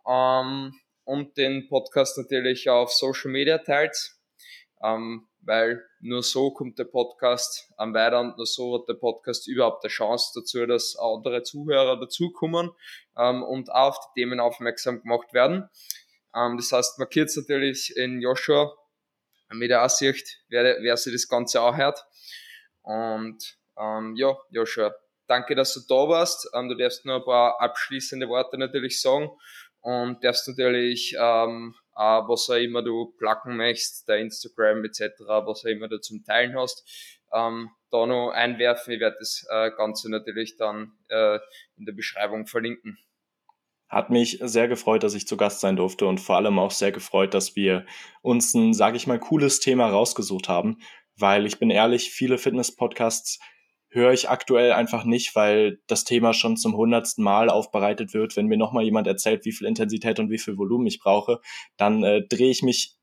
Ähm, 0.06 0.74
und 1.04 1.38
den 1.38 1.70
Podcast 1.70 2.18
natürlich 2.18 2.68
auf 2.68 2.92
Social 2.92 3.30
Media 3.30 3.56
teilt. 3.56 3.96
Ähm, 4.82 5.26
weil 5.48 5.82
nur 6.00 6.22
so 6.22 6.50
kommt 6.50 6.78
der 6.78 6.84
Podcast 6.84 7.72
am 7.78 7.94
weiter 7.94 8.20
und 8.20 8.36
nur 8.36 8.46
so 8.46 8.78
hat 8.78 8.88
der 8.88 8.94
Podcast 8.94 9.48
überhaupt 9.48 9.82
eine 9.82 9.90
Chance 9.90 10.32
dazu, 10.34 10.66
dass 10.66 10.96
andere 10.96 11.42
Zuhörer 11.42 11.98
dazukommen 11.98 12.70
ähm, 13.18 13.42
und 13.42 13.70
auf 13.70 13.98
die 14.00 14.20
Themen 14.20 14.40
aufmerksam 14.40 15.02
gemacht 15.02 15.32
werden. 15.34 15.68
Ähm, 16.34 16.56
das 16.56 16.72
heißt, 16.72 16.98
markiert 16.98 17.30
natürlich 17.36 17.94
in 17.96 18.20
Joshua 18.20 18.72
mit 19.50 19.70
der 19.70 19.84
Aussicht, 19.84 20.42
wer, 20.48 20.78
wer 20.80 20.96
sich 20.96 21.12
das 21.12 21.28
Ganze 21.28 21.60
auch 21.60 21.76
hört. 21.76 22.04
Und 22.82 23.58
ähm, 23.78 24.14
ja, 24.16 24.36
Joshua, 24.50 24.94
danke, 25.26 25.54
dass 25.54 25.74
du 25.74 25.80
da 25.88 26.08
warst. 26.08 26.48
Ähm, 26.54 26.68
du 26.68 26.74
darfst 26.74 27.04
nur 27.04 27.16
ein 27.16 27.24
paar 27.24 27.60
abschließende 27.60 28.28
Worte 28.28 28.58
natürlich 28.58 29.00
sagen 29.00 29.30
und 29.80 30.22
darfst 30.22 30.48
natürlich 30.48 31.14
ähm, 31.18 31.74
äh, 31.96 32.00
was 32.00 32.48
auch 32.50 32.54
immer 32.54 32.82
du 32.82 33.12
placken 33.18 33.56
möchtest, 33.56 34.08
der 34.08 34.18
Instagram 34.18 34.84
etc., 34.84 35.20
was 35.20 35.64
auch 35.64 35.68
immer 35.68 35.88
du 35.88 36.00
zum 36.00 36.24
Teilen 36.24 36.58
hast, 36.58 36.84
ähm, 37.32 37.70
da 37.90 38.06
noch 38.06 38.30
einwerfen. 38.30 38.94
Ich 38.94 39.00
werde 39.00 39.16
das 39.18 39.46
äh, 39.50 39.70
Ganze 39.72 40.10
natürlich 40.10 40.56
dann 40.56 40.92
äh, 41.08 41.38
in 41.76 41.84
der 41.84 41.92
Beschreibung 41.92 42.46
verlinken. 42.46 42.98
Hat 43.88 44.10
mich 44.10 44.38
sehr 44.42 44.68
gefreut, 44.68 45.02
dass 45.02 45.14
ich 45.14 45.26
zu 45.26 45.36
Gast 45.36 45.60
sein 45.60 45.76
durfte 45.76 46.06
und 46.06 46.20
vor 46.20 46.36
allem 46.36 46.58
auch 46.58 46.70
sehr 46.70 46.92
gefreut, 46.92 47.34
dass 47.34 47.56
wir 47.56 47.86
uns 48.20 48.52
ein, 48.54 48.74
sage 48.74 48.96
ich 48.96 49.06
mal, 49.06 49.18
cooles 49.18 49.60
Thema 49.60 49.88
rausgesucht 49.88 50.48
haben, 50.48 50.78
weil 51.16 51.46
ich 51.46 51.58
bin 51.58 51.70
ehrlich, 51.70 52.10
viele 52.10 52.38
Fitness-Podcasts 52.38 53.38
höre 53.90 54.12
ich 54.12 54.28
aktuell 54.28 54.72
einfach 54.72 55.04
nicht, 55.04 55.34
weil 55.34 55.80
das 55.86 56.04
Thema 56.04 56.34
schon 56.34 56.56
zum 56.56 56.76
hundertsten 56.76 57.24
Mal 57.24 57.48
aufbereitet 57.48 58.12
wird. 58.12 58.36
Wenn 58.36 58.46
mir 58.46 58.58
nochmal 58.58 58.84
jemand 58.84 59.06
erzählt, 59.06 59.44
wie 59.44 59.52
viel 59.52 59.66
Intensität 59.66 60.18
und 60.20 60.30
wie 60.30 60.38
viel 60.38 60.58
Volumen 60.58 60.86
ich 60.86 61.00
brauche, 61.00 61.40
dann 61.76 62.02
äh, 62.02 62.26
drehe 62.28 62.50
ich 62.50 62.62
mich 62.62 62.96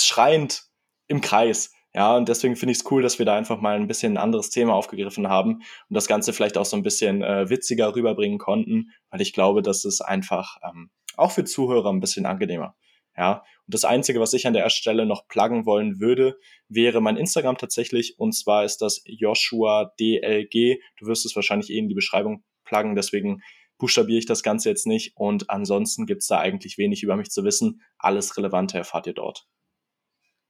schreiend 0.00 0.64
im 1.06 1.20
Kreis. 1.20 1.72
Ja, 1.94 2.16
und 2.16 2.28
deswegen 2.28 2.56
finde 2.56 2.72
ich 2.72 2.78
es 2.78 2.90
cool, 2.90 3.02
dass 3.02 3.20
wir 3.20 3.26
da 3.26 3.36
einfach 3.36 3.60
mal 3.60 3.76
ein 3.76 3.86
bisschen 3.86 4.14
ein 4.14 4.22
anderes 4.22 4.50
Thema 4.50 4.74
aufgegriffen 4.74 5.28
haben 5.28 5.54
und 5.54 5.64
das 5.94 6.08
Ganze 6.08 6.32
vielleicht 6.32 6.58
auch 6.58 6.64
so 6.64 6.76
ein 6.76 6.82
bisschen 6.82 7.22
äh, 7.22 7.48
witziger 7.48 7.94
rüberbringen 7.94 8.38
konnten, 8.38 8.90
weil 9.10 9.20
ich 9.20 9.32
glaube, 9.32 9.62
das 9.62 9.84
ist 9.84 10.00
einfach 10.00 10.56
ähm, 10.64 10.90
auch 11.16 11.30
für 11.30 11.44
Zuhörer 11.44 11.90
ein 11.90 12.00
bisschen 12.00 12.26
angenehmer. 12.26 12.74
Ja, 13.16 13.44
und 13.66 13.74
das 13.74 13.84
Einzige, 13.84 14.18
was 14.18 14.32
ich 14.32 14.44
an 14.48 14.54
der 14.54 14.68
Stelle 14.70 15.06
noch 15.06 15.28
pluggen 15.28 15.66
wollen 15.66 16.00
würde, 16.00 16.36
wäre 16.68 17.00
mein 17.00 17.16
Instagram 17.16 17.56
tatsächlich. 17.56 18.18
Und 18.18 18.32
zwar 18.32 18.64
ist 18.64 18.78
das 18.78 19.02
Joshua 19.06 19.92
DLG. 20.00 20.80
Du 20.98 21.06
wirst 21.06 21.24
es 21.24 21.36
wahrscheinlich 21.36 21.70
eh 21.70 21.78
in 21.78 21.88
die 21.88 21.94
Beschreibung 21.94 22.42
pluggen, 22.64 22.96
deswegen 22.96 23.40
buchstabiere 23.78 24.18
ich 24.18 24.26
das 24.26 24.42
Ganze 24.42 24.68
jetzt 24.68 24.88
nicht. 24.88 25.12
Und 25.16 25.48
ansonsten 25.48 26.06
gibt's 26.06 26.26
da 26.26 26.40
eigentlich 26.40 26.76
wenig 26.76 27.04
über 27.04 27.14
mich 27.16 27.30
zu 27.30 27.44
wissen. 27.44 27.82
Alles 27.98 28.36
Relevante 28.36 28.78
erfahrt 28.78 29.06
ihr 29.06 29.14
dort. 29.14 29.46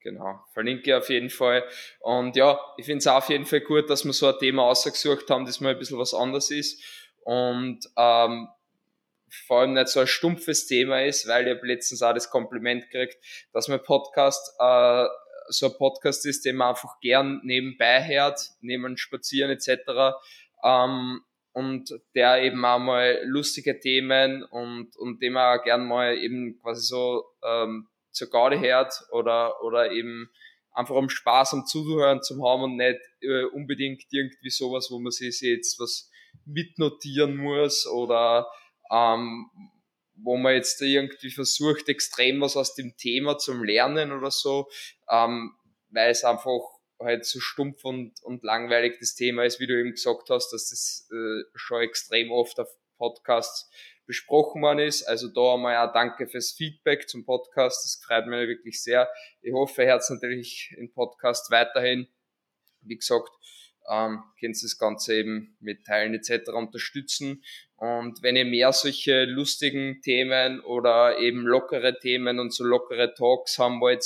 Genau, 0.05 0.45
verlinke 0.53 0.99
auf 0.99 1.09
jeden 1.09 1.31
Fall. 1.31 1.65
Und 2.01 2.37
ja, 2.37 2.61
ich 2.77 2.85
finde 2.85 2.99
es 2.99 3.07
auf 3.07 3.31
jeden 3.31 3.47
Fall 3.47 3.63
gut, 3.63 3.89
dass 3.89 4.05
wir 4.05 4.13
so 4.13 4.27
ein 4.29 4.39
Thema 4.39 4.65
ausgesucht 4.65 5.31
haben, 5.31 5.47
das 5.47 5.63
mal 5.63 5.71
ein 5.71 5.79
bisschen 5.79 5.99
was 5.99 6.13
anderes 6.13 6.51
ist. 6.51 6.85
Und 7.23 7.81
ähm, 7.97 8.49
vor 9.47 9.61
allem 9.61 9.73
nicht 9.73 9.89
so 9.89 10.01
ein 10.01 10.07
stumpfes 10.07 10.67
Thema 10.67 11.03
ist, 11.03 11.27
weil 11.27 11.49
ich 11.49 11.57
habe 11.57 11.67
letztens 11.67 12.03
auch 12.03 12.13
das 12.13 12.29
Kompliment 12.29 12.91
gekriegt, 12.91 13.17
dass 13.55 13.69
mein 13.69 13.83
Podcast 13.83 14.55
äh, 14.59 15.07
so 15.49 15.67
ein 15.67 15.79
Podcast 15.79 16.27
ist, 16.27 16.45
den 16.45 16.57
man 16.57 16.69
einfach 16.69 17.01
gern 17.01 17.41
nebenbei 17.43 18.07
hört, 18.07 18.51
neben 18.61 18.99
Spazieren 18.99 19.51
etc. 19.51 20.19
Ähm, 20.63 21.23
und 21.53 21.99
der 22.15 22.43
eben 22.43 22.63
auch 22.63 22.79
mal 22.79 23.23
lustige 23.25 23.81
Themen 23.81 24.45
und, 24.45 24.99
und 24.99 25.23
dem 25.23 25.39
auch 25.39 25.63
gern 25.63 25.87
mal 25.87 26.15
eben 26.19 26.61
quasi 26.61 26.83
so 26.83 27.25
ähm, 27.43 27.89
zur 28.15 28.31
Garde 28.31 28.61
hört 28.61 28.95
oder, 29.11 29.63
oder 29.63 29.91
eben 29.93 30.31
einfach 30.73 30.95
um 30.95 31.09
Spaß 31.09 31.55
am 31.55 31.67
Zuhören 31.67 32.23
zu 32.23 32.43
haben 32.45 32.63
und 32.63 32.77
nicht 32.77 32.99
äh, 33.21 33.45
unbedingt 33.45 34.05
irgendwie 34.11 34.51
sowas, 34.51 34.89
wo 34.91 34.99
man 34.99 35.13
sich 35.13 35.41
jetzt 35.41 35.79
was 35.79 36.11
mitnotieren 36.45 37.37
muss 37.37 37.87
oder 37.87 38.49
ähm, 38.91 39.51
wo 40.17 40.37
man 40.37 40.55
jetzt 40.55 40.81
irgendwie 40.81 41.31
versucht, 41.31 41.89
extrem 41.89 42.41
was 42.41 42.57
aus 42.57 42.75
dem 42.75 42.97
Thema 42.97 43.39
zum 43.39 43.65
Lernen 43.65 44.13
oder 44.13 44.31
so, 44.31 44.69
ähm, 45.11 45.55
weil 45.91 46.11
es 46.11 46.25
einfach 46.25 46.61
halt 47.01 47.25
so 47.25 47.41
stumpf 47.41 47.85
und, 47.85 48.13
und 48.23 48.43
langweilig 48.45 48.99
das 49.01 49.15
Thema 49.15 49.45
ist, 49.45 49.61
wie 49.61 49.67
du 49.67 49.79
eben 49.79 49.93
gesagt 49.93 50.31
hast, 50.31 50.53
dass 50.53 50.71
das 50.71 51.09
äh, 51.13 51.45
schon 51.55 51.83
extrem 51.83 52.31
oft 52.31 52.59
auf 52.61 52.69
Podcasts 52.97 53.69
besprochen 54.07 54.63
worden 54.63 54.81
ist. 54.81 55.03
Also 55.05 55.29
da 55.29 55.55
einmal 55.55 55.77
auch 55.77 55.93
danke 55.93 56.27
fürs 56.27 56.53
Feedback 56.53 57.09
zum 57.09 57.25
Podcast. 57.25 57.85
Das 57.85 58.05
freut 58.05 58.27
mich 58.27 58.49
wirklich 58.49 58.83
sehr. 58.83 59.09
Ich 59.41 59.53
hoffe, 59.53 59.83
ihr 59.83 59.89
hört 59.89 60.09
natürlich 60.11 60.75
im 60.79 60.93
Podcast 60.93 61.51
weiterhin. 61.51 62.09
Wie 62.83 62.97
gesagt, 62.97 63.31
ähm, 63.89 64.23
könnt 64.41 64.63
das 64.63 64.79
Ganze 64.79 65.15
eben 65.15 65.57
mit 65.61 65.85
Teilen 65.85 66.15
etc. 66.15 66.49
unterstützen. 66.51 67.43
Und 67.77 68.23
wenn 68.23 68.37
ihr 68.37 68.45
mehr 68.45 68.73
solche 68.73 69.25
lustigen 69.25 70.01
Themen 70.03 70.61
oder 70.61 71.19
eben 71.19 71.47
lockere 71.47 71.99
Themen 71.99 72.39
und 72.39 72.53
so 72.55 72.65
lockere 72.65 73.15
Talks 73.15 73.59
haben 73.59 73.81
wollt, 73.81 74.05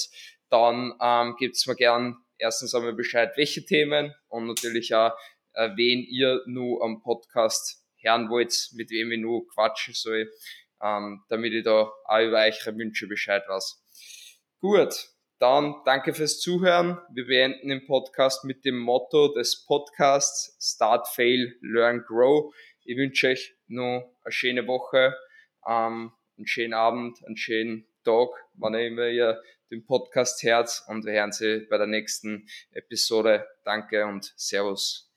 dann 0.50 0.94
ähm, 1.00 1.36
gebt 1.38 1.62
mir 1.66 1.76
gern 1.76 2.16
erstens 2.38 2.74
einmal 2.74 2.94
Bescheid, 2.94 3.32
welche 3.36 3.64
Themen 3.64 4.14
und 4.28 4.46
natürlich 4.46 4.94
auch, 4.94 5.12
äh, 5.54 5.70
wen 5.76 6.00
ihr 6.04 6.42
nur 6.46 6.82
am 6.82 7.02
Podcast 7.02 7.77
hören 8.02 8.28
wollt, 8.30 8.70
mit 8.74 8.90
wem 8.90 9.12
ich 9.12 9.20
nur 9.20 9.46
quatschen 9.48 9.94
soll, 9.94 10.30
ähm, 10.82 11.22
damit 11.28 11.52
ich 11.52 11.64
da 11.64 11.90
auch 12.04 12.20
über 12.20 12.38
eure 12.38 12.78
Wünsche 12.78 13.06
Bescheid 13.06 13.42
weiß. 13.48 13.82
Gut, 14.60 15.08
dann 15.38 15.76
danke 15.84 16.14
fürs 16.14 16.40
Zuhören. 16.40 16.98
Wir 17.12 17.26
beenden 17.26 17.68
den 17.68 17.86
Podcast 17.86 18.44
mit 18.44 18.64
dem 18.64 18.78
Motto 18.78 19.32
des 19.34 19.64
Podcasts 19.66 20.56
Start, 20.60 21.06
Fail, 21.08 21.56
Learn, 21.60 22.04
Grow. 22.06 22.52
Ich 22.84 22.96
wünsche 22.96 23.28
euch 23.28 23.54
noch 23.68 24.16
eine 24.24 24.32
schöne 24.32 24.66
Woche, 24.66 25.16
ähm, 25.66 26.12
einen 26.36 26.46
schönen 26.46 26.74
Abend, 26.74 27.18
einen 27.24 27.36
schönen 27.36 27.86
Tag, 28.04 28.30
wann 28.54 28.74
immer 28.74 29.08
ihr 29.08 29.40
den 29.70 29.84
Podcast 29.84 30.42
hört 30.42 30.82
und 30.86 31.04
wir 31.04 31.12
hören 31.12 31.32
Sie 31.32 31.66
bei 31.68 31.78
der 31.78 31.86
nächsten 31.86 32.48
Episode. 32.72 33.46
Danke 33.64 34.06
und 34.06 34.32
Servus. 34.36 35.07